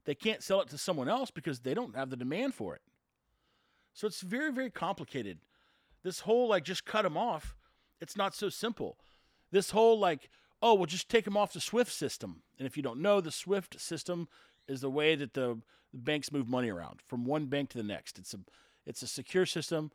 They 0.06 0.16
can't 0.16 0.42
sell 0.42 0.62
it 0.62 0.70
to 0.70 0.78
someone 0.78 1.10
else 1.10 1.30
because 1.30 1.60
they 1.60 1.74
don't 1.74 1.96
have 1.96 2.10
the 2.10 2.18
demand 2.18 2.56
for 2.56 2.76
it. 2.76 2.82
So 3.94 4.08
it's 4.08 4.22
very, 4.22 4.52
very 4.52 4.72
complicated. 4.72 5.40
This 6.04 6.22
whole 6.22 6.50
like 6.50 6.64
just 6.64 6.86
cut 6.86 7.04
them 7.04 7.18
off, 7.18 7.56
it's 8.00 8.18
not 8.18 8.36
so 8.36 8.50
simple. 8.50 8.98
This 9.52 9.72
whole 9.72 9.98
like 10.00 10.30
oh, 10.66 10.74
well, 10.74 10.88
just 10.88 11.10
take 11.10 11.26
them 11.26 11.38
off 11.38 11.54
the 11.54 11.62
SWIFT 11.62 11.92
system. 11.92 12.42
And 12.58 12.66
if 12.66 12.76
you 12.76 12.82
don't 12.82 13.00
know, 13.00 13.22
the 13.22 13.32
SWIFT 13.32 13.80
system 13.80 14.28
is 14.68 14.82
the 14.82 14.90
way 14.90 15.14
that 15.16 15.36
the 15.36 15.60
banks 15.94 16.32
move 16.32 16.48
money 16.50 16.72
around 16.72 17.02
from 17.06 17.24
one 17.24 17.46
bank 17.46 17.70
to 17.70 17.78
the 17.78 17.84
next. 17.84 18.18
It's 18.18 18.34
a 18.34 18.40
it's 18.84 19.04
a 19.04 19.08
secure 19.08 19.46
system. 19.46 19.92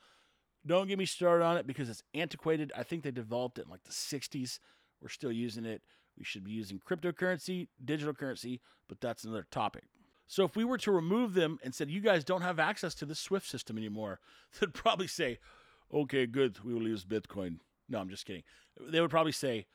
Don't 0.64 0.86
get 0.86 0.98
me 0.98 1.06
started 1.06 1.44
on 1.44 1.56
it 1.56 1.66
because 1.66 1.88
it's 1.88 2.04
antiquated. 2.14 2.72
I 2.76 2.84
think 2.84 3.02
they 3.02 3.10
developed 3.10 3.58
it 3.58 3.64
in 3.64 3.70
like 3.70 3.82
the 3.82 3.90
60s. 3.90 4.60
We're 5.02 5.08
still 5.08 5.32
using 5.32 5.64
it. 5.64 5.82
We 6.16 6.24
should 6.24 6.44
be 6.44 6.52
using 6.52 6.80
cryptocurrency, 6.88 7.66
digital 7.84 8.14
currency, 8.14 8.60
but 8.88 9.00
that's 9.00 9.24
another 9.24 9.46
topic. 9.50 9.84
So 10.28 10.44
if 10.44 10.54
we 10.54 10.64
were 10.64 10.78
to 10.78 10.92
remove 10.92 11.34
them 11.34 11.58
and 11.64 11.74
said 11.74 11.90
you 11.90 12.00
guys 12.00 12.22
don't 12.22 12.42
have 12.42 12.60
access 12.60 12.94
to 12.96 13.06
the 13.06 13.16
SWIFT 13.16 13.48
system 13.48 13.76
anymore, 13.76 14.20
they'd 14.60 14.72
probably 14.72 15.08
say, 15.08 15.38
"Okay, 15.92 16.26
good. 16.26 16.62
We 16.62 16.74
will 16.74 16.86
use 16.86 17.04
Bitcoin." 17.04 17.58
No, 17.88 17.98
I'm 17.98 18.08
just 18.08 18.24
kidding. 18.24 18.44
They 18.80 19.00
would 19.00 19.10
probably 19.10 19.32
say, 19.32 19.66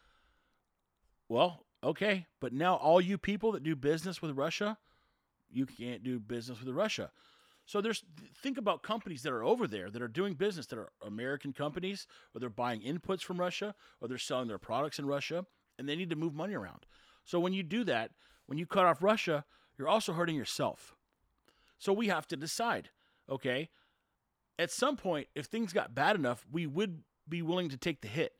well, 1.30 1.66
okay, 1.84 2.26
but 2.40 2.54
now 2.54 2.76
all 2.76 3.02
you 3.02 3.18
people 3.18 3.52
that 3.54 3.64
do 3.64 3.76
business 3.76 4.22
with 4.22 4.32
Russia, 4.38 4.78
you 5.50 5.66
can't 5.66 6.04
do 6.04 6.20
business 6.20 6.60
with 6.60 6.74
Russia. 6.74 7.12
So 7.66 7.82
there's 7.82 8.04
think 8.36 8.58
about 8.58 8.84
companies 8.84 9.24
that 9.24 9.34
are 9.34 9.44
over 9.44 9.68
there 9.68 9.90
that 9.90 10.02
are 10.02 10.08
doing 10.08 10.36
business 10.36 10.68
that 10.68 10.78
are 10.78 10.92
American 11.04 11.52
companies 11.52 12.06
or 12.34 12.40
they're 12.40 12.50
buying 12.50 12.82
inputs 12.82 13.22
from 13.22 13.40
Russia 13.40 13.74
or 14.00 14.08
they're 14.08 14.18
selling 14.20 14.48
their 14.48 14.60
products 14.60 15.00
in 15.00 15.08
Russia 15.08 15.46
and 15.80 15.90
they 15.90 15.96
need 15.96 16.12
to 16.12 16.16
move 16.16 16.36
money 16.36 16.54
around. 16.54 16.86
So 17.24 17.40
when 17.40 17.54
you 17.54 17.64
do 17.64 17.84
that, 17.86 18.12
when 18.46 18.60
you 18.60 18.68
cut 18.68 18.86
off 18.86 19.02
Russia, 19.02 19.46
you're 19.78 19.88
also 19.88 20.14
hurting 20.14 20.36
yourself. 20.36 20.96
So 21.80 21.92
we 21.92 22.08
have 22.08 22.28
to 22.28 22.38
decide, 22.38 22.90
okay? 23.30 23.70
At 24.60 24.72
some 24.72 24.96
point, 24.96 25.28
if 25.36 25.48
things 25.48 25.74
got 25.74 25.96
bad 25.96 26.16
enough, 26.16 26.46
we 26.52 26.68
would 26.68 27.04
be 27.28 27.42
willing 27.42 27.70
to 27.70 27.78
take 27.78 28.02
the 28.02 28.08
hit, 28.08 28.34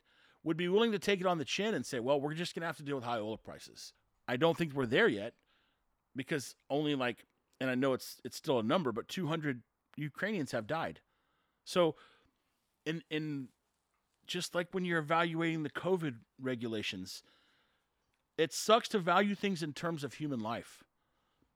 would 0.46 0.56
be 0.56 0.68
willing 0.68 0.92
to 0.92 0.98
take 0.98 1.20
it 1.20 1.26
on 1.26 1.38
the 1.38 1.44
chin 1.44 1.74
and 1.74 1.84
say, 1.84 1.98
well, 1.98 2.20
we're 2.20 2.32
just 2.32 2.54
going 2.54 2.60
to 2.60 2.68
have 2.68 2.76
to 2.76 2.84
deal 2.84 2.94
with 2.94 3.04
high 3.04 3.18
oil 3.18 3.36
prices. 3.36 3.92
I 4.28 4.36
don't 4.36 4.56
think 4.56 4.72
we're 4.72 4.86
there 4.86 5.08
yet 5.08 5.34
because 6.14 6.54
only 6.70 6.94
like, 6.94 7.26
and 7.60 7.68
I 7.68 7.74
know 7.74 7.94
it's 7.94 8.20
it's 8.24 8.36
still 8.36 8.60
a 8.60 8.62
number, 8.62 8.92
but 8.92 9.08
200 9.08 9.62
Ukrainians 9.96 10.52
have 10.52 10.68
died. 10.68 11.00
So, 11.64 11.96
in 12.84 13.02
in 13.10 13.48
just 14.28 14.54
like 14.54 14.68
when 14.70 14.84
you're 14.84 15.00
evaluating 15.00 15.64
the 15.64 15.70
COVID 15.70 16.14
regulations, 16.40 17.24
it 18.38 18.52
sucks 18.52 18.88
to 18.90 19.00
value 19.00 19.34
things 19.34 19.64
in 19.64 19.72
terms 19.72 20.04
of 20.04 20.14
human 20.14 20.38
life. 20.38 20.84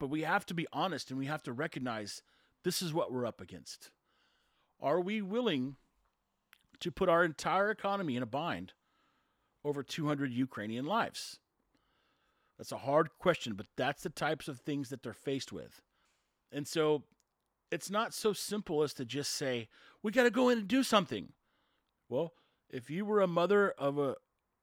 But 0.01 0.11
we 0.11 0.23
have 0.23 0.45
to 0.47 0.55
be 0.55 0.67
honest 0.73 1.11
and 1.11 1.19
we 1.19 1.27
have 1.27 1.45
to 1.45 1.53
recognize 1.53 2.23
this 2.65 2.83
is 2.83 2.93
what 2.93 3.13
we're 3.13 3.27
up 3.27 3.41
against. 3.41 3.91
Are 4.81 5.01
we 5.01 5.23
willing 5.23 5.77
to 6.81 6.91
put 6.91 7.09
our 7.09 7.25
entire 7.25 7.71
economy 7.71 8.17
in 8.17 8.23
a 8.23 8.27
bind 8.27 8.73
over 9.65 9.83
200 9.83 10.33
Ukrainian 10.33 10.87
lives? 10.87 11.39
That's 12.59 12.73
a 12.73 12.79
hard 12.79 13.11
question, 13.19 13.55
but 13.55 13.67
that's 13.77 14.03
the 14.03 14.11
types 14.11 14.49
of 14.49 14.61
things 14.61 14.91
that 14.91 15.03
they're 15.03 15.13
faced 15.13 15.53
with. 15.53 15.81
And 16.53 16.69
so 16.69 17.05
it's 17.71 17.91
not 17.91 18.13
so 18.13 18.33
simple 18.33 18.83
as 18.83 18.93
to 18.95 19.05
just 19.05 19.33
say, 19.33 19.69
we 20.03 20.13
got 20.13 20.25
to 20.25 20.31
go 20.31 20.49
in 20.49 20.59
and 20.59 20.69
do 20.69 20.83
something. 20.83 21.33
Well, 22.09 22.33
if 22.69 22.91
you 22.91 23.05
were 23.05 23.21
a 23.21 23.27
mother 23.27 23.71
of 23.79 23.99
a 23.99 24.17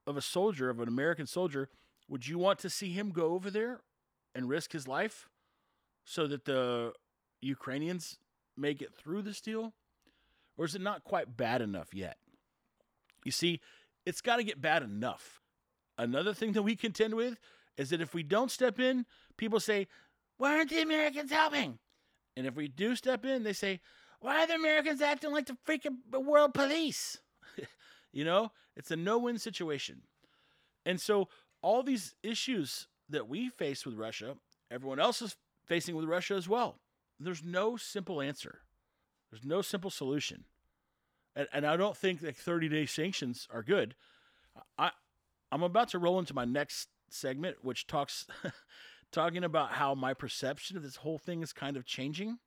of 0.05 0.15
a 0.15 0.21
soldier, 0.21 0.69
of 0.69 0.79
an 0.79 0.87
American 0.87 1.27
soldier, 1.27 1.69
would 2.07 2.27
you 2.27 2.37
want 2.37 2.59
to 2.59 2.69
see 2.69 2.93
him 2.93 3.11
go 3.11 3.33
over 3.33 3.51
there 3.51 3.81
and 4.33 4.47
risk 4.47 4.71
his 4.71 4.87
life 4.87 5.27
so 6.05 6.27
that 6.27 6.45
the 6.45 6.93
Ukrainians 7.41 8.17
make 8.55 8.81
it 8.81 8.93
through 8.95 9.23
this 9.23 9.41
deal? 9.41 9.73
Or 10.57 10.65
is 10.65 10.73
it 10.73 10.81
not 10.81 11.03
quite 11.03 11.35
bad 11.35 11.61
enough 11.61 11.93
yet? 11.93 12.17
You 13.25 13.31
see, 13.31 13.59
it's 14.07 14.21
got 14.21 14.37
to 14.37 14.43
get 14.43 14.61
bad 14.61 14.83
enough. 14.83 15.41
Another 15.97 16.33
thing 16.33 16.53
that 16.53 16.63
we 16.63 16.77
contend 16.77 17.13
with 17.13 17.37
is 17.75 17.89
that 17.89 17.99
if 17.99 18.13
we 18.13 18.23
don't 18.23 18.49
step 18.49 18.79
in, 18.79 19.05
people 19.35 19.59
say, 19.59 19.87
Why 20.37 20.55
aren't 20.55 20.69
the 20.69 20.81
Americans 20.81 21.29
helping? 21.29 21.77
And 22.37 22.47
if 22.47 22.55
we 22.55 22.69
do 22.69 22.95
step 22.95 23.25
in, 23.25 23.43
they 23.43 23.51
say, 23.51 23.81
Why 24.21 24.43
are 24.43 24.47
the 24.47 24.55
Americans 24.55 25.01
acting 25.01 25.33
like 25.33 25.47
the 25.47 25.57
freaking 25.67 25.97
world 26.09 26.53
police? 26.53 27.19
you 28.13 28.23
know, 28.23 28.53
it's 28.77 28.91
a 28.91 28.95
no 28.95 29.17
win 29.17 29.39
situation. 29.39 30.03
And 30.85 31.01
so 31.01 31.27
all 31.61 31.83
these 31.83 32.15
issues 32.23 32.87
that 33.09 33.27
we 33.27 33.49
face 33.49 33.85
with 33.85 33.95
Russia, 33.95 34.37
everyone 34.71 35.01
else 35.01 35.21
is 35.21 35.35
facing 35.65 35.97
with 35.97 36.05
Russia 36.05 36.35
as 36.35 36.47
well. 36.47 36.79
There's 37.19 37.43
no 37.43 37.75
simple 37.75 38.21
answer. 38.21 38.59
There's 39.31 39.43
no 39.43 39.61
simple 39.61 39.89
solution. 39.89 40.45
And, 41.37 41.47
and 41.53 41.65
I 41.67 41.77
don't 41.77 41.95
think 41.95 42.21
that 42.21 42.35
30 42.35 42.67
day 42.67 42.85
sanctions 42.87 43.47
are 43.51 43.61
good. 43.61 43.95
I, 44.77 44.89
I'm 45.51 45.61
about 45.61 45.89
to 45.89 45.99
roll 45.99 46.17
into 46.19 46.33
my 46.33 46.45
next 46.45 46.89
segment, 47.09 47.57
which 47.61 47.85
talks 47.85 48.25
talking 49.11 49.43
about 49.43 49.73
how 49.73 49.93
my 49.93 50.15
perception 50.15 50.75
of 50.75 50.83
this 50.83 50.97
whole 50.97 51.19
thing 51.19 51.43
is 51.43 51.53
kind 51.53 51.77
of 51.77 51.85
changing. 51.85 52.39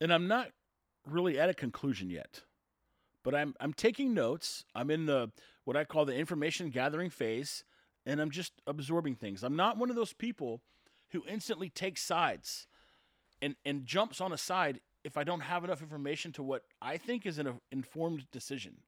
And 0.00 0.12
I'm 0.12 0.26
not 0.26 0.48
really 1.06 1.38
at 1.38 1.48
a 1.48 1.54
conclusion 1.54 2.10
yet. 2.10 2.42
But 3.22 3.34
I'm 3.34 3.54
I'm 3.60 3.72
taking 3.72 4.12
notes. 4.12 4.64
I'm 4.74 4.90
in 4.90 5.06
the 5.06 5.30
what 5.64 5.76
I 5.76 5.84
call 5.84 6.04
the 6.04 6.14
information 6.14 6.70
gathering 6.70 7.10
phase 7.10 7.64
and 8.04 8.20
I'm 8.20 8.30
just 8.30 8.52
absorbing 8.66 9.14
things. 9.16 9.42
I'm 9.42 9.56
not 9.56 9.78
one 9.78 9.90
of 9.90 9.96
those 9.96 10.12
people 10.12 10.60
who 11.10 11.22
instantly 11.28 11.68
takes 11.68 12.02
sides 12.02 12.66
and 13.40 13.54
and 13.64 13.86
jumps 13.86 14.20
on 14.20 14.32
a 14.32 14.38
side 14.38 14.80
if 15.06 15.16
I 15.16 15.22
don't 15.22 15.40
have 15.40 15.62
enough 15.62 15.82
information 15.82 16.32
to 16.32 16.42
what 16.42 16.64
I 16.82 16.96
think 16.96 17.24
is 17.24 17.38
an 17.38 17.60
informed 17.70 18.28
decision. 18.32 18.78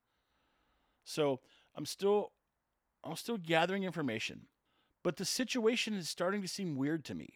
So 1.05 1.39
I'm 1.77 1.87
still 1.87 2.33
I'm 3.05 3.15
still 3.15 3.39
gathering 3.39 3.85
information, 3.85 4.49
but 5.05 5.17
the 5.17 5.25
situation 5.25 5.95
is 5.95 6.09
starting 6.09 6.43
to 6.43 6.49
seem 6.49 6.77
weird 6.77 7.05
to 7.05 7.15
me. 7.15 7.29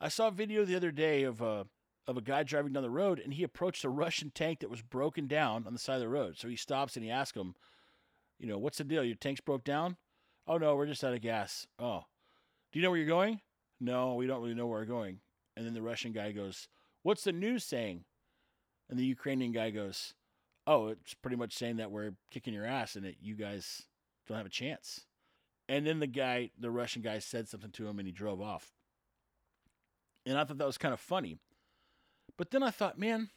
I 0.00 0.08
saw 0.08 0.28
a 0.28 0.30
video 0.30 0.64
the 0.64 0.76
other 0.76 0.92
day 0.92 1.24
of 1.24 1.40
a 1.40 1.66
of 2.06 2.16
a 2.16 2.22
guy 2.22 2.44
driving 2.44 2.72
down 2.72 2.84
the 2.84 2.90
road, 2.90 3.18
and 3.18 3.34
he 3.34 3.42
approached 3.42 3.84
a 3.84 3.90
Russian 3.90 4.30
tank 4.30 4.60
that 4.60 4.70
was 4.70 4.80
broken 4.80 5.26
down 5.26 5.66
on 5.66 5.72
the 5.72 5.78
side 5.80 5.96
of 5.96 6.00
the 6.00 6.08
road. 6.08 6.38
So 6.38 6.48
he 6.48 6.56
stops 6.56 6.94
and 6.94 7.04
he 7.04 7.10
asks 7.10 7.36
him, 7.36 7.56
"You 8.38 8.46
know, 8.46 8.58
what's 8.58 8.78
the 8.78 8.84
deal? 8.84 9.02
Your 9.02 9.16
tank's 9.16 9.40
broke 9.40 9.64
down?" 9.64 9.96
Oh 10.46 10.56
no, 10.56 10.76
we're 10.76 10.86
just 10.86 11.02
out 11.02 11.14
of 11.14 11.20
gas. 11.20 11.66
Oh, 11.80 12.04
do 12.70 12.78
you 12.78 12.84
know 12.84 12.90
where 12.90 12.98
you're 12.98 13.08
going? 13.08 13.40
No, 13.80 14.14
we 14.14 14.28
don't 14.28 14.40
really 14.40 14.54
know 14.54 14.68
where 14.68 14.80
we're 14.80 14.86
going. 14.86 15.18
And 15.56 15.66
then 15.66 15.74
the 15.74 15.82
Russian 15.82 16.12
guy 16.12 16.30
goes, 16.30 16.68
What's 17.02 17.24
the 17.24 17.32
news 17.32 17.64
saying? 17.64 18.04
And 18.90 18.98
the 18.98 19.04
Ukrainian 19.04 19.52
guy 19.52 19.70
goes, 19.70 20.14
Oh, 20.66 20.88
it's 20.88 21.14
pretty 21.14 21.36
much 21.36 21.56
saying 21.56 21.76
that 21.76 21.90
we're 21.90 22.12
kicking 22.30 22.52
your 22.52 22.66
ass 22.66 22.96
and 22.96 23.04
that 23.06 23.22
you 23.22 23.34
guys 23.34 23.82
don't 24.28 24.36
have 24.36 24.46
a 24.46 24.50
chance. 24.50 25.00
And 25.68 25.86
then 25.86 26.00
the 26.00 26.06
guy, 26.06 26.50
the 26.58 26.70
Russian 26.70 27.00
guy, 27.00 27.18
said 27.20 27.48
something 27.48 27.70
to 27.70 27.88
him 27.88 27.98
and 27.98 28.06
he 28.06 28.12
drove 28.12 28.40
off. 28.40 28.72
And 30.26 30.36
I 30.36 30.44
thought 30.44 30.58
that 30.58 30.66
was 30.66 30.78
kind 30.78 30.92
of 30.92 31.00
funny. 31.00 31.38
But 32.36 32.50
then 32.50 32.62
I 32.62 32.70
thought, 32.70 32.98
man, 32.98 33.30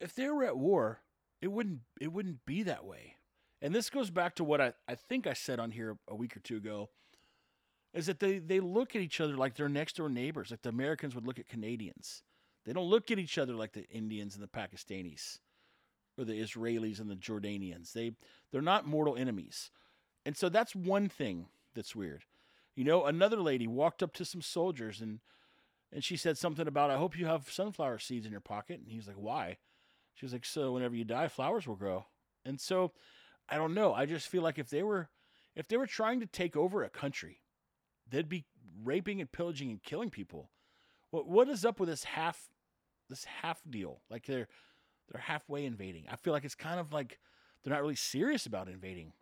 if 0.00 0.14
they 0.14 0.28
were 0.28 0.44
at 0.44 0.56
war, 0.56 1.00
it 1.40 1.52
wouldn't 1.52 1.80
it 2.00 2.12
wouldn't 2.12 2.46
be 2.46 2.62
that 2.62 2.84
way. 2.84 3.16
And 3.60 3.74
this 3.74 3.90
goes 3.90 4.10
back 4.10 4.34
to 4.36 4.44
what 4.44 4.60
I, 4.60 4.72
I 4.88 4.94
think 4.94 5.26
I 5.26 5.34
said 5.34 5.60
on 5.60 5.70
here 5.70 5.96
a 6.08 6.14
week 6.14 6.36
or 6.36 6.40
two 6.40 6.56
ago 6.56 6.88
is 7.94 8.06
that 8.06 8.18
they, 8.18 8.38
they 8.38 8.58
look 8.58 8.96
at 8.96 9.02
each 9.02 9.20
other 9.20 9.36
like 9.36 9.54
they're 9.54 9.68
next 9.68 9.96
door 9.96 10.08
neighbors, 10.08 10.50
like 10.50 10.62
the 10.62 10.68
Americans 10.68 11.14
would 11.14 11.26
look 11.26 11.38
at 11.38 11.48
Canadians. 11.48 12.22
They 12.64 12.72
don't 12.72 12.88
look 12.88 13.10
at 13.10 13.18
each 13.18 13.38
other 13.38 13.54
like 13.54 13.72
the 13.72 13.88
Indians 13.88 14.34
and 14.34 14.42
the 14.42 14.48
Pakistanis 14.48 15.38
or 16.18 16.24
the 16.24 16.40
Israelis 16.40 17.00
and 17.00 17.10
the 17.10 17.16
Jordanians. 17.16 17.92
They 17.92 18.12
they're 18.50 18.62
not 18.62 18.86
mortal 18.86 19.16
enemies. 19.16 19.70
And 20.24 20.36
so 20.36 20.48
that's 20.48 20.74
one 20.74 21.08
thing 21.08 21.46
that's 21.74 21.96
weird. 21.96 22.24
You 22.76 22.84
know, 22.84 23.04
another 23.04 23.38
lady 23.38 23.66
walked 23.66 24.02
up 24.02 24.12
to 24.14 24.24
some 24.24 24.42
soldiers 24.42 25.00
and 25.00 25.20
and 25.92 26.02
she 26.02 26.16
said 26.16 26.38
something 26.38 26.66
about 26.66 26.90
I 26.90 26.96
hope 26.96 27.18
you 27.18 27.26
have 27.26 27.50
sunflower 27.50 27.98
seeds 27.98 28.24
in 28.24 28.32
your 28.32 28.40
pocket. 28.40 28.80
And 28.80 28.88
he's 28.88 29.08
like, 29.08 29.16
Why? 29.16 29.58
She 30.14 30.24
was 30.24 30.32
like, 30.32 30.44
So 30.44 30.72
whenever 30.72 30.94
you 30.94 31.04
die, 31.04 31.28
flowers 31.28 31.66
will 31.66 31.76
grow. 31.76 32.06
And 32.44 32.60
so 32.60 32.92
I 33.48 33.56
don't 33.56 33.74
know. 33.74 33.92
I 33.92 34.06
just 34.06 34.28
feel 34.28 34.42
like 34.42 34.58
if 34.58 34.70
they 34.70 34.82
were 34.82 35.08
if 35.54 35.68
they 35.68 35.76
were 35.76 35.86
trying 35.86 36.20
to 36.20 36.26
take 36.26 36.56
over 36.56 36.82
a 36.82 36.88
country, 36.88 37.40
they'd 38.08 38.28
be 38.28 38.44
raping 38.82 39.20
and 39.20 39.30
pillaging 39.30 39.70
and 39.70 39.82
killing 39.82 40.10
people. 40.10 40.50
What 41.12 41.28
what 41.28 41.48
is 41.48 41.64
up 41.64 41.78
with 41.78 41.90
this 41.90 42.04
half 42.04 42.48
this 43.08 43.24
half 43.24 43.62
deal? 43.68 44.00
Like 44.10 44.26
they're 44.26 44.48
they're 45.10 45.20
halfway 45.20 45.64
invading. 45.64 46.06
I 46.10 46.16
feel 46.16 46.32
like 46.32 46.44
it's 46.44 46.56
kind 46.56 46.80
of 46.80 46.92
like 46.92 47.20
they're 47.62 47.72
not 47.72 47.82
really 47.82 47.94
serious 47.94 48.46
about 48.46 48.68
invading. 48.68 49.12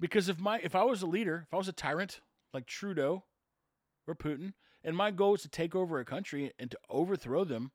Because 0.00 0.28
if 0.28 0.40
my 0.40 0.58
if 0.58 0.74
I 0.74 0.82
was 0.82 1.02
a 1.02 1.06
leader, 1.06 1.44
if 1.46 1.54
I 1.54 1.58
was 1.58 1.68
a 1.68 1.72
tyrant 1.72 2.20
like 2.52 2.66
Trudeau 2.66 3.24
or 4.08 4.14
Putin, 4.14 4.54
and 4.82 4.96
my 4.96 5.10
goal 5.10 5.32
was 5.32 5.42
to 5.42 5.48
take 5.48 5.76
over 5.76 6.00
a 6.00 6.04
country 6.04 6.52
and 6.58 6.70
to 6.70 6.78
overthrow 6.88 7.44
them, 7.44 7.72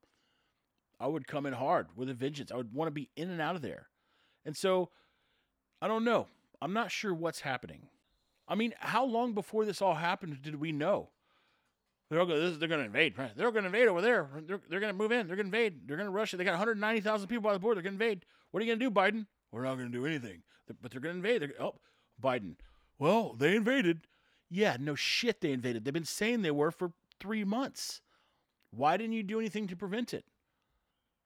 I 1.00 1.06
would 1.06 1.28
come 1.28 1.46
in 1.46 1.54
hard 1.54 1.90
with 1.96 2.10
a 2.10 2.14
vengeance. 2.16 2.52
I 2.52 2.58
would 2.58 2.74
want 2.74 2.88
to 2.88 2.92
be 2.92 3.12
in 3.16 3.30
and 3.30 3.40
out 3.40 3.56
of 3.56 3.62
there. 3.62 3.88
And 4.46 4.58
so 4.58 4.90
I 5.80 5.88
don't 5.88 6.04
know. 6.04 6.28
I'm 6.60 6.74
not 6.74 6.92
sure 6.92 7.14
what's 7.14 7.42
happening. 7.42 7.84
I 8.48 8.56
mean, 8.56 8.74
how 8.80 9.06
long 9.06 9.34
before 9.34 9.64
this 9.64 9.80
all 9.80 9.94
happened 9.94 10.42
did 10.42 10.56
we 10.56 10.72
know? 10.72 11.10
They're 12.10 12.26
going. 12.26 12.60
They're 12.60 12.68
going 12.68 12.80
to 12.80 12.86
invade. 12.86 13.18
Right? 13.18 13.32
They're 13.36 13.52
going 13.52 13.64
to 13.64 13.68
invade 13.68 13.88
over 13.88 14.02
there. 14.02 14.28
They're, 14.48 14.62
they're 14.70 14.80
going 14.80 14.94
to 14.94 14.98
move 14.98 15.12
in. 15.12 15.28
They're 15.28 15.36
going 15.36 15.52
to 15.52 15.58
invade. 15.58 15.88
They're 15.88 15.98
going 15.98 16.08
to 16.08 16.12
rush 16.12 16.34
it. 16.34 16.38
They 16.38 16.44
got 16.44 16.52
190,000 16.52 17.28
people 17.28 17.44
by 17.44 17.54
the 17.54 17.60
border. 17.60 17.76
They're 17.76 17.90
going 17.90 18.00
to 18.00 18.04
invade. 18.04 18.26
What 18.52 18.62
are 18.62 18.66
you 18.66 18.72
going 18.72 18.80
to 18.80 18.86
do, 18.86 18.92
Biden? 18.92 19.28
We're 19.52 19.64
not 19.64 19.76
going 19.76 19.92
to 19.92 19.98
do 19.98 20.06
anything. 20.06 20.42
But 20.82 20.92
they're 20.92 21.02
going 21.02 21.22
to 21.22 21.28
invade. 21.28 21.42
They're, 21.42 21.62
oh, 21.62 21.76
Biden. 22.22 22.56
Well, 22.98 23.34
they 23.38 23.56
invaded. 23.56 24.02
Yeah, 24.50 24.78
no 24.80 24.96
shit. 24.96 25.42
They 25.42 25.52
invaded. 25.52 25.86
They've 25.86 25.94
been 25.94 26.06
saying 26.06 26.42
they 26.42 26.52
were 26.52 26.72
for 26.72 26.92
three 27.20 27.44
months. 27.44 28.02
Why 28.72 28.98
didn't 28.98 29.14
you 29.14 29.24
do 29.24 29.40
anything 29.40 29.68
to 29.68 29.76
prevent 29.76 30.14
it? 30.14 30.26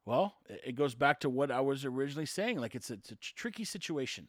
Well, 0.06 0.36
it 0.50 0.76
goes 0.76 0.96
back 0.96 1.22
to 1.22 1.30
what 1.30 1.50
I 1.50 1.62
was 1.62 1.86
originally 1.86 2.26
saying. 2.26 2.60
Like 2.60 2.76
it's 2.76 2.90
a, 2.90 2.94
it's 2.96 3.12
a 3.12 3.16
tricky 3.16 3.64
situation. 3.64 4.28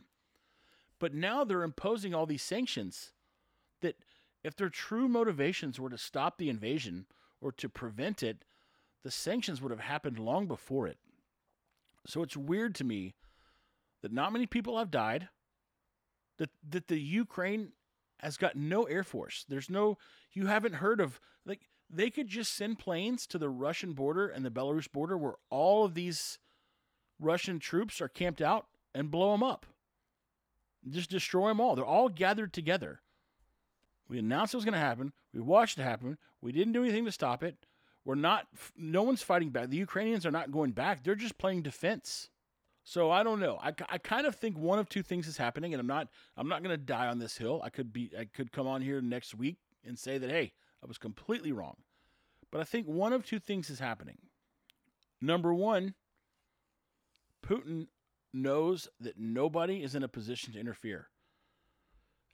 But 1.00 1.14
now 1.14 1.44
they're 1.44 1.62
imposing 1.62 2.14
all 2.14 2.26
these 2.26 2.42
sanctions 2.42 3.12
that, 3.80 3.96
if 4.44 4.54
their 4.54 4.68
true 4.68 5.08
motivations 5.08 5.80
were 5.80 5.90
to 5.90 5.98
stop 5.98 6.36
the 6.38 6.50
invasion 6.50 7.06
or 7.40 7.50
to 7.52 7.68
prevent 7.68 8.22
it, 8.22 8.44
the 9.02 9.10
sanctions 9.10 9.60
would 9.60 9.70
have 9.70 9.80
happened 9.80 10.18
long 10.18 10.46
before 10.46 10.86
it. 10.86 10.98
So 12.06 12.22
it's 12.22 12.36
weird 12.36 12.74
to 12.76 12.84
me 12.84 13.14
that 14.02 14.12
not 14.12 14.32
many 14.32 14.46
people 14.46 14.78
have 14.78 14.90
died, 14.90 15.28
that, 16.36 16.50
that 16.68 16.88
the 16.88 17.00
Ukraine 17.00 17.72
has 18.20 18.36
got 18.36 18.56
no 18.56 18.84
air 18.84 19.02
force. 19.02 19.46
There's 19.48 19.70
no, 19.70 19.96
you 20.32 20.46
haven't 20.46 20.74
heard 20.74 21.00
of, 21.00 21.20
like, 21.46 21.68
they 21.90 22.10
could 22.10 22.28
just 22.28 22.54
send 22.54 22.78
planes 22.78 23.26
to 23.28 23.38
the 23.38 23.48
Russian 23.48 23.92
border 23.92 24.26
and 24.28 24.44
the 24.44 24.50
Belarus 24.50 24.90
border 24.90 25.16
where 25.16 25.34
all 25.50 25.84
of 25.84 25.94
these 25.94 26.38
Russian 27.18 27.58
troops 27.58 28.00
are 28.00 28.08
camped 28.08 28.42
out 28.42 28.66
and 28.94 29.10
blow 29.10 29.32
them 29.32 29.42
up. 29.42 29.66
Just 30.88 31.10
destroy 31.10 31.48
them 31.48 31.60
all. 31.60 31.74
They're 31.74 31.84
all 31.84 32.08
gathered 32.08 32.52
together. 32.52 33.00
We 34.08 34.18
announced 34.18 34.54
it 34.54 34.58
was 34.58 34.64
going 34.64 34.74
to 34.74 34.78
happen. 34.78 35.12
We 35.32 35.40
watched 35.40 35.78
it 35.78 35.82
happen. 35.82 36.18
We 36.40 36.52
didn't 36.52 36.72
do 36.72 36.82
anything 36.82 37.04
to 37.06 37.12
stop 37.12 37.42
it. 37.42 37.56
We're 38.04 38.14
not, 38.16 38.46
no 38.76 39.02
one's 39.02 39.22
fighting 39.22 39.50
back. 39.50 39.70
The 39.70 39.78
Ukrainians 39.78 40.26
are 40.26 40.30
not 40.30 40.50
going 40.52 40.72
back. 40.72 41.02
They're 41.02 41.14
just 41.14 41.38
playing 41.38 41.62
defense. 41.62 42.28
So 42.84 43.10
I 43.10 43.22
don't 43.22 43.40
know. 43.40 43.58
I, 43.62 43.72
I 43.88 43.96
kind 43.96 44.26
of 44.26 44.34
think 44.34 44.58
one 44.58 44.78
of 44.78 44.90
two 44.90 45.02
things 45.02 45.26
is 45.26 45.38
happening, 45.38 45.72
and 45.72 45.80
I'm 45.80 45.86
not 45.86 46.08
I'm 46.36 46.48
not 46.48 46.62
going 46.62 46.78
to 46.78 46.84
die 46.84 47.06
on 47.06 47.18
this 47.18 47.38
hill. 47.38 47.62
I 47.64 47.70
could 47.70 47.94
be 47.94 48.12
I 48.18 48.26
could 48.26 48.52
come 48.52 48.66
on 48.66 48.82
here 48.82 49.00
next 49.00 49.34
week 49.34 49.56
and 49.84 49.98
say 49.98 50.18
that 50.18 50.30
hey 50.30 50.52
I 50.82 50.86
was 50.86 50.98
completely 50.98 51.50
wrong, 51.50 51.76
but 52.52 52.60
I 52.60 52.64
think 52.64 52.86
one 52.86 53.14
of 53.14 53.24
two 53.24 53.38
things 53.38 53.70
is 53.70 53.78
happening. 53.78 54.18
Number 55.18 55.54
one, 55.54 55.94
Putin 57.42 57.86
knows 58.34 58.88
that 59.00 59.18
nobody 59.18 59.82
is 59.82 59.94
in 59.94 60.02
a 60.02 60.08
position 60.08 60.52
to 60.52 60.60
interfere. 60.60 61.08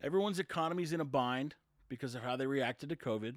Everyone's 0.02 0.38
economy 0.38 0.82
is 0.82 0.92
in 0.92 1.00
a 1.00 1.04
bind 1.04 1.54
because 1.88 2.14
of 2.14 2.22
how 2.22 2.36
they 2.36 2.46
reacted 2.46 2.88
to 2.88 2.96
COVID. 2.96 3.34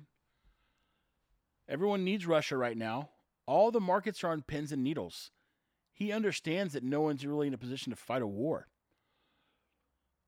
Everyone 1.67 2.03
needs 2.03 2.25
Russia 2.25 2.57
right 2.57 2.77
now. 2.77 3.09
All 3.45 3.71
the 3.71 3.81
markets 3.81 4.23
are 4.23 4.31
on 4.31 4.41
pins 4.41 4.71
and 4.71 4.83
needles. 4.83 5.31
He 5.91 6.11
understands 6.11 6.73
that 6.73 6.83
no 6.83 7.01
one's 7.01 7.25
really 7.25 7.47
in 7.47 7.53
a 7.53 7.57
position 7.57 7.91
to 7.91 7.95
fight 7.95 8.21
a 8.21 8.27
war. 8.27 8.67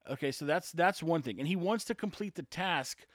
Okay, 0.10 0.32
so 0.32 0.46
that's 0.46 0.72
that's 0.72 1.02
one 1.02 1.22
thing. 1.22 1.40
And 1.40 1.48
he 1.48 1.56
wants 1.56 1.86
to 1.86 1.96
complete 1.96 2.36
the 2.36 2.44
task 2.44 3.08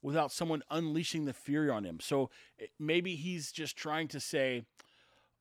without 0.00 0.32
someone 0.32 0.62
unleashing 0.70 1.24
the 1.24 1.32
fury 1.32 1.70
on 1.70 1.84
him. 1.84 2.00
So 2.00 2.30
eh, 2.60 2.66
maybe 2.78 3.14
he's 3.14 3.52
just 3.52 3.76
trying 3.76 4.08
to 4.08 4.20
say, 4.20 4.64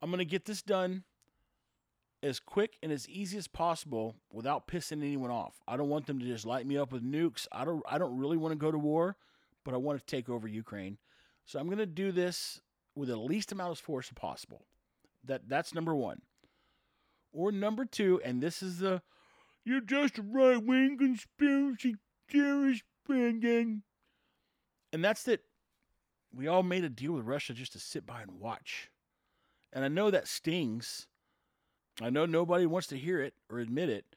I'm 0.01 0.09
going 0.11 0.19
to 0.19 0.25
get 0.25 0.45
this 0.45 0.61
done 0.61 1.03
as 2.23 2.39
quick 2.39 2.77
and 2.83 2.91
as 2.91 3.09
easy 3.09 3.37
as 3.37 3.47
possible 3.47 4.15
without 4.31 4.67
pissing 4.67 5.03
anyone 5.03 5.31
off. 5.31 5.61
I 5.67 5.77
don't 5.77 5.89
want 5.89 6.05
them 6.05 6.19
to 6.19 6.25
just 6.25 6.45
light 6.45 6.65
me 6.67 6.77
up 6.77 6.91
with 6.91 7.03
nukes. 7.03 7.47
I 7.51 7.65
don't 7.65 7.83
I 7.89 7.97
don't 7.97 8.17
really 8.17 8.37
want 8.37 8.51
to 8.51 8.57
go 8.57 8.71
to 8.71 8.77
war, 8.77 9.17
but 9.63 9.73
I 9.73 9.77
want 9.77 9.99
to 9.99 10.05
take 10.05 10.29
over 10.29 10.47
Ukraine. 10.47 10.97
So 11.45 11.59
I'm 11.59 11.65
going 11.65 11.79
to 11.79 11.85
do 11.85 12.11
this 12.11 12.61
with 12.95 13.09
the 13.09 13.17
least 13.17 13.51
amount 13.51 13.71
of 13.71 13.79
force 13.79 14.11
possible. 14.15 14.65
That 15.23 15.47
that's 15.47 15.73
number 15.73 15.95
1. 15.95 16.21
Or 17.33 17.51
number 17.51 17.85
2, 17.85 18.21
and 18.25 18.41
this 18.41 18.61
is 18.61 18.79
the 18.79 19.01
you're 19.63 19.81
just 19.81 20.17
a 20.17 20.23
right-wing 20.23 20.97
conspiracy 20.97 21.95
theorist, 22.29 22.83
Brandon. 23.05 23.83
And 24.91 25.03
that's 25.03 25.23
that 25.23 25.41
we 26.33 26.47
all 26.47 26.63
made 26.63 26.83
a 26.83 26.89
deal 26.89 27.13
with 27.13 27.25
Russia 27.25 27.53
just 27.53 27.73
to 27.73 27.79
sit 27.79 28.05
by 28.05 28.21
and 28.21 28.39
watch. 28.39 28.89
And 29.71 29.85
I 29.85 29.87
know 29.87 30.11
that 30.11 30.27
stings 30.27 31.07
I 32.03 32.09
know 32.09 32.25
nobody 32.25 32.65
wants 32.65 32.87
to 32.87 32.97
hear 32.97 33.21
it 33.21 33.33
or 33.49 33.59
admit 33.59 33.89
it, 33.89 34.15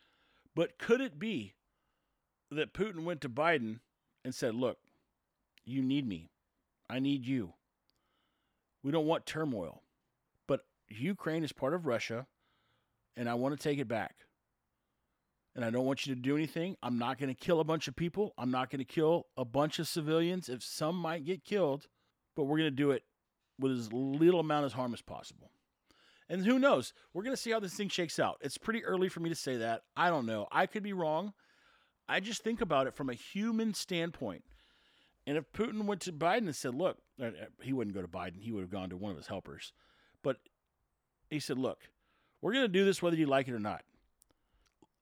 but 0.55 0.79
could 0.79 1.01
it 1.01 1.19
be 1.19 1.55
that 2.51 2.73
Putin 2.73 3.05
went 3.05 3.21
to 3.23 3.29
Biden 3.29 3.81
and 4.25 4.35
said, 4.35 4.55
Look, 4.55 4.79
you 5.65 5.83
need 5.83 6.07
me. 6.07 6.31
I 6.89 6.99
need 6.99 7.27
you. 7.27 7.55
We 8.83 8.93
don't 8.93 9.07
want 9.07 9.27
turmoil, 9.27 9.83
but 10.47 10.65
Ukraine 10.89 11.45
is 11.45 11.53
part 11.53 11.75
of 11.75 11.87
Russia, 11.87 12.27
and 13.17 13.29
I 13.29 13.35
want 13.35 13.59
to 13.59 13.63
take 13.63 13.79
it 13.79 13.89
back. 13.89 14.17
And 15.57 15.65
I 15.65 15.71
don't 15.71 15.87
want 15.87 16.05
you 16.05 16.15
to 16.15 16.21
do 16.21 16.37
anything. 16.37 16.77
I'm 16.83 16.99
not 16.99 17.19
going 17.19 17.29
to 17.29 17.35
kill 17.35 17.61
a 17.61 17.65
bunch 17.65 17.87
of 17.87 17.95
people. 17.95 18.35
I'm 18.37 18.51
not 18.51 18.71
going 18.71 18.81
to 18.81 18.85
kill 18.85 19.27
a 19.37 19.45
bunch 19.45 19.79
of 19.79 19.87
civilians. 19.87 20.49
If 20.49 20.65
some 20.65 20.97
might 20.97 21.25
get 21.25 21.45
killed, 21.45 21.87
but 22.35 22.45
we're 22.45 22.59
going 22.59 22.71
to 22.71 22.77
do 22.77 22.91
it 22.91 23.05
with 23.59 23.73
as 23.73 23.93
little 23.93 24.41
amount 24.41 24.67
of 24.67 24.73
harm 24.73 24.93
as 24.93 25.01
possible. 25.01 25.53
And 26.29 26.45
who 26.45 26.59
knows? 26.59 26.93
We're 27.13 27.23
going 27.23 27.37
to 27.37 27.41
see 27.41 27.51
how 27.51 27.61
this 27.61 27.75
thing 27.75 27.89
shakes 27.89 28.19
out. 28.19 28.39
It's 28.41 28.59
pretty 28.59 28.85
early 28.85 29.09
for 29.09 29.21
me 29.21 29.29
to 29.29 29.35
say 29.35 29.59
that. 29.59 29.83
I 29.97 30.09
don't 30.09 30.27
know. 30.27 30.47
I 30.51 30.67
could 30.67 30.83
be 30.83 30.93
wrong. 30.93 31.35
I 32.09 32.21
just 32.21 32.43
think 32.43 32.61
about 32.61 32.87
it 32.87 32.95
from 32.95 33.11
a 33.11 33.15
human 33.15 33.75
standpoint. 33.75 34.45
And 35.27 35.37
if 35.37 35.51
Putin 35.53 35.85
went 35.85 36.03
to 36.03 36.13
Biden 36.13 36.39
and 36.39 36.57
said, 36.57 36.75
look, 36.75 36.99
uh, 37.23 37.31
he 37.63 37.73
wouldn't 37.73 37.95
go 37.95 38.03
to 38.03 38.09
Biden, 38.09 38.41
he 38.41 38.53
would 38.53 38.61
have 38.61 38.71
gone 38.71 38.91
to 38.91 38.97
one 38.97 39.11
of 39.11 39.17
his 39.17 39.27
helpers. 39.27 39.73
But 40.23 40.37
he 41.31 41.41
said, 41.41 41.59
look, 41.59 41.81
we're 42.41 42.53
going 42.53 42.65
to 42.65 42.69
do 42.69 42.85
this 42.85 43.01
whether 43.01 43.17
you 43.17 43.27
like 43.27 43.49
it 43.49 43.55
or 43.55 43.61
not. 43.61 43.83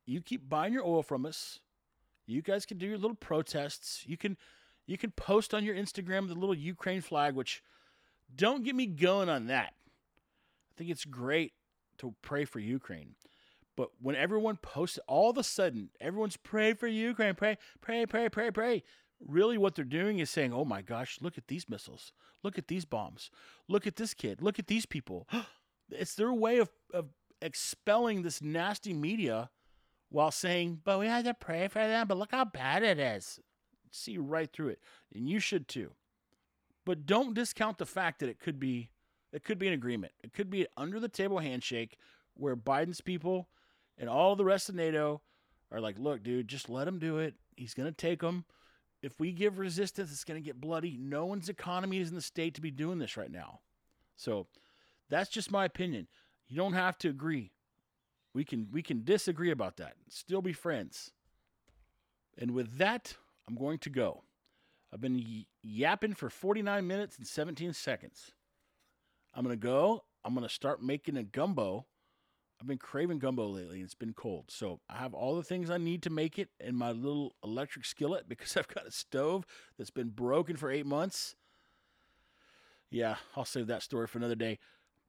You 0.07 0.21
keep 0.21 0.49
buying 0.49 0.73
your 0.73 0.85
oil 0.85 1.03
from 1.03 1.27
us. 1.27 1.61
You 2.27 2.43
guys 2.43 2.67
can 2.67 2.79
do 2.79 2.87
your 2.87 2.99
little 2.99 3.17
protests. 3.17 4.05
You 4.07 4.17
can 4.17 4.37
you 4.87 4.99
can 4.99 5.13
post 5.13 5.55
on 5.55 5.65
your 5.65 5.77
Instagram 5.77 6.29
the 6.29 6.35
little 6.35 6.55
Ukraine 6.55 7.01
flag, 7.01 7.35
which 7.35 7.63
don't 8.35 8.65
get 8.65 8.75
me 8.75 8.87
going 8.87 9.29
on 9.29 9.47
that. 9.47 9.75
I 10.73 10.79
think 10.79 10.91
it's 10.91 11.05
great 11.05 11.53
to 11.99 12.15
pray 12.23 12.45
for 12.45 12.59
Ukraine. 12.59 13.15
But 13.77 13.91
when 14.01 14.17
everyone 14.17 14.57
posts, 14.57 14.99
all 15.07 15.31
of 15.31 15.39
a 15.39 15.45
sudden, 15.45 15.91
everyone's 16.01 16.37
pray 16.37 16.73
for 16.73 16.87
Ukraine, 16.87 17.35
pray, 17.35 17.59
pray, 17.81 18.07
pray, 18.07 18.29
pray, 18.29 18.51
pray. 18.51 18.83
Really, 19.27 19.57
what 19.59 19.75
they're 19.75 19.85
doing 19.85 20.19
is 20.19 20.31
saying, 20.31 20.53
oh 20.53 20.65
my 20.65 20.83
gosh, 20.83 21.19
look 21.21 21.39
at 21.39 21.49
these 21.49 21.69
missiles. 21.69 22.13
Look 22.43 22.59
at 22.59 22.69
these 22.69 22.85
bombs. 22.85 23.31
Look 23.69 23.87
at 23.87 23.97
this 23.97 24.15
kid. 24.15 24.43
Look 24.43 24.59
at 24.59 24.67
these 24.67 24.87
people. 24.87 25.29
it's 25.91 26.15
their 26.15 26.33
way 26.33 26.59
of, 26.59 26.71
of 26.93 27.07
expelling 27.41 28.23
this 28.23 28.43
nasty 28.43 28.93
media 28.93 29.51
while 30.09 30.31
saying, 30.31 30.81
but 30.85 30.99
we 30.99 31.07
had 31.07 31.25
to 31.25 31.35
pray 31.35 31.69
for 31.69 31.87
them, 31.87 32.09
but 32.09 32.19
look 32.19 32.33
how 32.33 32.45
bad 32.45 32.83
it 32.83 32.99
is. 32.99 33.41
See 33.91 34.19
right 34.19 34.51
through 34.51 34.69
it. 34.69 34.81
And 35.15 35.29
you 35.29 35.39
should 35.39 35.69
too. 35.69 35.93
But 36.85 37.07
don't 37.07 37.35
discount 37.35 37.79
the 37.79 37.87
fact 37.87 38.21
that 38.21 38.29
it 38.29 38.41
could 38.41 38.59
be 38.59 38.91
it 39.33 39.45
could 39.45 39.59
be 39.59 39.67
an 39.67 39.75
agreement. 39.75 40.13
It 40.23 40.33
could 40.33 40.51
be 40.51 40.63
an 40.63 40.69
under 40.77 41.01
the 41.01 41.09
table 41.09 41.39
handshake 41.39 41.99
where 42.35 42.57
Biden's 42.57 43.01
people 43.01 43.49
and 43.99 44.09
all 44.09 44.37
the 44.37 44.45
rest 44.45 44.69
of 44.69 44.75
NATO 44.75 45.23
are 45.71 45.81
like, 45.81 45.99
look, 45.99 46.23
dude, 46.23 46.49
just 46.49 46.69
let 46.69 46.89
him 46.89 46.99
do 46.99 47.19
it. 47.19 47.35
He's 47.57 47.75
going 47.75 47.89
to 47.89 47.95
take 47.95 48.21
them. 48.21 48.45
If 49.03 49.19
we 49.19 49.33
give 49.33 49.59
resistance, 49.59 50.13
it's 50.13 50.25
going 50.25 50.41
to 50.41 50.45
get 50.45 50.61
bloody. 50.61 50.97
No 51.01 51.27
one's 51.27 51.49
economy 51.49 51.99
is 51.99 52.11
in 52.11 52.15
the 52.15 52.23
state 52.23 52.55
to 52.55 52.61
be 52.61 52.71
doing 52.71 52.99
this 52.99 53.17
right 53.17 53.31
now. 53.31 53.61
So 54.17 54.47
that's 55.09 55.31
just 55.31 55.51
my 55.51 55.65
opinion. 55.65 56.07
You 56.47 56.57
don't 56.57 56.75
have 56.75 56.99
to 56.99 57.09
agree. 57.09 57.53
We 58.35 58.45
can 58.45 58.69
we 58.71 58.83
can 58.83 59.05
disagree 59.05 59.51
about 59.51 59.77
that. 59.79 59.95
Still 60.09 60.41
be 60.41 60.53
friends. 60.53 61.11
And 62.39 62.53
with 62.53 62.79
that, 62.79 63.17
I'm 63.49 63.57
going 63.57 63.79
to 63.81 63.91
go. 63.91 64.23
I've 64.93 65.01
been 65.01 65.45
yapping 65.63 66.15
for 66.15 66.31
49 66.31 66.87
minutes 66.87 67.19
and 67.19 67.27
17 67.27 67.73
seconds. 67.73 68.33
I'm 69.35 69.43
gonna 69.43 69.57
go. 69.57 70.05
I'm 70.25 70.35
gonna 70.35 70.49
start 70.49 70.83
making 70.83 71.17
a 71.17 71.23
gumbo. 71.23 71.87
I've 72.61 72.67
been 72.67 72.79
craving 72.79 73.19
gumbo 73.19 73.49
lately. 73.49 73.81
It's 73.81 73.95
been 73.95 74.13
cold, 74.13 74.45
so 74.49 74.81
I 74.89 74.99
have 74.99 75.15
all 75.15 75.35
the 75.35 75.43
things 75.43 75.69
I 75.69 75.79
need 75.79 76.03
to 76.05 76.11
make 76.11 76.39
it 76.39 76.49
in 76.61 76.77
my 76.77 76.93
little 76.93 77.35
electric 77.43 77.85
skillet 77.85 78.25
because 78.29 78.57
I've 78.57 78.69
got 78.69 78.87
a 78.87 78.93
stove 78.93 79.45
that's 79.77 79.91
been 79.91 80.11
broken 80.11 80.57
for 80.57 80.71
eight 80.71 80.87
months. 80.87 81.35
Yeah, 82.91 83.17
I'll 83.37 83.47
save 83.47 83.69
that 83.69 83.83
story 83.83 84.07
for 84.07 84.19
another 84.19 84.35
day. 84.35 84.59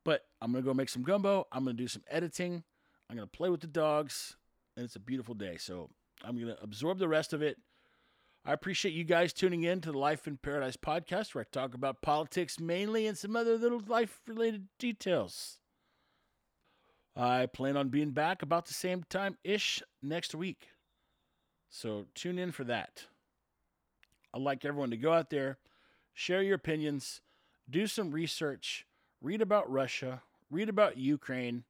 But 0.05 0.21
I'm 0.41 0.51
gonna 0.51 0.63
go 0.63 0.73
make 0.73 0.89
some 0.89 1.03
gumbo. 1.03 1.47
I'm 1.51 1.63
gonna 1.65 1.77
do 1.77 1.87
some 1.87 2.03
editing. 2.09 2.63
I'm 3.09 3.15
gonna 3.15 3.27
play 3.27 3.49
with 3.49 3.61
the 3.61 3.67
dogs, 3.67 4.35
and 4.75 4.83
it's 4.83 4.95
a 4.95 4.99
beautiful 4.99 5.35
day. 5.35 5.57
So 5.57 5.89
I'm 6.23 6.39
gonna 6.39 6.57
absorb 6.61 6.97
the 6.97 7.07
rest 7.07 7.33
of 7.33 7.41
it. 7.41 7.57
I 8.45 8.51
appreciate 8.51 8.93
you 8.93 9.05
guys 9.05 9.31
tuning 9.31 9.63
in 9.63 9.79
to 9.81 9.91
the 9.93 9.97
Life 9.97 10.27
in 10.27 10.35
Paradise 10.35 10.75
podcast, 10.75 11.33
where 11.33 11.45
I 11.45 11.47
talk 11.49 11.73
about 11.73 12.01
politics 12.01 12.59
mainly 12.59 13.07
and 13.07 13.17
some 13.17 13.37
other 13.37 13.57
little 13.57 13.81
life 13.87 14.19
related 14.27 14.67
details. 14.77 15.59
I 17.15 17.45
plan 17.45 17.77
on 17.77 17.87
being 17.87 18.11
back 18.11 18.41
about 18.41 18.65
the 18.65 18.73
same 18.73 19.03
time 19.09 19.37
ish 19.45 19.81
next 20.01 20.35
week. 20.35 20.67
So 21.69 22.07
tune 22.15 22.37
in 22.37 22.51
for 22.51 22.65
that. 22.65 23.05
I'd 24.33 24.41
like 24.41 24.65
everyone 24.65 24.89
to 24.89 24.97
go 24.97 25.13
out 25.13 25.29
there, 25.29 25.57
share 26.13 26.41
your 26.41 26.55
opinions, 26.55 27.21
do 27.69 27.87
some 27.87 28.11
research, 28.11 28.85
read 29.21 29.41
about 29.41 29.71
Russia, 29.71 30.21
read 30.51 30.67
about 30.67 30.97
Ukraine. 30.97 31.63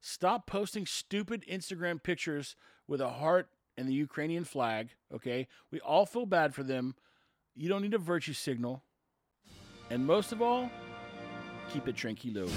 Stop 0.00 0.46
posting 0.46 0.86
stupid 0.86 1.44
Instagram 1.50 2.00
pictures 2.00 2.54
with 2.86 3.00
a 3.00 3.10
heart 3.10 3.48
and 3.76 3.88
the 3.88 3.94
Ukrainian 3.94 4.44
flag, 4.44 4.90
okay? 5.14 5.48
We 5.70 5.80
all 5.80 6.06
feel 6.06 6.26
bad 6.26 6.54
for 6.54 6.62
them. 6.62 6.94
You 7.54 7.68
don't 7.68 7.82
need 7.82 7.94
a 7.94 7.98
virtue 7.98 8.32
signal. 8.32 8.82
And 9.90 10.06
most 10.06 10.32
of 10.32 10.42
all, 10.42 10.70
keep 11.72 11.88
it 11.88 11.96
tranquilo. 11.96 12.50